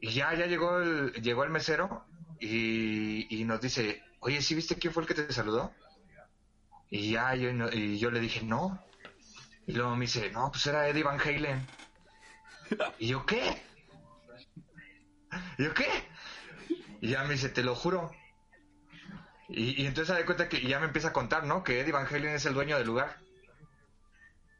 Y 0.00 0.12
ya, 0.12 0.34
ya 0.34 0.46
llegó 0.46 0.78
el, 0.78 1.12
llegó 1.22 1.44
el 1.44 1.50
mesero 1.50 2.04
y, 2.40 3.40
y 3.40 3.44
nos 3.44 3.60
dice, 3.60 4.02
oye, 4.20 4.42
¿sí 4.42 4.54
viste 4.54 4.76
quién 4.76 4.92
fue 4.92 5.02
el 5.02 5.08
que 5.08 5.14
te 5.14 5.32
saludó? 5.32 5.72
Y 6.90 7.12
ya, 7.12 7.34
yo, 7.34 7.50
y 7.72 7.98
yo 7.98 8.10
le 8.10 8.20
dije, 8.20 8.42
no. 8.42 8.78
Y 9.66 9.72
luego 9.72 9.96
me 9.96 10.02
dice, 10.02 10.30
no, 10.30 10.50
pues 10.50 10.66
era 10.66 10.88
Eddie 10.88 11.02
Van 11.02 11.20
Halen. 11.20 11.66
Y 12.98 13.08
yo, 13.08 13.24
¿qué? 13.26 13.62
Y 15.58 15.64
yo, 15.64 15.74
¿qué? 15.74 15.88
Y 17.00 17.10
ya 17.10 17.24
me 17.24 17.34
dice, 17.34 17.48
te 17.48 17.62
lo 17.62 17.74
juro. 17.74 18.10
Y, 19.48 19.82
y 19.82 19.86
entonces 19.86 20.14
se 20.14 20.20
da 20.20 20.26
cuenta 20.26 20.48
que 20.48 20.60
ya 20.66 20.78
me 20.80 20.86
empieza 20.86 21.08
a 21.08 21.12
contar, 21.12 21.44
¿no? 21.44 21.62
Que 21.64 21.80
Eddie 21.80 21.92
Van 21.92 22.06
Halen 22.06 22.34
es 22.34 22.46
el 22.46 22.54
dueño 22.54 22.78
del 22.78 22.86
lugar. 22.86 23.18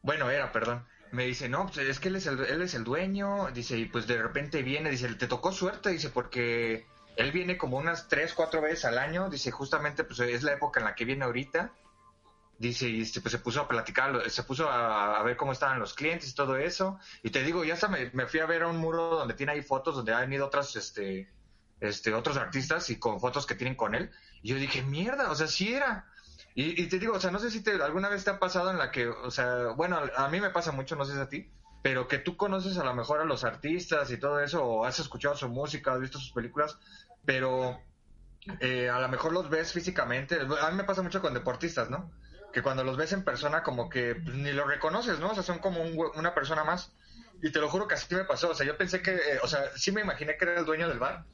Bueno, 0.03 0.28
era, 0.30 0.53
perdón. 0.53 0.87
Me 1.11 1.24
dice, 1.24 1.49
no, 1.49 1.66
pues 1.66 1.78
es 1.78 2.01
que 2.01 2.09
él 2.09 2.16
es, 2.16 2.26
el, 2.26 2.41
es 2.41 2.74
el 2.74 2.85
dueño. 2.85 3.51
Dice, 3.53 3.78
y 3.78 3.87
pues 3.87 4.07
de 4.07 4.20
repente 4.20 4.62
viene, 4.62 4.91
dice, 4.91 5.14
te 5.14 5.26
tocó 5.26 5.53
suerte, 5.53 5.91
dice, 5.91 6.11
porque 6.11 6.87
él 7.16 7.32
viene 7.32 7.57
como 7.57 7.78
unas 7.78 8.09
tres, 8.09 8.35
cuatro 8.35 8.61
veces 8.61 8.85
al 8.85 8.99
año. 8.99 9.30
Dice, 9.30 9.51
justamente, 9.51 10.05
pues 10.05 10.20
es 10.20 10.43
la 10.43 10.53
época 10.53 10.80
en 10.80 10.87
la 10.87 10.95
que 10.95 11.05
viene 11.05 11.24
ahorita. 11.24 11.72
Dice, 12.59 12.89
y 12.89 13.03
este, 13.03 13.20
pues 13.20 13.32
se 13.32 13.39
puso 13.39 13.62
a 13.62 13.68
platicar, 13.68 14.30
se 14.30 14.43
puso 14.43 14.68
a, 14.68 15.18
a 15.18 15.22
ver 15.22 15.37
cómo 15.37 15.53
estaban 15.53 15.78
los 15.78 15.95
clientes 15.95 16.30
y 16.30 16.35
todo 16.35 16.57
eso. 16.57 16.99
Y 17.22 17.30
te 17.30 17.43
digo, 17.43 17.64
ya 17.64 17.74
hasta 17.74 17.89
me, 17.89 18.11
me 18.12 18.26
fui 18.26 18.41
a 18.41 18.47
ver 18.47 18.62
a 18.62 18.68
un 18.68 18.76
muro 18.76 19.16
donde 19.16 19.35
tiene 19.35 19.53
ahí 19.53 19.62
fotos, 19.62 19.97
donde 19.97 20.12
han 20.12 20.32
ido 20.32 20.47
otras, 20.47 20.76
este, 20.76 21.28
este, 21.85 22.12
otros 22.14 22.37
artistas 22.37 22.91
y 22.91 22.99
con 22.99 23.20
fotos 23.20 23.47
que 23.47 23.55
tienen 23.55 23.76
con 23.76 23.95
él. 23.95 24.11
Y 24.43 24.49
yo 24.51 24.57
dije, 24.57 24.82
mierda, 24.82 25.30
o 25.30 25.35
sea, 25.35 25.47
sí 25.47 25.74
era. 25.74 26.07
Y, 26.55 26.82
y 26.82 26.89
te 26.89 26.99
digo, 26.99 27.14
o 27.14 27.20
sea, 27.20 27.30
no 27.30 27.39
sé 27.39 27.51
si 27.51 27.62
te, 27.62 27.72
alguna 27.82 28.09
vez 28.09 28.24
te 28.24 28.30
ha 28.30 28.39
pasado 28.39 28.70
en 28.70 28.78
la 28.78 28.91
que, 28.91 29.09
o 29.09 29.30
sea, 29.30 29.68
bueno, 29.76 30.01
a 30.16 30.28
mí 30.28 30.41
me 30.41 30.51
pasa 30.51 30.72
mucho, 30.72 30.97
no 30.97 31.05
sé 31.05 31.14
si 31.14 31.20
a 31.20 31.28
ti, 31.28 31.51
pero 31.82 32.09
que 32.09 32.18
tú 32.18 32.37
conoces 32.37 32.78
a 32.78 32.85
lo 32.85 32.95
mejor 32.95 33.20
a 33.20 33.24
los 33.24 33.45
artistas 33.45 34.11
y 34.11 34.16
todo 34.16 34.41
eso, 34.41 34.64
o 34.64 34.85
has 34.85 35.01
escuchado 35.01 35.37
su 35.37 35.49
música, 35.49 35.93
has 35.93 36.01
visto 36.01 36.18
sus 36.18 36.32
películas, 36.32 36.78
pero 37.24 37.78
eh, 38.61 38.89
a 38.89 39.01
lo 39.01 39.09
mejor 39.09 39.32
los 39.32 39.51
ves 39.51 39.72
físicamente. 39.72 40.39
A 40.41 40.70
mí 40.70 40.76
me 40.76 40.85
pasa 40.85 41.03
mucho 41.03 41.20
con 41.20 41.35
deportistas, 41.35 41.91
¿no? 41.91 42.11
Que 42.53 42.62
cuando 42.62 42.85
los 42.85 42.97
ves 42.97 43.12
en 43.12 43.24
persona, 43.24 43.62
como 43.62 43.89
que 43.89 44.14
pues, 44.14 44.35
ni 44.35 44.53
lo 44.53 44.64
reconoces, 44.64 45.18
¿no? 45.18 45.30
O 45.30 45.35
sea, 45.35 45.43
son 45.43 45.59
como 45.59 45.82
un 45.82 45.99
una 46.14 46.35
persona 46.35 46.64
más. 46.64 46.93
Y 47.43 47.51
te 47.53 47.59
lo 47.59 47.68
juro 47.68 47.89
que 47.89 47.95
así 47.95 48.14
me 48.14 48.24
pasó. 48.24 48.51
O 48.51 48.55
sea, 48.55 48.66
yo 48.66 48.78
pensé 48.78 49.03
que, 49.03 49.14
eh, 49.14 49.39
o 49.43 49.47
sea, 49.47 49.70
sí 49.76 49.93
me 49.93 50.01
imaginé 50.01 50.37
que 50.39 50.45
era 50.45 50.61
el 50.61 50.64
dueño 50.64 50.89
del 50.89 50.99
bar, 50.99 51.24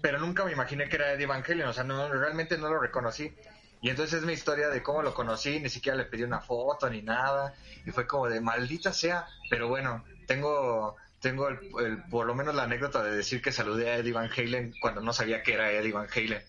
pero 0.00 0.18
nunca 0.18 0.44
me 0.44 0.52
imaginé 0.52 0.88
que 0.88 0.96
era 0.96 1.12
Eddie 1.12 1.26
Van 1.26 1.44
Halen. 1.46 1.66
O 1.66 1.72
sea, 1.72 1.84
no, 1.84 2.08
realmente 2.08 2.58
no 2.58 2.68
lo 2.68 2.78
reconocí. 2.78 3.32
Y 3.80 3.90
entonces 3.90 4.20
es 4.20 4.26
mi 4.26 4.32
historia 4.32 4.68
de 4.68 4.82
cómo 4.82 5.02
lo 5.02 5.14
conocí, 5.14 5.60
ni 5.60 5.68
siquiera 5.68 5.96
le 5.96 6.04
pedí 6.04 6.24
una 6.24 6.40
foto 6.40 6.90
ni 6.90 7.02
nada. 7.02 7.54
Y 7.86 7.90
fue 7.90 8.06
como 8.06 8.28
de 8.28 8.40
maldita 8.40 8.92
sea. 8.92 9.26
Pero 9.50 9.68
bueno, 9.68 10.04
tengo, 10.26 10.96
tengo 11.20 11.48
el, 11.48 12.02
por 12.10 12.26
lo 12.26 12.34
menos 12.34 12.54
la 12.54 12.64
anécdota 12.64 13.02
de 13.02 13.16
decir 13.16 13.40
que 13.40 13.52
saludé 13.52 13.90
a 13.90 13.96
Eddie 13.96 14.12
Van 14.12 14.30
Halen 14.30 14.74
cuando 14.80 15.00
no 15.00 15.12
sabía 15.12 15.42
que 15.42 15.54
era 15.54 15.70
Eddie 15.70 15.92
Van 15.92 16.08
Halen. 16.14 16.42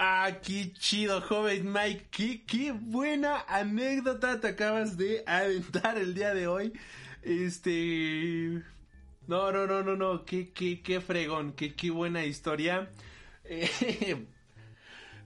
Ah, 0.00 0.30
qué 0.44 0.72
chido, 0.74 1.20
joven 1.20 1.72
Mike. 1.72 2.06
Qué, 2.12 2.44
qué 2.44 2.70
buena 2.72 3.44
anécdota 3.48 4.40
te 4.40 4.48
acabas 4.48 4.96
de 4.96 5.24
aventar 5.26 5.98
el 5.98 6.14
día 6.14 6.34
de 6.34 6.46
hoy. 6.46 6.72
Este. 7.22 8.62
No, 9.28 9.52
no, 9.52 9.66
no, 9.66 9.82
no, 9.82 9.94
no. 9.96 10.24
Qué, 10.24 10.52
qué, 10.52 10.82
qué 10.82 11.00
fregón. 11.00 11.52
Qué, 11.52 11.74
qué 11.76 11.90
buena 11.90 12.24
historia. 12.24 12.90
Eh, 13.44 14.26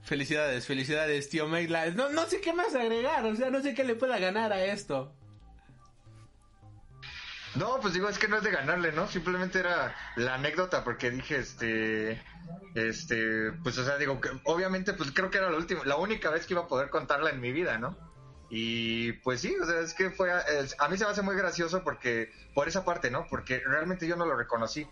Felicidades, 0.03 0.67
felicidades, 0.67 1.29
tío 1.29 1.47
Mike. 1.47 1.69
La- 1.71 1.89
No, 1.91 2.09
no 2.09 2.25
sé 2.25 2.41
qué 2.41 2.53
más 2.53 2.75
agregar. 2.75 3.25
O 3.25 3.35
sea, 3.35 3.49
no 3.49 3.61
sé 3.61 3.73
qué 3.73 3.83
le 3.85 3.95
pueda 3.95 4.19
ganar 4.19 4.51
a 4.51 4.63
esto. 4.65 5.13
No, 7.55 7.79
pues 7.79 7.93
digo, 7.93 8.09
es 8.09 8.17
que 8.17 8.27
no 8.27 8.37
es 8.37 8.43
de 8.43 8.51
ganarle, 8.51 8.91
¿no? 8.91 9.07
Simplemente 9.07 9.59
era 9.59 9.95
la 10.15 10.33
anécdota 10.35 10.83
porque 10.83 11.11
dije, 11.11 11.37
este, 11.37 12.21
este, 12.73 13.51
pues, 13.63 13.77
o 13.77 13.85
sea, 13.85 13.97
digo, 13.97 14.19
que 14.19 14.29
obviamente, 14.45 14.93
pues 14.93 15.11
creo 15.11 15.29
que 15.29 15.37
era 15.37 15.51
la 15.51 15.57
última, 15.57 15.85
la 15.85 15.95
única 15.97 16.31
vez 16.31 16.47
que 16.47 16.53
iba 16.55 16.63
a 16.63 16.67
poder 16.67 16.89
contarla 16.89 17.29
en 17.29 17.39
mi 17.39 17.51
vida, 17.51 17.77
¿no? 17.77 17.95
Y 18.55 19.13
pues 19.13 19.41
sí, 19.41 19.55
o 19.59 19.65
sea, 19.65 19.79
es 19.79 19.95
que 19.95 20.11
fue, 20.11 20.31
a 20.31 20.87
mí 20.87 20.95
se 20.95 21.05
me 21.05 21.09
hace 21.09 21.23
muy 21.23 21.35
gracioso 21.35 21.83
porque, 21.83 22.31
por 22.53 22.67
esa 22.67 22.85
parte, 22.85 23.09
¿no? 23.09 23.25
Porque 23.27 23.59
realmente 23.65 24.05
yo 24.05 24.15
no 24.15 24.27
lo 24.27 24.35
reconocí. 24.35 24.87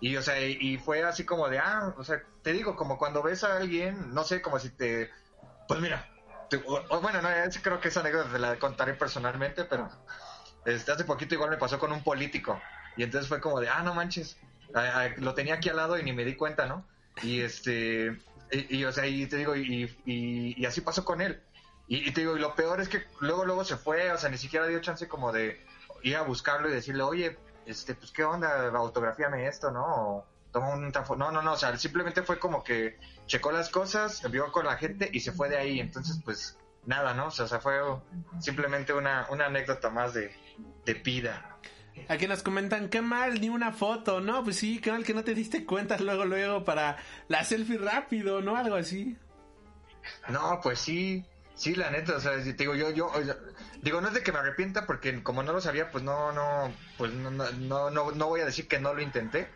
Y, 0.00 0.16
o 0.16 0.22
sea, 0.22 0.40
y, 0.44 0.78
fue 0.78 1.04
así 1.04 1.24
como 1.24 1.48
de, 1.48 1.60
ah, 1.60 1.94
o 1.96 2.02
sea, 2.02 2.20
te 2.42 2.52
digo, 2.52 2.74
como 2.74 2.98
cuando 2.98 3.22
ves 3.22 3.44
a 3.44 3.56
alguien, 3.58 4.12
no 4.12 4.24
sé, 4.24 4.42
como 4.42 4.58
si 4.58 4.70
te, 4.70 5.12
pues 5.68 5.78
mira, 5.78 6.08
te- 6.50 6.56
bueno, 6.56 7.22
no, 7.22 7.28
creo 7.62 7.80
que 7.80 7.86
esa 7.86 8.00
anécdota 8.00 8.36
la 8.36 8.58
contaré 8.58 8.94
personalmente, 8.94 9.64
pero 9.64 9.88
este, 10.64 10.90
hace 10.90 11.04
poquito 11.04 11.36
igual 11.36 11.50
me 11.50 11.56
pasó 11.56 11.78
con 11.78 11.92
un 11.92 12.02
político. 12.02 12.60
Y 12.96 13.04
entonces 13.04 13.28
fue 13.28 13.40
como 13.40 13.60
de, 13.60 13.68
ah, 13.68 13.84
no 13.84 13.94
manches. 13.94 14.36
Ah, 14.74 15.06
lo 15.18 15.34
tenía 15.34 15.54
aquí 15.54 15.68
al 15.68 15.76
lado 15.76 15.96
y 15.96 16.02
ni 16.02 16.12
me 16.12 16.24
di 16.24 16.34
cuenta, 16.34 16.66
¿no? 16.66 16.84
Y 17.22 17.42
este, 17.42 18.18
y, 18.50 18.82
o 18.82 18.90
sea, 18.90 19.06
y 19.06 19.24
te 19.28 19.36
digo, 19.36 19.54
y, 19.54 19.88
y 20.04 20.66
así 20.66 20.80
pasó 20.80 21.04
con 21.04 21.20
él. 21.20 21.40
Y, 21.86 22.08
y 22.08 22.12
te 22.12 22.22
digo, 22.22 22.36
y 22.36 22.40
lo 22.40 22.54
peor 22.54 22.80
es 22.80 22.88
que 22.88 23.04
luego, 23.20 23.44
luego 23.44 23.64
se 23.64 23.76
fue, 23.76 24.10
o 24.12 24.18
sea, 24.18 24.30
ni 24.30 24.38
siquiera 24.38 24.66
dio 24.66 24.80
chance 24.80 25.06
como 25.08 25.32
de 25.32 25.60
ir 26.02 26.16
a 26.16 26.22
buscarlo 26.22 26.68
y 26.68 26.72
decirle, 26.72 27.02
oye, 27.02 27.38
este, 27.66 27.94
pues 27.94 28.10
qué 28.10 28.24
onda, 28.24 28.68
autografíame 28.68 29.46
esto, 29.46 29.70
¿no? 29.70 29.84
O 29.84 30.26
toma 30.52 30.70
un 30.70 30.92
No, 31.18 31.32
no, 31.32 31.42
no, 31.42 31.52
o 31.52 31.56
sea, 31.56 31.76
simplemente 31.76 32.22
fue 32.22 32.38
como 32.38 32.62
que 32.62 32.98
checó 33.26 33.50
las 33.50 33.70
cosas, 33.70 34.22
vio 34.30 34.52
con 34.52 34.66
la 34.66 34.76
gente 34.76 35.10
y 35.12 35.20
se 35.20 35.32
fue 35.32 35.48
de 35.48 35.56
ahí. 35.56 35.80
Entonces, 35.80 36.20
pues, 36.24 36.58
nada, 36.86 37.14
¿no? 37.14 37.26
O 37.26 37.30
sea, 37.30 37.46
o 37.46 37.48
sea, 37.48 37.60
fue 37.60 37.80
simplemente 38.40 38.92
una, 38.92 39.26
una 39.30 39.46
anécdota 39.46 39.90
más 39.90 40.14
de, 40.14 40.34
de 40.84 40.94
pida. 40.94 41.58
Aquí 42.08 42.26
nos 42.26 42.42
comentan, 42.42 42.88
qué 42.88 43.00
mal, 43.00 43.40
ni 43.40 43.48
una 43.48 43.72
foto, 43.72 44.20
¿no? 44.20 44.44
Pues 44.44 44.56
sí, 44.56 44.80
qué 44.80 44.92
mal 44.92 45.04
que 45.04 45.14
no 45.14 45.24
te 45.24 45.34
diste 45.34 45.64
cuenta 45.64 45.96
luego, 45.98 46.24
luego 46.24 46.64
para 46.64 46.96
la 47.28 47.44
selfie 47.44 47.78
rápido, 47.78 48.40
¿no? 48.40 48.56
Algo 48.56 48.76
así. 48.76 49.16
No, 50.28 50.60
pues 50.62 50.80
sí, 50.80 51.24
sí, 51.54 51.74
la 51.74 51.90
neta, 51.90 52.16
o 52.16 52.20
sea, 52.20 52.32
te 52.42 52.52
digo, 52.52 52.74
yo, 52.74 52.90
yo, 52.90 53.10
digo, 53.82 54.00
no 54.00 54.08
es 54.08 54.14
de 54.14 54.22
que 54.22 54.32
me 54.32 54.38
arrepienta 54.38 54.86
porque 54.86 55.22
como 55.22 55.42
no 55.42 55.52
lo 55.52 55.60
sabía, 55.60 55.90
pues 55.90 56.04
no, 56.04 56.32
no, 56.32 56.72
pues 56.98 57.12
no, 57.12 57.30
no, 57.30 57.90
no, 57.90 58.12
no, 58.12 58.26
voy 58.26 58.40
a 58.40 58.46
decir 58.46 58.68
que 58.68 58.78
no 58.78 58.94
lo 58.94 59.02
intenté, 59.02 59.48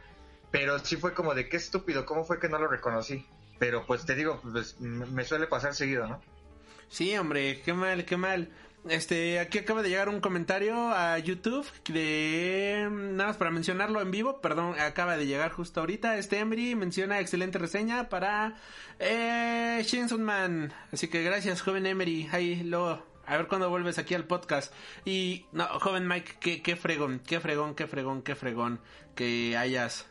pero 0.50 0.78
sí 0.78 0.96
fue 0.96 1.14
como 1.14 1.34
de 1.34 1.48
qué 1.48 1.56
estúpido, 1.56 2.06
¿cómo 2.06 2.24
fue 2.24 2.38
que 2.38 2.48
no 2.48 2.58
lo 2.58 2.68
reconocí? 2.68 3.26
Pero 3.58 3.86
pues 3.86 4.04
te 4.04 4.14
digo, 4.14 4.40
pues 4.40 4.78
me 4.80 5.24
suele 5.24 5.46
pasar 5.46 5.74
seguido, 5.74 6.06
¿no? 6.06 6.20
Sí, 6.88 7.16
hombre, 7.16 7.60
qué 7.64 7.74
mal, 7.74 8.04
qué 8.04 8.16
mal. 8.16 8.48
Este, 8.90 9.40
aquí 9.40 9.58
acaba 9.58 9.82
de 9.82 9.88
llegar 9.88 10.08
un 10.08 10.20
comentario 10.20 10.90
a 10.90 11.18
YouTube 11.18 11.66
de 11.88 12.88
nada 12.90 13.28
más 13.28 13.36
para 13.36 13.50
mencionarlo 13.50 14.00
en 14.00 14.10
vivo, 14.10 14.40
perdón, 14.40 14.78
acaba 14.78 15.16
de 15.16 15.26
llegar 15.26 15.52
justo 15.52 15.80
ahorita. 15.80 16.18
Este 16.18 16.38
Emery 16.38 16.74
menciona 16.74 17.20
excelente 17.20 17.58
reseña 17.58 18.08
para 18.08 18.56
eh, 18.98 19.82
Shinson 19.84 20.22
Man. 20.22 20.72
Así 20.92 21.08
que 21.08 21.22
gracias, 21.22 21.62
joven 21.62 21.86
Emery. 21.86 22.28
Ahí 22.32 22.62
luego 22.62 23.02
a 23.28 23.36
ver 23.36 23.46
cuándo 23.46 23.68
vuelves 23.68 23.98
aquí 23.98 24.14
al 24.14 24.24
podcast. 24.24 24.72
Y, 25.04 25.44
no, 25.52 25.66
joven 25.80 26.08
Mike, 26.08 26.36
qué, 26.40 26.62
qué 26.62 26.76
fregón, 26.76 27.20
qué 27.20 27.40
fregón, 27.40 27.74
qué 27.74 27.86
fregón, 27.86 28.22
qué 28.22 28.34
fregón 28.34 28.80
que 29.14 29.56
hayas. 29.56 30.06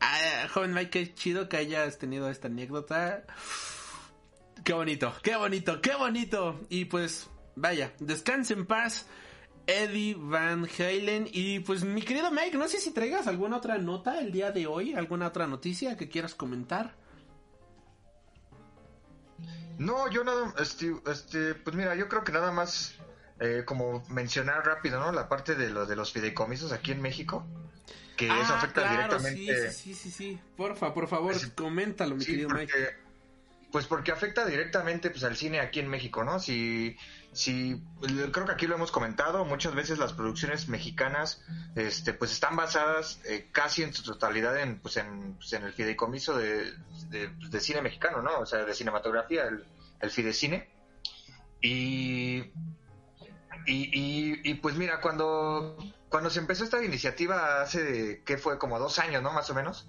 Ah, 0.00 0.48
joven 0.52 0.74
Mike, 0.74 0.90
qué 0.90 1.14
chido 1.14 1.48
que 1.48 1.56
hayas 1.56 1.98
tenido 1.98 2.28
esta 2.28 2.48
anécdota. 2.48 3.24
Qué 4.64 4.72
bonito, 4.72 5.14
qué 5.22 5.36
bonito, 5.36 5.80
qué 5.80 5.94
bonito. 5.94 6.60
Y 6.68 6.86
pues, 6.86 7.30
vaya, 7.60 7.92
descanse 8.00 8.54
en 8.54 8.66
paz. 8.66 9.06
Eddie 9.66 10.14
Van 10.18 10.66
Halen. 10.78 11.28
Y 11.30 11.60
pues, 11.60 11.84
mi 11.84 12.00
querido 12.00 12.30
Mike, 12.30 12.56
no 12.56 12.68
sé 12.68 12.80
si 12.80 12.90
traigas 12.92 13.26
alguna 13.26 13.58
otra 13.58 13.76
nota 13.76 14.18
el 14.20 14.32
día 14.32 14.50
de 14.50 14.66
hoy, 14.66 14.94
alguna 14.94 15.26
otra 15.26 15.46
noticia 15.46 15.96
que 15.96 16.08
quieras 16.08 16.34
comentar. 16.34 16.94
No, 19.78 20.10
yo 20.10 20.24
nada, 20.24 20.54
este, 20.58 20.92
este, 21.06 21.54
pues 21.54 21.76
mira, 21.76 21.94
yo 21.94 22.08
creo 22.08 22.24
que 22.24 22.32
nada 22.32 22.50
más 22.50 22.96
eh, 23.40 23.62
como 23.64 24.04
mencionar 24.08 24.64
rápido, 24.66 24.98
¿no? 24.98 25.12
La 25.12 25.28
parte 25.28 25.54
de 25.54 25.70
lo 25.70 25.86
de 25.86 25.94
los 25.94 26.12
fideicomisos 26.12 26.72
aquí 26.72 26.90
en 26.90 27.00
México, 27.00 27.46
que 28.16 28.26
eso 28.26 28.34
Ah, 28.54 28.58
afecta 28.58 28.80
claro, 28.82 28.96
directamente. 29.18 29.70
Sí, 29.70 29.70
sí, 29.70 29.94
sí, 29.94 29.94
sí, 29.94 30.10
sí. 30.10 30.40
Porfa, 30.56 30.92
por 30.92 31.06
favor, 31.06 31.34
Sí. 31.38 31.50
coméntalo, 31.50 32.16
mi 32.16 32.24
Sí, 32.24 32.32
querido 32.32 32.48
porque- 32.48 32.62
Mike. 32.66 33.07
Pues 33.70 33.86
porque 33.86 34.12
afecta 34.12 34.46
directamente 34.46 35.10
pues 35.10 35.24
al 35.24 35.36
cine 35.36 35.60
aquí 35.60 35.80
en 35.80 35.88
México, 35.88 36.24
¿no? 36.24 36.40
Si, 36.40 36.96
si 37.32 37.82
creo 38.32 38.46
que 38.46 38.52
aquí 38.52 38.66
lo 38.66 38.76
hemos 38.76 38.90
comentado, 38.90 39.44
muchas 39.44 39.74
veces 39.74 39.98
las 39.98 40.14
producciones 40.14 40.68
mexicanas, 40.68 41.42
este, 41.74 42.14
pues 42.14 42.32
están 42.32 42.56
basadas 42.56 43.20
eh, 43.26 43.50
casi 43.52 43.82
en 43.82 43.92
su 43.92 44.02
totalidad 44.02 44.58
en, 44.58 44.80
pues 44.80 44.96
en, 44.96 45.34
pues, 45.34 45.52
en 45.52 45.64
el 45.64 45.74
fideicomiso 45.74 46.38
de, 46.38 46.72
de, 47.10 47.28
de 47.28 47.60
cine 47.60 47.82
mexicano, 47.82 48.22
¿no? 48.22 48.38
O 48.38 48.46
sea, 48.46 48.64
de 48.64 48.72
cinematografía, 48.72 49.44
el, 49.44 49.66
el 50.00 50.10
fidecine. 50.10 50.70
Y, 51.60 52.38
y, 53.66 53.90
y, 53.92 54.40
y, 54.44 54.54
pues 54.54 54.76
mira, 54.76 55.02
cuando, 55.02 55.76
cuando 56.08 56.30
se 56.30 56.38
empezó 56.38 56.64
esta 56.64 56.82
iniciativa 56.82 57.60
hace, 57.60 58.22
¿qué 58.24 58.38
fue? 58.38 58.58
Como 58.58 58.78
dos 58.78 58.98
años, 58.98 59.22
¿no? 59.22 59.32
Más 59.32 59.50
o 59.50 59.54
menos 59.54 59.86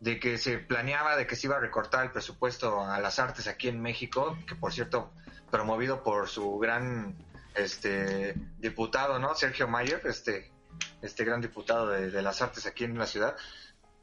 de 0.00 0.20
que 0.20 0.38
se 0.38 0.58
planeaba 0.58 1.16
de 1.16 1.26
que 1.26 1.36
se 1.36 1.46
iba 1.46 1.56
a 1.56 1.60
recortar 1.60 2.04
el 2.04 2.12
presupuesto 2.12 2.84
a 2.84 3.00
las 3.00 3.18
artes 3.18 3.48
aquí 3.48 3.68
en 3.68 3.80
México, 3.80 4.38
que 4.46 4.54
por 4.54 4.72
cierto, 4.72 5.12
promovido 5.50 6.02
por 6.02 6.28
su 6.28 6.58
gran 6.58 7.16
este 7.54 8.34
diputado, 8.58 9.18
¿no? 9.18 9.34
Sergio 9.34 9.66
Mayer, 9.66 10.00
este, 10.04 10.52
este 11.02 11.24
gran 11.24 11.40
diputado 11.40 11.88
de, 11.88 12.10
de 12.10 12.22
las 12.22 12.40
artes 12.42 12.66
aquí 12.66 12.84
en 12.84 12.96
la 12.96 13.06
ciudad. 13.06 13.36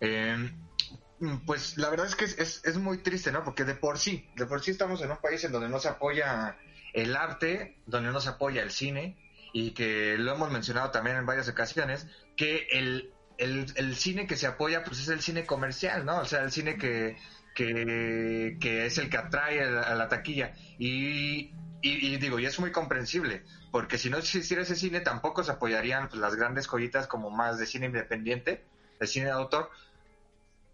Eh, 0.02 0.52
pues 1.46 1.78
la 1.78 1.90
verdad 1.90 2.08
es 2.08 2.16
que 2.16 2.26
es, 2.26 2.38
es, 2.38 2.66
es 2.66 2.78
muy 2.78 2.98
triste, 2.98 3.32
¿no? 3.32 3.44
Porque 3.44 3.64
de 3.64 3.76
por 3.76 3.98
sí, 3.98 4.30
de 4.36 4.46
por 4.46 4.62
sí 4.62 4.72
estamos 4.72 5.02
en 5.02 5.12
un 5.12 5.18
país 5.18 5.44
en 5.46 5.52
donde 5.52 5.70
no 5.70 5.80
se 5.80 5.88
apoya 5.88 6.58
el 6.94 7.16
arte, 7.16 7.78
donde 7.86 8.12
no 8.12 8.20
se 8.20 8.30
apoya 8.30 8.62
el 8.62 8.72
cine, 8.72 9.18
y 9.54 9.72
que 9.72 10.18
lo 10.18 10.34
hemos 10.34 10.52
mencionado 10.52 10.92
también 10.92 11.16
en 11.16 11.26
varias 11.26 11.48
ocasiones, 11.48 12.08
que 12.36 12.68
el, 12.72 13.14
el, 13.38 13.66
el 13.76 13.96
cine 13.96 14.28
que 14.28 14.36
se 14.36 14.48
apoya 14.48 14.84
pues 14.84 15.00
es 15.00 15.10
el 15.10 15.22
cine 15.22 15.46
comercial, 15.46 16.06
¿no? 16.06 16.20
O 16.20 16.26
sea, 16.26 16.44
el 16.44 16.52
cine 16.52 16.78
que, 16.78 17.18
que, 17.54 18.58
que 18.60 18.86
es 18.86 18.98
el 18.98 19.10
que 19.10 19.18
atrae 19.18 19.64
a 19.64 19.96
la, 19.96 20.08
taquilla. 20.10 20.54
Y, 20.78 21.52
y, 21.82 22.14
y, 22.14 22.18
digo, 22.18 22.40
y 22.40 22.46
es 22.46 22.60
muy 22.60 22.72
comprensible, 22.72 23.44
porque 23.72 23.98
si 23.98 24.10
no 24.10 24.18
existiera 24.18 24.64
ese 24.64 24.76
cine 24.76 25.02
tampoco 25.02 25.44
se 25.44 25.52
apoyarían 25.52 26.10
pues, 26.10 26.20
las 26.20 26.36
grandes 26.36 26.68
joyitas 26.68 27.08
como 27.08 27.30
más 27.30 27.58
de 27.58 27.66
cine 27.66 27.88
independiente, 27.88 28.64
de 29.00 29.08
cine 29.08 29.26
de 29.26 29.32
autor, 29.32 29.70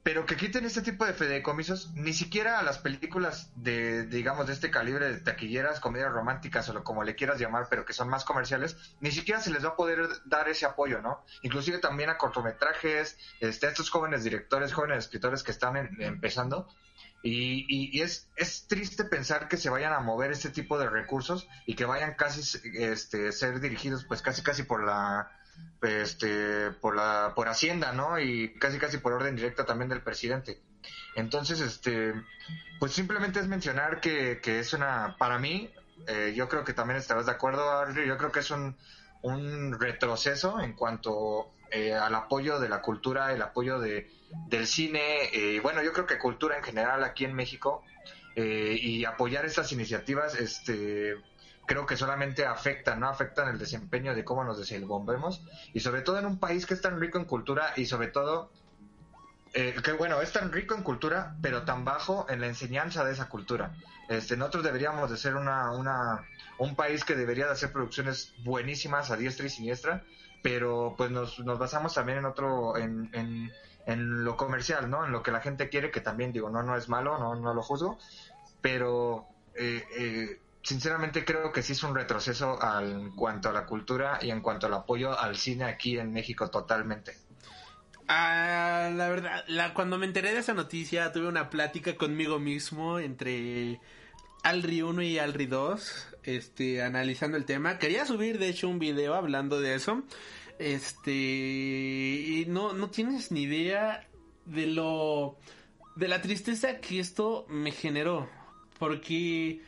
pero 0.03 0.25
que 0.25 0.35
quiten 0.35 0.65
este 0.65 0.81
tipo 0.81 1.05
de 1.05 1.13
fideicomisos, 1.13 1.91
ni 1.93 2.13
siquiera 2.13 2.57
a 2.57 2.63
las 2.63 2.79
películas 2.79 3.51
de, 3.55 4.05
digamos, 4.07 4.47
de 4.47 4.53
este 4.53 4.71
calibre 4.71 5.11
de 5.11 5.19
taquilleras, 5.19 5.79
comedias 5.79 6.11
románticas 6.11 6.67
o 6.69 6.73
lo, 6.73 6.83
como 6.83 7.03
le 7.03 7.15
quieras 7.15 7.39
llamar, 7.39 7.67
pero 7.69 7.85
que 7.85 7.93
son 7.93 8.09
más 8.09 8.25
comerciales, 8.25 8.77
ni 8.99 9.11
siquiera 9.11 9.39
se 9.41 9.51
les 9.51 9.63
va 9.63 9.69
a 9.69 9.75
poder 9.75 10.07
dar 10.25 10.49
ese 10.49 10.65
apoyo, 10.65 11.01
¿no? 11.01 11.23
Inclusive 11.43 11.77
también 11.77 12.09
a 12.09 12.17
cortometrajes, 12.17 13.17
este, 13.39 13.67
a 13.67 13.69
estos 13.69 13.91
jóvenes 13.91 14.23
directores, 14.23 14.73
jóvenes 14.73 15.05
escritores 15.05 15.43
que 15.43 15.51
están 15.51 15.77
en, 15.77 16.01
empezando, 16.01 16.67
y, 17.23 17.65
y, 17.69 17.95
y, 17.95 18.01
es, 18.01 18.27
es 18.35 18.65
triste 18.67 19.03
pensar 19.03 19.47
que 19.47 19.57
se 19.57 19.69
vayan 19.69 19.93
a 19.93 19.99
mover 19.99 20.31
este 20.31 20.49
tipo 20.49 20.79
de 20.79 20.89
recursos 20.89 21.47
y 21.67 21.75
que 21.75 21.85
vayan 21.85 22.15
casi 22.15 22.41
este, 22.73 23.31
ser 23.31 23.59
dirigidos 23.59 24.05
pues 24.05 24.23
casi 24.23 24.41
casi 24.41 24.63
por 24.63 24.83
la 24.83 25.31
este 25.81 26.71
por 26.71 26.95
la 26.95 27.33
por 27.35 27.47
hacienda 27.49 27.91
no 27.91 28.19
y 28.19 28.53
casi 28.59 28.77
casi 28.77 28.97
por 28.97 29.13
orden 29.13 29.35
directa 29.35 29.65
también 29.65 29.89
del 29.89 30.01
presidente. 30.01 30.61
Entonces 31.15 31.59
este 31.59 32.13
pues 32.79 32.93
simplemente 32.93 33.39
es 33.39 33.47
mencionar 33.47 33.99
que, 33.99 34.39
que 34.41 34.59
es 34.59 34.73
una 34.73 35.15
para 35.17 35.39
mí 35.39 35.69
eh, 36.07 36.33
yo 36.35 36.49
creo 36.49 36.63
que 36.63 36.73
también 36.73 36.97
estarás 36.97 37.25
de 37.25 37.31
acuerdo 37.31 37.69
Adri, 37.71 38.07
yo 38.07 38.17
creo 38.17 38.31
que 38.31 38.39
es 38.39 38.51
un 38.51 38.75
un 39.21 39.79
retroceso 39.79 40.59
en 40.59 40.73
cuanto 40.73 41.51
eh, 41.71 41.93
al 41.93 42.13
apoyo 42.15 42.59
de 42.59 42.69
la 42.69 42.81
cultura 42.81 43.33
el 43.33 43.41
apoyo 43.41 43.79
de 43.79 44.09
del 44.47 44.67
cine 44.67 45.29
eh, 45.33 45.59
bueno 45.61 45.83
yo 45.83 45.93
creo 45.93 46.05
que 46.05 46.17
cultura 46.17 46.57
en 46.57 46.63
general 46.63 47.03
aquí 47.03 47.25
en 47.25 47.33
México 47.33 47.83
eh, 48.35 48.77
y 48.79 49.05
apoyar 49.05 49.45
estas 49.45 49.71
iniciativas 49.71 50.35
este 50.35 51.15
creo 51.65 51.85
que 51.85 51.95
solamente 51.97 52.45
afectan, 52.45 52.99
¿no? 52.99 53.09
Afectan 53.09 53.47
el 53.49 53.57
desempeño 53.57 54.13
de 54.15 54.23
cómo 54.23 54.43
nos 54.43 54.57
desenvolvemos 54.57 55.41
y 55.73 55.79
sobre 55.79 56.01
todo 56.01 56.19
en 56.19 56.25
un 56.25 56.39
país 56.39 56.65
que 56.65 56.73
es 56.73 56.81
tan 56.81 56.99
rico 56.99 57.17
en 57.17 57.25
cultura 57.25 57.73
y 57.75 57.85
sobre 57.85 58.07
todo 58.07 58.51
eh, 59.53 59.75
que 59.83 59.91
bueno, 59.91 60.21
es 60.21 60.31
tan 60.31 60.51
rico 60.51 60.75
en 60.75 60.83
cultura, 60.83 61.35
pero 61.41 61.63
tan 61.63 61.83
bajo 61.83 62.25
en 62.29 62.39
la 62.39 62.47
enseñanza 62.47 63.03
de 63.03 63.11
esa 63.11 63.27
cultura. 63.27 63.75
Este, 64.07 64.37
nosotros 64.37 64.63
deberíamos 64.63 65.11
de 65.11 65.17
ser 65.17 65.35
una, 65.35 65.71
una, 65.71 66.25
un 66.57 66.75
país 66.75 67.03
que 67.03 67.15
debería 67.15 67.45
de 67.47 67.51
hacer 67.51 67.71
producciones 67.71 68.33
buenísimas 68.43 69.11
a 69.11 69.17
diestra 69.17 69.45
y 69.45 69.49
siniestra, 69.49 70.03
pero 70.41 70.95
pues 70.97 71.11
nos, 71.11 71.39
nos 71.39 71.59
basamos 71.59 71.93
también 71.93 72.19
en 72.19 72.25
otro, 72.25 72.77
en, 72.77 73.09
en, 73.13 73.51
en, 73.85 74.23
lo 74.23 74.37
comercial, 74.37 74.89
¿no? 74.89 75.05
En 75.05 75.11
lo 75.11 75.21
que 75.21 75.31
la 75.31 75.41
gente 75.41 75.69
quiere, 75.69 75.91
que 75.91 76.01
también 76.01 76.31
digo, 76.31 76.49
no, 76.49 76.63
no 76.63 76.77
es 76.77 76.87
malo, 76.87 77.17
no, 77.19 77.35
no 77.35 77.53
lo 77.53 77.61
juzgo, 77.61 77.99
pero 78.61 79.27
eh, 79.55 79.83
eh, 79.97 80.40
sinceramente 80.63 81.25
creo 81.25 81.51
que 81.51 81.61
sí 81.61 81.73
es 81.73 81.83
un 81.83 81.95
retroceso 81.95 82.61
al, 82.61 82.91
en 82.91 83.11
cuanto 83.11 83.49
a 83.49 83.53
la 83.53 83.65
cultura 83.65 84.19
y 84.21 84.29
en 84.29 84.41
cuanto 84.41 84.67
al 84.67 84.73
apoyo 84.73 85.17
al 85.17 85.37
cine 85.37 85.65
aquí 85.65 85.97
en 85.97 86.11
México 86.11 86.49
totalmente. 86.49 87.17
Ah, 88.07 88.91
la 88.93 89.09
verdad, 89.09 89.45
cuando 89.73 89.97
me 89.97 90.05
enteré 90.05 90.33
de 90.33 90.39
esa 90.39 90.53
noticia 90.53 91.11
tuve 91.11 91.27
una 91.27 91.49
plática 91.49 91.95
conmigo 91.95 92.39
mismo 92.39 92.99
entre 92.99 93.79
Alri 94.43 94.81
1 94.81 95.01
y 95.03 95.17
Alri 95.19 95.45
2, 95.45 96.07
este, 96.23 96.81
analizando 96.81 97.37
el 97.37 97.45
tema. 97.45 97.77
Quería 97.77 98.05
subir 98.05 98.39
de 98.39 98.49
hecho 98.49 98.67
un 98.67 98.79
video 98.79 99.13
hablando 99.13 99.61
de 99.61 99.75
eso. 99.75 100.03
Este, 100.59 101.11
y 101.11 102.45
no, 102.47 102.73
no 102.73 102.89
tienes 102.89 103.31
ni 103.31 103.43
idea 103.43 104.07
de 104.45 104.67
lo, 104.67 105.37
de 105.95 106.07
la 106.07 106.21
tristeza 106.21 106.79
que 106.79 106.99
esto 106.99 107.45
me 107.49 107.71
generó. 107.71 108.29
Porque, 108.77 109.61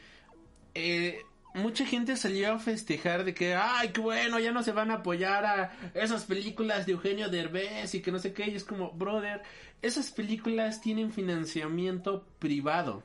eh, 0.74 1.22
mucha 1.54 1.86
gente 1.86 2.16
salió 2.16 2.54
a 2.54 2.60
festejar 2.60 3.24
de 3.24 3.34
que, 3.34 3.54
ay, 3.54 3.90
qué 3.90 4.02
bueno, 4.02 4.40
ya 4.40 4.52
no 4.52 4.64
se 4.64 4.72
van 4.72 4.92
a 4.92 4.96
apoyar 4.96 5.46
a 5.46 5.72
esas 5.94 6.26
películas 6.26 6.86
de 6.86 6.94
Eugenio 6.94 7.30
Derbez 7.30 7.94
y 7.96 8.02
que 8.02 8.12
no 8.12 8.20
sé 8.20 8.34
qué. 8.34 8.50
Y 8.50 8.56
es 8.56 8.64
como, 8.64 8.92
brother, 8.92 9.42
esas 9.82 10.12
películas 10.12 10.82
tienen 10.82 11.12
financiamiento 11.12 12.26
privado. 12.40 13.04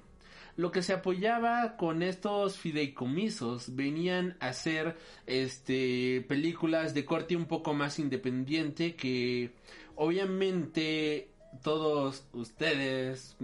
Lo 0.56 0.72
que 0.72 0.82
se 0.82 0.92
apoyaba 0.92 1.76
con 1.76 2.02
estos 2.02 2.58
fideicomisos 2.58 3.76
venían 3.76 4.36
a 4.40 4.52
ser 4.52 4.96
este 5.26 6.24
películas 6.28 6.94
de 6.94 7.04
corte 7.04 7.36
un 7.36 7.46
poco 7.46 7.74
más 7.74 8.00
independiente 8.00 8.96
que 8.96 9.52
obviamente 9.94 11.28
todos 11.62 12.28
ustedes, 12.32 13.36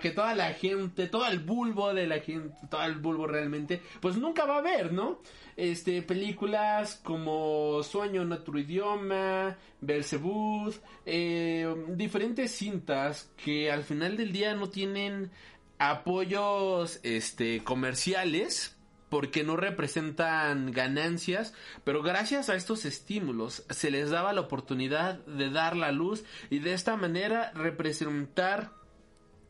que 0.00 0.10
toda 0.10 0.34
la 0.34 0.52
gente, 0.52 1.06
todo 1.06 1.26
el 1.26 1.38
bulbo 1.38 1.94
de 1.94 2.06
la 2.06 2.20
gente, 2.20 2.54
todo 2.68 2.82
el 2.84 2.96
bulbo 2.96 3.26
realmente, 3.26 3.82
pues 4.00 4.16
nunca 4.16 4.44
va 4.44 4.58
a 4.58 4.62
ver, 4.62 4.92
¿no? 4.92 5.20
Este, 5.56 6.02
películas 6.02 7.00
como 7.02 7.82
Sueño 7.82 8.22
en 8.22 8.32
otro 8.32 8.58
idioma, 8.58 9.56
Belzebud, 9.80 10.74
eh, 11.06 11.74
diferentes 11.88 12.52
cintas 12.52 13.30
que 13.42 13.70
al 13.70 13.84
final 13.84 14.16
del 14.16 14.32
día 14.32 14.54
no 14.54 14.68
tienen 14.68 15.30
apoyos, 15.78 17.00
este, 17.02 17.64
comerciales, 17.64 18.76
porque 19.10 19.44
no 19.44 19.56
representan 19.56 20.72
ganancias, 20.72 21.52
pero 21.84 22.02
gracias 22.02 22.48
a 22.48 22.54
estos 22.54 22.84
estímulos 22.86 23.64
se 23.68 23.90
les 23.90 24.08
daba 24.08 24.32
la 24.32 24.40
oportunidad 24.40 25.18
de 25.26 25.50
dar 25.50 25.76
la 25.76 25.92
luz 25.92 26.24
y 26.48 26.60
de 26.60 26.72
esta 26.72 26.96
manera 26.96 27.52
representar 27.54 28.72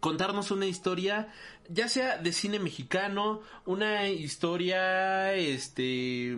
contarnos 0.01 0.51
una 0.51 0.67
historia, 0.67 1.29
ya 1.69 1.89
sea 1.89 2.17
de 2.17 2.33
cine 2.33 2.59
mexicano, 2.59 3.43
una 3.67 4.09
historia, 4.09 5.35
este, 5.35 6.35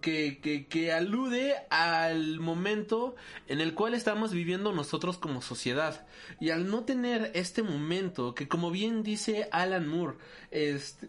que, 0.00 0.40
que, 0.40 0.66
que, 0.66 0.92
alude 0.92 1.54
al 1.70 2.40
momento 2.40 3.14
en 3.46 3.60
el 3.60 3.74
cual 3.74 3.94
estamos 3.94 4.32
viviendo 4.32 4.72
nosotros 4.72 5.18
como 5.18 5.42
sociedad. 5.42 6.06
Y 6.40 6.50
al 6.50 6.68
no 6.68 6.84
tener 6.84 7.30
este 7.34 7.62
momento, 7.62 8.34
que 8.34 8.48
como 8.48 8.70
bien 8.70 9.02
dice 9.02 9.48
Alan 9.52 9.86
Moore, 9.86 10.16
este, 10.50 11.08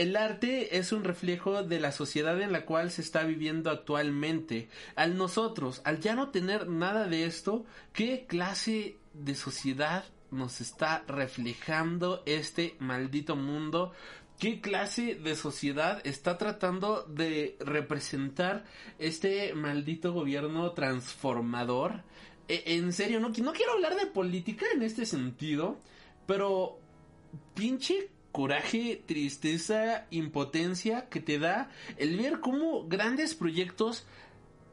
el 0.00 0.16
arte 0.16 0.78
es 0.78 0.92
un 0.92 1.04
reflejo 1.04 1.62
de 1.62 1.78
la 1.78 1.92
sociedad 1.92 2.40
en 2.40 2.52
la 2.52 2.64
cual 2.64 2.90
se 2.90 3.02
está 3.02 3.22
viviendo 3.24 3.68
actualmente. 3.68 4.70
Al 4.96 5.18
nosotros, 5.18 5.82
al 5.84 6.00
ya 6.00 6.14
no 6.14 6.30
tener 6.30 6.68
nada 6.70 7.06
de 7.06 7.26
esto, 7.26 7.66
¿qué 7.92 8.24
clase 8.26 8.96
de 9.12 9.34
sociedad 9.34 10.06
nos 10.30 10.62
está 10.62 11.04
reflejando 11.06 12.22
este 12.24 12.76
maldito 12.78 13.36
mundo? 13.36 13.92
¿Qué 14.38 14.62
clase 14.62 15.16
de 15.16 15.36
sociedad 15.36 16.00
está 16.04 16.38
tratando 16.38 17.02
de 17.02 17.58
representar 17.60 18.64
este 18.98 19.52
maldito 19.52 20.14
gobierno 20.14 20.72
transformador? 20.72 22.04
E, 22.48 22.62
en 22.78 22.94
serio, 22.94 23.20
no, 23.20 23.28
no 23.28 23.52
quiero 23.52 23.72
hablar 23.72 23.96
de 23.96 24.06
política 24.06 24.64
en 24.72 24.80
este 24.80 25.04
sentido, 25.04 25.78
pero 26.26 26.78
pinche 27.52 28.08
coraje, 28.32 29.02
tristeza, 29.06 30.06
impotencia 30.10 31.08
que 31.08 31.20
te 31.20 31.38
da 31.38 31.70
el 31.96 32.16
ver 32.16 32.40
cómo 32.40 32.86
grandes 32.86 33.34
proyectos 33.34 34.06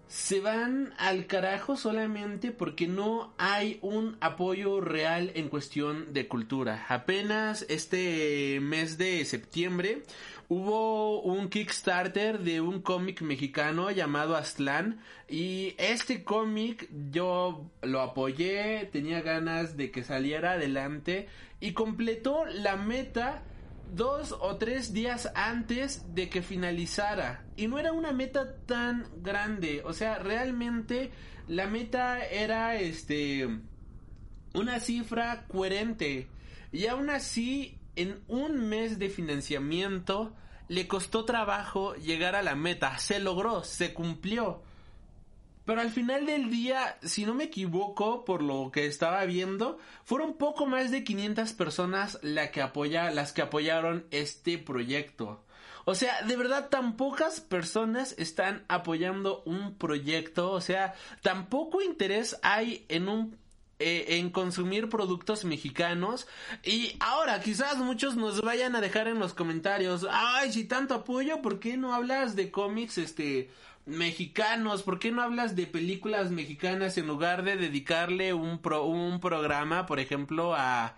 se 0.08 0.39
van 0.39 0.93
al 0.97 1.28
carajo 1.28 1.76
solamente 1.76 2.51
porque 2.51 2.88
no 2.88 3.34
hay 3.38 3.80
un 3.82 4.18
apoyo 4.22 4.80
real 4.80 5.32
en 5.36 5.49
cuestión 5.49 6.14
de 6.14 6.28
cultura. 6.28 6.86
Apenas 6.88 7.66
este 7.70 8.60
mes 8.62 8.97
de 8.97 9.26
septiembre 9.26 10.03
hubo 10.49 11.22
un 11.22 11.49
Kickstarter 11.49 12.39
de 12.39 12.62
un 12.62 12.82
cómic 12.82 13.22
mexicano 13.22 13.91
llamado 13.91 14.38
Aztlán 14.38 15.01
y 15.28 15.76
este 15.78 16.24
cómic 16.24 16.88
yo 17.12 17.70
lo 17.82 18.01
apoyé, 18.01 18.89
tenía 18.91 19.22
ganas 19.22 19.76
de 19.76 19.91
que 19.91 20.05
saliera 20.05 20.53
adelante 20.53 21.28
y 21.60 21.74
completó 21.74 22.45
la 22.45 22.78
meta 22.78 23.43
dos 23.93 24.35
o 24.39 24.57
tres 24.57 24.93
días 24.93 25.31
antes 25.35 26.13
de 26.13 26.29
que 26.29 26.41
finalizara. 26.41 27.45
Y 27.55 27.67
no 27.67 27.79
era 27.79 27.91
una 27.91 28.11
meta 28.11 28.55
tan 28.65 29.07
grande. 29.21 29.81
O 29.85 29.93
sea, 29.93 30.19
realmente 30.19 31.11
la 31.47 31.67
meta 31.67 32.25
era 32.25 32.75
este 32.75 33.47
una 34.53 34.79
cifra 34.79 35.45
coherente. 35.47 36.27
Y 36.71 36.88
aún 36.88 37.09
así, 37.09 37.79
en 37.95 38.19
un 38.27 38.67
mes 38.67 38.99
de 38.99 39.09
financiamiento, 39.09 40.33
le 40.67 40.88
costó 40.88 41.25
trabajo 41.25 41.95
llegar 41.95 42.35
a 42.35 42.41
la 42.41 42.55
meta. 42.55 42.97
Se 42.97 43.19
logró, 43.19 43.63
se 43.63 43.93
cumplió. 43.93 44.63
Pero 45.68 45.82
al 45.82 45.91
final 45.91 46.26
del 46.26 46.49
día, 46.49 46.97
si 47.03 47.26
no 47.26 47.34
me 47.34 47.43
equivoco, 47.43 48.24
por 48.24 48.41
lo 48.41 48.72
que 48.72 48.86
estaba 48.86 49.26
viendo, 49.26 49.78
fueron 50.05 50.38
poco 50.38 50.65
más 50.65 50.91
de 50.91 51.03
500 51.03 51.51
personas 51.51 52.20
las 52.22 52.51
que 53.34 53.41
apoyaron 53.41 54.05
este 54.11 54.57
proyecto. 54.59 55.43
O 55.84 55.93
sea, 55.93 56.22
de 56.22 56.38
verdad 56.38 56.70
tan 56.70 56.95
pocas 56.95 57.41
personas 57.41 58.15
están 58.18 58.63
apoyando 58.70 59.43
un 59.45 59.76
proyecto, 59.76 60.51
o 60.51 60.61
sea, 60.61 60.93
tan 61.22 61.49
poco 61.49 61.82
interés 61.82 62.39
hay 62.43 62.86
en 62.88 63.09
un 63.09 63.38
eh, 63.80 64.18
en 64.18 64.32
consumir 64.32 64.89
productos 64.89 65.45
mexicanos 65.45 66.28
y 66.63 66.95
ahora 66.99 67.41
quizás 67.41 67.78
muchos 67.78 68.15
nos 68.15 68.41
vayan 68.41 68.76
a 68.76 68.82
dejar 68.82 69.07
en 69.07 69.20
los 69.20 69.36
comentarios, 69.36 70.07
ay, 70.09 70.51
si 70.51 70.63
tanto 70.63 70.95
apoyo, 70.95 71.43
¿por 71.43 71.59
qué 71.59 71.78
no 71.78 71.93
hablas 71.93 72.36
de 72.36 72.49
cómics 72.49 72.97
este 72.97 73.51
mexicanos, 73.88 74.83
¿por 74.83 74.99
qué 74.99 75.11
no 75.11 75.21
hablas 75.21 75.55
de 75.55 75.65
películas 75.65 76.29
mexicanas 76.29 76.97
en 76.97 77.07
lugar 77.07 77.43
de 77.43 77.55
dedicarle 77.55 78.33
un, 78.33 78.61
pro, 78.61 78.83
un 78.83 79.19
programa, 79.19 79.85
por 79.85 79.99
ejemplo, 79.99 80.53
a, 80.53 80.97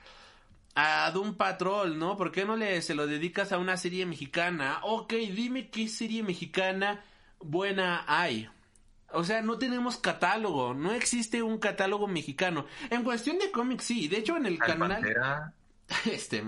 a 0.76 1.12
Doom 1.12 1.36
Patrol, 1.36 1.98
¿no? 1.98 2.18
¿Por 2.18 2.32
qué 2.32 2.46
no 2.46 2.56
le, 2.56 2.82
se 2.82 2.96
lo 2.96 3.08
dedicas 3.08 3.52
a 3.52 3.60
una 3.60 3.78
serie 3.78 4.06
mexicana? 4.06 4.80
Ok, 4.82 5.14
dime 5.14 5.70
qué 5.70 5.88
serie 5.88 6.24
mexicana 6.24 7.04
buena 7.40 8.04
hay. 8.08 8.50
O 9.12 9.24
sea, 9.24 9.42
no 9.42 9.58
tenemos 9.58 9.98
catálogo, 9.98 10.74
no 10.74 10.92
existe 10.92 11.42
un 11.42 11.60
catálogo 11.60 12.08
mexicano. 12.08 12.66
En 12.90 13.04
cuestión 13.04 13.40
de 13.40 13.52
cómics, 13.52 13.86
sí, 13.86 14.08
de 14.08 14.18
hecho 14.18 14.36
en 14.36 14.46
el 14.46 14.58
canal... 14.58 15.54
Este. 16.06 16.44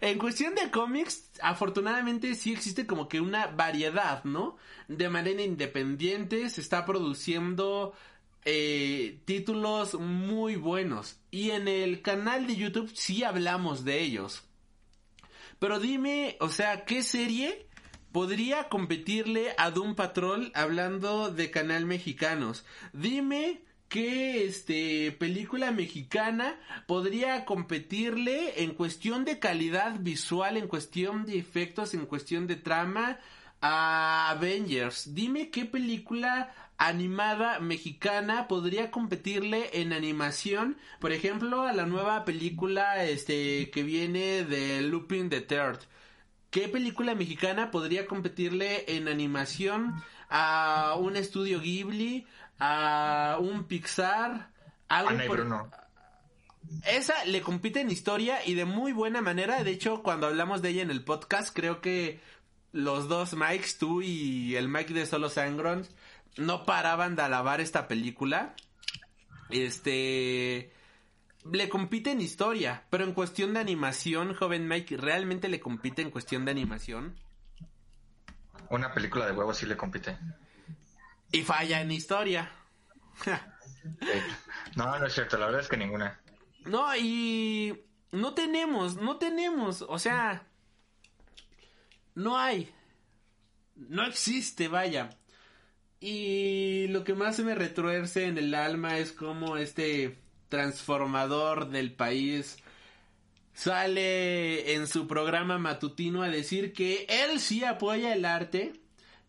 En 0.00 0.18
cuestión 0.18 0.54
de 0.54 0.70
cómics, 0.70 1.30
afortunadamente 1.42 2.34
sí 2.34 2.52
existe 2.52 2.86
como 2.86 3.08
que 3.08 3.20
una 3.20 3.46
variedad, 3.46 4.24
¿no? 4.24 4.56
De 4.88 5.08
manera 5.08 5.42
independiente 5.42 6.48
se 6.50 6.60
está 6.60 6.84
produciendo 6.84 7.94
eh, 8.44 9.20
títulos 9.24 9.94
muy 9.94 10.56
buenos. 10.56 11.18
Y 11.30 11.50
en 11.50 11.68
el 11.68 12.02
canal 12.02 12.46
de 12.46 12.56
YouTube 12.56 12.90
sí 12.94 13.22
hablamos 13.22 13.84
de 13.84 14.00
ellos. 14.00 14.42
Pero 15.58 15.78
dime, 15.78 16.36
o 16.40 16.48
sea, 16.48 16.84
¿qué 16.84 17.02
serie 17.02 17.66
podría 18.12 18.68
competirle 18.68 19.54
a 19.58 19.70
Doom 19.70 19.94
Patrol 19.94 20.50
hablando 20.54 21.30
de 21.30 21.50
canal 21.50 21.84
mexicanos? 21.84 22.64
Dime 22.92 23.60
qué 23.90 24.44
este 24.44 25.12
película 25.12 25.72
mexicana 25.72 26.58
podría 26.86 27.44
competirle 27.44 28.62
en 28.62 28.72
cuestión 28.72 29.24
de 29.24 29.40
calidad 29.40 29.96
visual, 29.98 30.56
en 30.56 30.68
cuestión 30.68 31.26
de 31.26 31.38
efectos, 31.38 31.92
en 31.92 32.06
cuestión 32.06 32.46
de 32.46 32.54
trama 32.54 33.18
a 33.60 34.30
Avengers. 34.30 35.12
Dime 35.12 35.50
qué 35.50 35.64
película 35.64 36.54
animada 36.78 37.58
mexicana 37.58 38.46
podría 38.46 38.92
competirle 38.92 39.80
en 39.82 39.92
animación, 39.92 40.78
por 41.00 41.10
ejemplo, 41.10 41.64
a 41.64 41.72
la 41.72 41.84
nueva 41.84 42.24
película 42.24 43.04
este 43.04 43.70
que 43.70 43.82
viene 43.82 44.44
de 44.44 44.82
Lupin 44.82 45.28
the 45.28 45.40
Third. 45.40 45.80
¿Qué 46.50 46.68
película 46.68 47.16
mexicana 47.16 47.72
podría 47.72 48.06
competirle 48.06 48.84
en 48.96 49.08
animación 49.08 49.94
a 50.30 50.94
un 50.96 51.16
estudio 51.16 51.60
Ghibli, 51.60 52.26
a 52.60 53.38
un 53.40 53.64
Pixar, 53.64 54.50
algo 54.88 55.32
Bruno. 55.32 55.70
Esa 56.86 57.24
le 57.24 57.40
compite 57.40 57.80
en 57.80 57.90
historia 57.90 58.46
y 58.46 58.54
de 58.54 58.64
muy 58.64 58.92
buena 58.92 59.22
manera. 59.22 59.64
De 59.64 59.70
hecho, 59.70 60.02
cuando 60.02 60.26
hablamos 60.26 60.62
de 60.62 60.68
ella 60.68 60.82
en 60.82 60.90
el 60.90 61.02
podcast, 61.02 61.54
creo 61.54 61.80
que 61.80 62.20
los 62.72 63.08
dos 63.08 63.34
Mikes, 63.34 63.78
tú 63.78 64.02
y 64.02 64.54
el 64.54 64.68
Mike 64.68 64.94
de 64.94 65.06
Solo 65.06 65.30
Sangrons, 65.30 65.90
no 66.36 66.64
paraban 66.64 67.16
de 67.16 67.22
alabar 67.22 67.60
esta 67.60 67.88
película. 67.88 68.54
Este 69.48 70.72
le 71.50 71.68
compite 71.68 72.12
en 72.12 72.20
historia, 72.20 72.84
pero 72.90 73.04
en 73.04 73.14
cuestión 73.14 73.54
de 73.54 73.60
animación, 73.60 74.34
joven 74.34 74.68
Mike, 74.68 74.98
¿realmente 74.98 75.48
le 75.48 75.58
compite 75.58 76.02
en 76.02 76.10
cuestión 76.10 76.44
de 76.44 76.50
animación? 76.50 77.16
Una 78.68 78.92
película 78.92 79.26
de 79.26 79.32
huevos 79.32 79.56
sí 79.56 79.66
le 79.66 79.76
compite. 79.76 80.16
Y 81.32 81.42
falla 81.42 81.80
en 81.80 81.92
historia. 81.92 82.50
no, 84.76 84.98
no 84.98 85.06
es 85.06 85.12
cierto, 85.12 85.38
la 85.38 85.46
verdad 85.46 85.62
es 85.62 85.68
que 85.68 85.76
ninguna. 85.76 86.20
No, 86.64 86.94
y 86.96 87.84
no 88.12 88.34
tenemos, 88.34 88.96
no 88.96 89.16
tenemos, 89.16 89.82
o 89.82 89.98
sea, 89.98 90.46
no 92.14 92.38
hay, 92.38 92.72
no 93.76 94.04
existe, 94.04 94.68
vaya. 94.68 95.10
Y 96.00 96.88
lo 96.88 97.04
que 97.04 97.14
más 97.14 97.36
se 97.36 97.44
me 97.44 97.54
retuerce 97.54 98.24
en 98.24 98.38
el 98.38 98.54
alma 98.54 98.98
es 98.98 99.12
como 99.12 99.56
este 99.56 100.18
transformador 100.48 101.68
del 101.68 101.92
país 101.92 102.58
sale 103.52 104.72
en 104.74 104.86
su 104.86 105.06
programa 105.06 105.58
matutino 105.58 106.22
a 106.22 106.28
decir 106.28 106.72
que 106.72 107.06
él 107.08 107.40
sí 107.40 107.64
apoya 107.64 108.14
el 108.14 108.24
arte, 108.24 108.72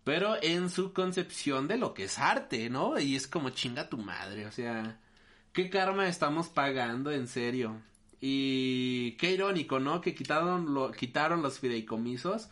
pero 0.03 0.35
en 0.41 0.69
su 0.69 0.93
concepción 0.93 1.67
de 1.67 1.77
lo 1.77 1.93
que 1.93 2.05
es 2.05 2.17
arte, 2.19 2.69
¿no? 2.69 2.99
Y 2.99 3.15
es 3.15 3.27
como 3.27 3.51
chinga 3.51 3.89
tu 3.89 3.97
madre, 3.97 4.45
o 4.45 4.51
sea, 4.51 4.99
qué 5.53 5.69
karma 5.69 6.07
estamos 6.07 6.49
pagando, 6.49 7.11
en 7.11 7.27
serio. 7.27 7.81
Y 8.19 9.13
qué 9.13 9.31
irónico, 9.31 9.79
¿no? 9.79 10.01
Que 10.01 10.13
quitaron, 10.15 10.73
lo, 10.73 10.91
quitaron 10.91 11.41
los 11.41 11.59
fideicomisos. 11.59 12.49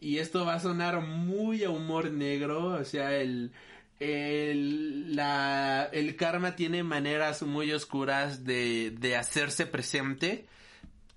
Y 0.00 0.18
esto 0.18 0.46
va 0.46 0.54
a 0.54 0.60
sonar 0.60 1.00
muy 1.02 1.64
a 1.64 1.70
humor 1.70 2.10
negro, 2.10 2.68
o 2.80 2.84
sea, 2.84 3.14
el, 3.16 3.52
el, 3.98 5.14
la, 5.14 5.88
el 5.92 6.16
karma 6.16 6.56
tiene 6.56 6.82
maneras 6.82 7.42
muy 7.42 7.72
oscuras 7.72 8.44
de, 8.44 8.92
de 8.92 9.16
hacerse 9.16 9.66
presente. 9.66 10.46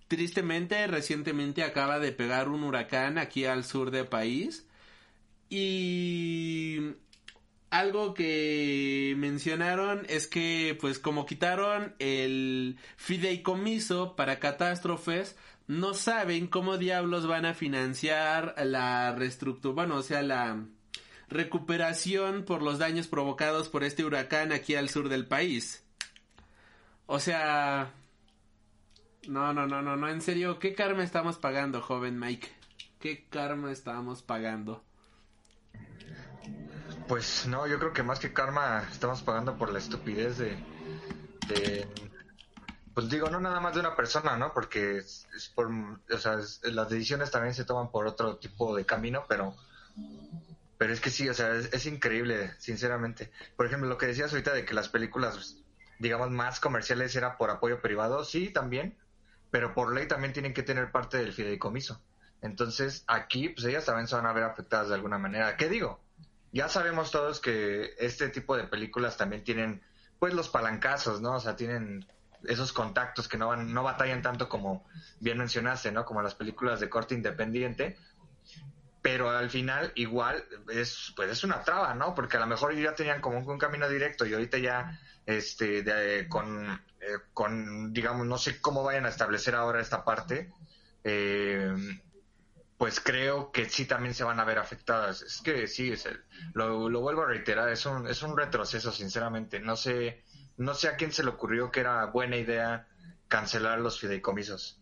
Tristemente, 0.09 0.85
recientemente 0.87 1.63
acaba 1.63 1.99
de 1.99 2.11
pegar 2.11 2.49
un 2.49 2.63
huracán 2.63 3.17
aquí 3.17 3.45
al 3.45 3.63
sur 3.63 3.89
del 3.91 4.07
país 4.07 4.65
y 5.55 6.95
algo 7.69 8.15
que 8.15 9.13
mencionaron 9.19 10.03
es 10.09 10.25
que, 10.25 10.75
pues, 10.81 10.97
como 10.97 11.27
quitaron 11.27 11.93
el 11.99 12.79
fideicomiso 12.97 14.15
para 14.15 14.39
catástrofes, 14.39 15.35
no 15.67 15.93
saben 15.93 16.47
cómo 16.47 16.79
diablos 16.79 17.27
van 17.27 17.45
a 17.45 17.53
financiar 17.53 18.55
la 18.65 19.13
reestructuración, 19.13 19.75
bueno, 19.75 19.97
o 19.97 20.01
sea, 20.01 20.23
la 20.23 20.65
recuperación 21.29 22.45
por 22.45 22.63
los 22.63 22.79
daños 22.79 23.07
provocados 23.07 23.69
por 23.69 23.83
este 23.83 24.03
huracán 24.03 24.53
aquí 24.53 24.73
al 24.73 24.89
sur 24.89 25.07
del 25.07 25.27
país. 25.27 25.83
O 27.05 27.19
sea, 27.19 27.93
no, 29.27 29.53
no, 29.53 29.67
no, 29.67 29.83
no, 29.83 29.95
no, 29.97 30.09
en 30.09 30.21
serio, 30.21 30.57
¿qué 30.57 30.73
karma 30.73 31.03
estamos 31.03 31.37
pagando, 31.37 31.79
joven 31.79 32.19
Mike? 32.19 32.47
¿Qué 32.99 33.27
karma 33.29 33.71
estamos 33.71 34.23
pagando? 34.23 34.83
Pues 37.13 37.45
no, 37.45 37.67
yo 37.67 37.77
creo 37.77 37.93
que 37.93 38.01
más 38.01 38.19
que 38.19 38.33
karma 38.33 38.87
estamos 38.91 39.21
pagando 39.21 39.55
por 39.55 39.71
la 39.71 39.77
estupidez 39.77 40.39
de, 40.39 41.87
pues 42.95 43.07
digo, 43.07 43.29
no 43.29 43.39
nada 43.39 43.59
más 43.59 43.75
de 43.75 43.81
una 43.81 43.95
persona, 43.95 44.35
¿no? 44.35 44.51
Porque 44.51 44.97
es, 44.97 45.27
por, 45.53 45.67
o 45.67 46.17
sea, 46.17 46.39
las 46.63 46.89
decisiones 46.89 47.29
también 47.29 47.53
se 47.53 47.65
toman 47.65 47.91
por 47.91 48.07
otro 48.07 48.37
tipo 48.37 48.75
de 48.75 48.87
camino, 48.87 49.25
pero, 49.29 49.55
pero 50.79 50.91
es 50.91 50.99
que 50.99 51.11
sí, 51.11 51.29
o 51.29 51.35
sea, 51.35 51.53
es, 51.53 51.85
increíble, 51.85 52.51
sinceramente. 52.57 53.31
Por 53.55 53.67
ejemplo, 53.67 53.87
lo 53.87 53.99
que 53.99 54.07
decías 54.07 54.31
ahorita 54.31 54.51
de 54.51 54.65
que 54.65 54.73
las 54.73 54.89
películas, 54.89 55.57
digamos, 55.99 56.31
más 56.31 56.59
comerciales 56.59 57.15
era 57.15 57.37
por 57.37 57.51
apoyo 57.51 57.79
privado, 57.79 58.25
sí, 58.25 58.49
también, 58.49 58.97
pero 59.51 59.75
por 59.75 59.93
ley 59.93 60.07
también 60.07 60.33
tienen 60.33 60.55
que 60.55 60.63
tener 60.63 60.91
parte 60.91 61.17
del 61.17 61.31
fideicomiso. 61.31 62.01
Entonces, 62.41 63.03
aquí, 63.05 63.49
pues 63.49 63.67
ellas 63.67 63.85
también 63.85 64.07
se 64.07 64.15
van 64.15 64.25
a 64.25 64.33
ver 64.33 64.45
afectadas 64.45 64.87
de 64.87 64.95
alguna 64.95 65.19
manera. 65.19 65.55
¿Qué 65.57 65.69
digo? 65.69 66.02
Ya 66.53 66.69
sabemos 66.69 67.09
todos 67.11 67.41
que 67.41 67.95
este 67.97 68.29
tipo 68.29 68.55
de 68.55 68.65
películas 68.65 69.17
también 69.17 69.43
tienen, 69.43 69.81
pues, 70.19 70.33
los 70.33 70.49
palancazos, 70.49 71.19
¿no? 71.19 71.33
O 71.35 71.39
sea, 71.39 71.55
tienen 71.55 72.05
esos 72.47 72.71
contactos 72.71 73.27
que 73.27 73.37
no 73.37 73.47
van, 73.47 73.73
no 73.73 73.83
batallan 73.83 74.21
tanto 74.21 74.47
como 74.47 74.85
bien 75.19 75.39
mencionaste, 75.39 75.91
¿no? 75.91 76.05
Como 76.05 76.21
las 76.21 76.35
películas 76.35 76.79
de 76.79 76.89
corte 76.89 77.15
independiente. 77.15 77.97
Pero 79.01 79.31
al 79.31 79.49
final, 79.49 79.91
igual, 79.95 80.45
es, 80.69 81.11
pues 81.15 81.29
es 81.31 81.43
una 81.43 81.63
traba, 81.63 81.95
¿no? 81.95 82.13
Porque 82.13 82.37
a 82.37 82.39
lo 82.39 82.47
mejor 82.47 82.75
ya 82.75 82.93
tenían 82.93 83.19
como 83.19 83.39
un, 83.39 83.57
camino 83.57 83.89
directo 83.89 84.25
y 84.25 84.33
ahorita 84.33 84.59
ya, 84.59 84.99
este, 85.25 86.27
con, 86.29 86.69
eh, 87.01 87.17
con, 87.33 87.91
digamos, 87.91 88.27
no 88.27 88.37
sé 88.37 88.61
cómo 88.61 88.83
vayan 88.83 89.07
a 89.07 89.09
establecer 89.09 89.55
ahora 89.55 89.81
esta 89.81 90.05
parte. 90.05 90.51
Eh, 91.03 91.75
pues 92.83 92.99
creo 92.99 93.49
que 93.49 93.69
sí 93.69 93.85
también 93.85 94.13
se 94.13 94.25
van 94.25 94.41
a 94.41 94.43
ver 94.43 94.59
afectadas. 94.59 95.21
Es 95.21 95.41
que 95.41 95.67
sí, 95.67 95.93
es 95.93 96.05
el, 96.05 96.21
lo, 96.53 96.89
vuelvo 96.99 97.21
a 97.21 97.27
reiterar, 97.27 97.69
es 97.69 97.85
un, 97.85 98.09
es 98.09 98.21
un 98.23 98.37
retroceso, 98.37 98.91
sinceramente. 98.91 99.61
No 99.61 99.77
sé, 99.77 100.21
no 100.57 100.73
sé 100.73 100.89
a 100.89 100.97
quién 100.97 101.13
se 101.13 101.23
le 101.23 101.29
ocurrió 101.29 101.71
que 101.71 101.79
era 101.79 102.05
buena 102.07 102.35
idea 102.35 102.89
cancelar 103.29 103.79
los 103.79 104.01
fideicomisos. 104.01 104.81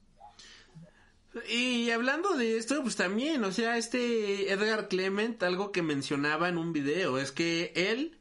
Y 1.48 1.92
hablando 1.92 2.34
de 2.34 2.58
esto, 2.58 2.82
pues 2.82 2.96
también, 2.96 3.44
o 3.44 3.52
sea, 3.52 3.78
este 3.78 4.52
Edgar 4.52 4.88
Clement, 4.88 5.44
algo 5.44 5.72
que 5.72 5.84
mencionaba 5.84 6.50
en 6.50 6.58
un 6.58 6.74
video, 6.74 7.20
es 7.20 7.32
que 7.32 7.72
él 7.76 8.18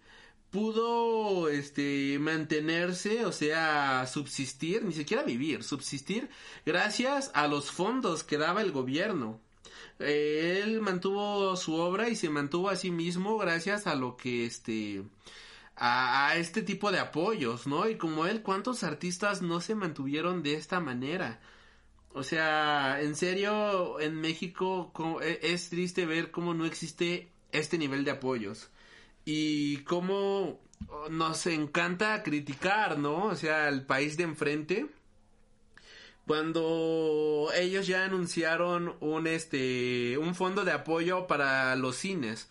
pudo 0.50 1.48
este 1.48 2.18
mantenerse, 2.18 3.24
o 3.24 3.32
sea, 3.32 4.06
subsistir, 4.06 4.84
ni 4.84 4.92
siquiera 4.92 5.22
vivir, 5.22 5.64
subsistir 5.64 6.28
gracias 6.66 7.30
a 7.32 7.48
los 7.48 7.70
fondos 7.70 8.24
que 8.24 8.36
daba 8.36 8.60
el 8.60 8.72
gobierno. 8.72 9.40
Eh, 10.00 10.62
él 10.62 10.80
mantuvo 10.80 11.54
su 11.56 11.74
obra 11.74 12.08
y 12.08 12.16
se 12.16 12.30
mantuvo 12.30 12.70
a 12.70 12.76
sí 12.76 12.90
mismo 12.90 13.36
gracias 13.38 13.86
a 13.86 13.94
lo 13.94 14.16
que 14.16 14.46
este 14.46 15.04
a, 15.76 16.36
este 16.36 16.62
tipo 16.62 16.92
de 16.92 16.98
apoyos, 16.98 17.66
¿no? 17.66 17.88
Y 17.88 17.96
como 17.96 18.26
él, 18.26 18.42
¿cuántos 18.42 18.82
artistas 18.82 19.42
no 19.42 19.60
se 19.60 19.74
mantuvieron 19.74 20.42
de 20.42 20.54
esta 20.54 20.80
manera? 20.80 21.40
O 22.12 22.22
sea, 22.22 23.00
en 23.02 23.14
serio, 23.16 24.00
en 24.00 24.16
México 24.20 24.92
e, 25.22 25.40
es 25.42 25.70
triste 25.70 26.06
ver 26.06 26.30
cómo 26.30 26.54
no 26.54 26.66
existe 26.66 27.30
este 27.52 27.78
nivel 27.78 28.04
de 28.04 28.12
apoyos. 28.12 28.70
Y 29.24 29.78
cómo 29.84 30.60
nos 31.10 31.46
encanta 31.46 32.22
criticar, 32.22 32.98
¿no? 32.98 33.26
O 33.26 33.36
sea, 33.36 33.68
el 33.68 33.84
país 33.86 34.16
de 34.16 34.24
enfrente 34.24 34.86
cuando 36.26 37.50
ellos 37.54 37.86
ya 37.86 38.04
anunciaron 38.04 38.96
un 39.00 39.26
este 39.26 40.16
un 40.18 40.34
fondo 40.34 40.64
de 40.64 40.72
apoyo 40.72 41.26
para 41.26 41.74
los 41.76 41.96
cines. 41.96 42.50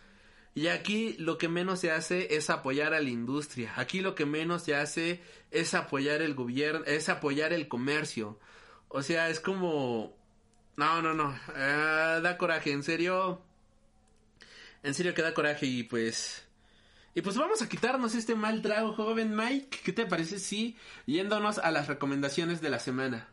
Y 0.55 0.67
aquí 0.67 1.15
lo 1.19 1.37
que 1.37 1.47
menos 1.47 1.79
se 1.79 1.91
hace 1.91 2.35
es 2.35 2.49
apoyar 2.49 2.93
a 2.93 2.99
la 2.99 3.09
industria. 3.09 3.73
Aquí 3.77 4.01
lo 4.01 4.15
que 4.15 4.25
menos 4.25 4.63
se 4.63 4.75
hace 4.75 5.21
es 5.51 5.73
apoyar 5.73 6.21
el 6.21 6.35
gobierno, 6.35 6.83
es 6.85 7.07
apoyar 7.07 7.53
el 7.53 7.67
comercio. 7.67 8.39
O 8.89 9.03
sea, 9.03 9.29
es 9.29 9.39
como 9.39 10.17
no, 10.75 11.01
no, 11.01 11.13
no, 11.13 11.37
eh, 11.55 12.19
da 12.21 12.37
coraje, 12.37 12.71
en 12.71 12.83
serio. 12.83 13.41
En 14.83 14.93
serio 14.93 15.13
que 15.13 15.21
da 15.21 15.33
coraje 15.33 15.65
y 15.65 15.83
pues 15.83 16.45
y 17.15 17.21
pues 17.21 17.37
vamos 17.37 17.61
a 17.61 17.67
quitarnos 17.67 18.15
este 18.15 18.35
mal 18.35 18.61
trago, 18.61 18.93
joven 18.93 19.35
Mike. 19.35 19.79
¿Qué 19.83 19.91
te 19.91 20.05
parece 20.05 20.39
si 20.39 20.77
yéndonos 21.05 21.57
a 21.57 21.71
las 21.71 21.87
recomendaciones 21.87 22.61
de 22.61 22.69
la 22.69 22.79
semana? 22.79 23.27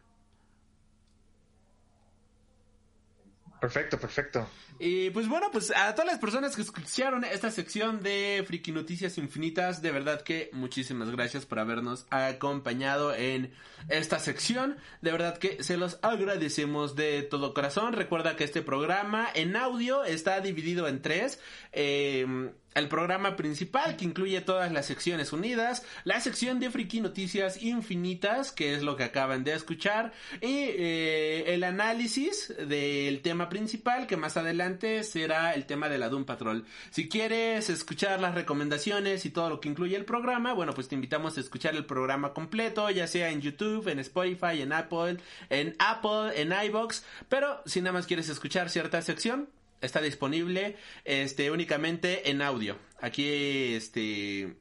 Perfecto, 3.67 3.99
perfecto. 3.99 4.49
Y 4.79 5.11
pues 5.11 5.27
bueno, 5.27 5.49
pues 5.51 5.73
a 5.75 5.93
todas 5.97 6.07
las 6.07 6.21
personas 6.21 6.55
que 6.55 6.63
escucharon 6.63 7.25
esta 7.25 7.51
sección 7.51 8.01
de 8.01 8.45
Friki 8.47 8.71
Noticias 8.71 9.19
Infinitas, 9.19 9.83
de 9.83 9.91
verdad 9.91 10.21
que 10.21 10.51
muchísimas 10.53 11.11
gracias 11.11 11.47
por 11.47 11.59
habernos 11.59 12.07
acompañado 12.11 13.13
en 13.13 13.53
esta 13.89 14.21
sección. 14.21 14.77
De 15.03 15.11
verdad 15.11 15.39
que 15.39 15.65
se 15.65 15.77
los 15.77 15.99
agradecemos 16.03 16.95
de 16.95 17.23
todo 17.23 17.55
corazón. 17.55 17.93
Recuerda 17.93 18.37
que 18.37 18.45
este 18.45 18.63
programa 18.63 19.27
en 19.35 19.57
audio 19.57 20.05
está 20.05 20.41
dividido 20.41 20.87
en 20.87 21.03
tres. 21.03 21.41
Eh, 21.77 22.51
el 22.77 22.89
programa 22.89 23.37
principal 23.37 23.97
que 23.97 24.05
incluye 24.05 24.39
todas 24.43 24.71
las 24.71 24.85
secciones 24.85 25.33
unidas, 25.33 25.83
la 26.05 26.21
sección 26.21 26.61
de 26.61 26.71
Friki 26.71 27.01
Noticias 27.01 27.63
Infinitas, 27.63 28.53
que 28.53 28.75
es 28.75 28.83
lo 28.83 28.97
que 28.97 29.05
acaban 29.05 29.45
de 29.45 29.55
escuchar, 29.55 30.13
y 30.43 30.67
eh, 30.69 31.55
el 31.55 31.65
análisis 31.65 32.55
del 32.69 33.23
tema 33.23 33.49
principal, 33.49 34.07
que 34.07 34.19
más 34.19 34.37
adelante 34.37 35.03
será 35.05 35.55
el 35.55 35.65
tema 35.65 35.89
de 35.89 35.97
la 35.97 36.11
Doom 36.11 36.27
Patrol. 36.27 36.67
Si 36.91 37.09
quieres 37.09 37.71
escuchar 37.71 38.21
las 38.21 38.35
recomendaciones 38.35 39.25
y 39.25 39.31
todo 39.31 39.49
lo 39.49 39.61
que 39.61 39.71
incluye 39.71 39.97
el 39.97 40.05
programa, 40.05 40.53
bueno, 40.53 40.75
pues 40.75 40.89
te 40.89 40.97
invitamos 40.97 41.39
a 41.39 41.41
escuchar 41.41 41.75
el 41.75 41.87
programa 41.87 42.35
completo, 42.35 42.91
ya 42.91 43.07
sea 43.07 43.31
en 43.31 43.41
YouTube, 43.41 43.89
en 43.89 44.01
Spotify, 44.01 44.61
en 44.61 44.75
Apple, 44.75 45.17
en 45.49 45.75
Apple, 45.79 46.39
en 46.39 46.53
iBox, 46.53 47.05
pero 47.31 47.63
si 47.65 47.81
nada 47.81 47.93
más 47.93 48.07
quieres 48.07 48.29
escuchar 48.29 48.69
cierta 48.69 49.01
sección, 49.01 49.49
está 49.81 50.01
disponible 50.01 50.77
este 51.05 51.51
únicamente 51.51 52.31
en 52.31 52.43
audio. 52.43 52.79
Aquí 53.01 53.75
este 53.75 54.57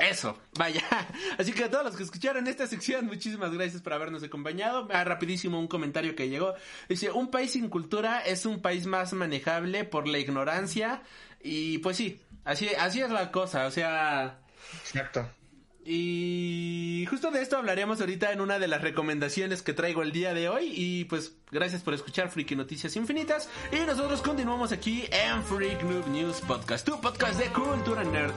eso, 0.00 0.38
vaya. 0.58 0.82
Así 1.38 1.52
que 1.52 1.64
a 1.64 1.70
todos 1.70 1.84
los 1.84 1.96
que 1.96 2.02
escucharon 2.02 2.46
esta 2.46 2.66
sección, 2.66 3.06
muchísimas 3.06 3.52
gracias 3.52 3.82
por 3.82 3.92
habernos 3.92 4.22
acompañado. 4.22 4.88
Ah, 4.90 5.04
rapidísimo 5.04 5.60
un 5.60 5.68
comentario 5.68 6.16
que 6.16 6.30
llegó. 6.30 6.54
Dice, 6.88 7.10
un 7.10 7.30
país 7.30 7.52
sin 7.52 7.68
cultura 7.68 8.20
es 8.20 8.46
un 8.46 8.62
país 8.62 8.86
más 8.86 9.12
manejable 9.12 9.84
por 9.84 10.08
la 10.08 10.18
ignorancia. 10.18 11.02
Y 11.42 11.78
pues 11.78 11.98
sí, 11.98 12.18
así, 12.44 12.68
así 12.78 13.02
es 13.02 13.10
la 13.10 13.30
cosa. 13.30 13.66
O 13.66 13.70
sea... 13.70 14.40
Cierto. 14.84 15.28
Y 15.84 17.06
justo 17.08 17.30
de 17.30 17.40
esto 17.40 17.56
hablaremos 17.56 18.00
ahorita 18.00 18.32
en 18.32 18.40
una 18.40 18.58
de 18.58 18.68
las 18.68 18.82
recomendaciones 18.82 19.62
que 19.62 19.72
traigo 19.72 20.02
el 20.02 20.12
día 20.12 20.34
de 20.34 20.48
hoy. 20.48 20.72
Y 20.74 21.04
pues 21.04 21.32
gracias 21.50 21.82
por 21.82 21.94
escuchar 21.94 22.30
Freaky 22.30 22.56
Noticias 22.56 22.96
Infinitas. 22.96 23.48
Y 23.72 23.86
nosotros 23.86 24.20
continuamos 24.22 24.72
aquí 24.72 25.04
en 25.10 25.42
Freak 25.44 25.82
Noob 25.82 26.08
News 26.08 26.40
Podcast, 26.42 26.86
tu 26.86 27.00
podcast 27.00 27.38
de 27.40 27.46
cultura 27.46 28.04
nerd. 28.04 28.32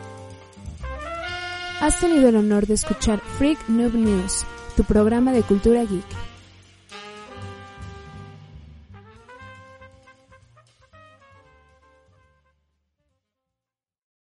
Has 1.81 1.99
tenido 1.99 2.29
el 2.29 2.37
honor 2.37 2.65
de 2.65 2.75
escuchar 2.75 3.19
Freak 3.37 3.67
Noob 3.67 3.93
News, 3.93 4.45
tu 4.77 4.83
programa 4.85 5.33
de 5.33 5.43
cultura 5.43 5.83
geek. 5.83 6.32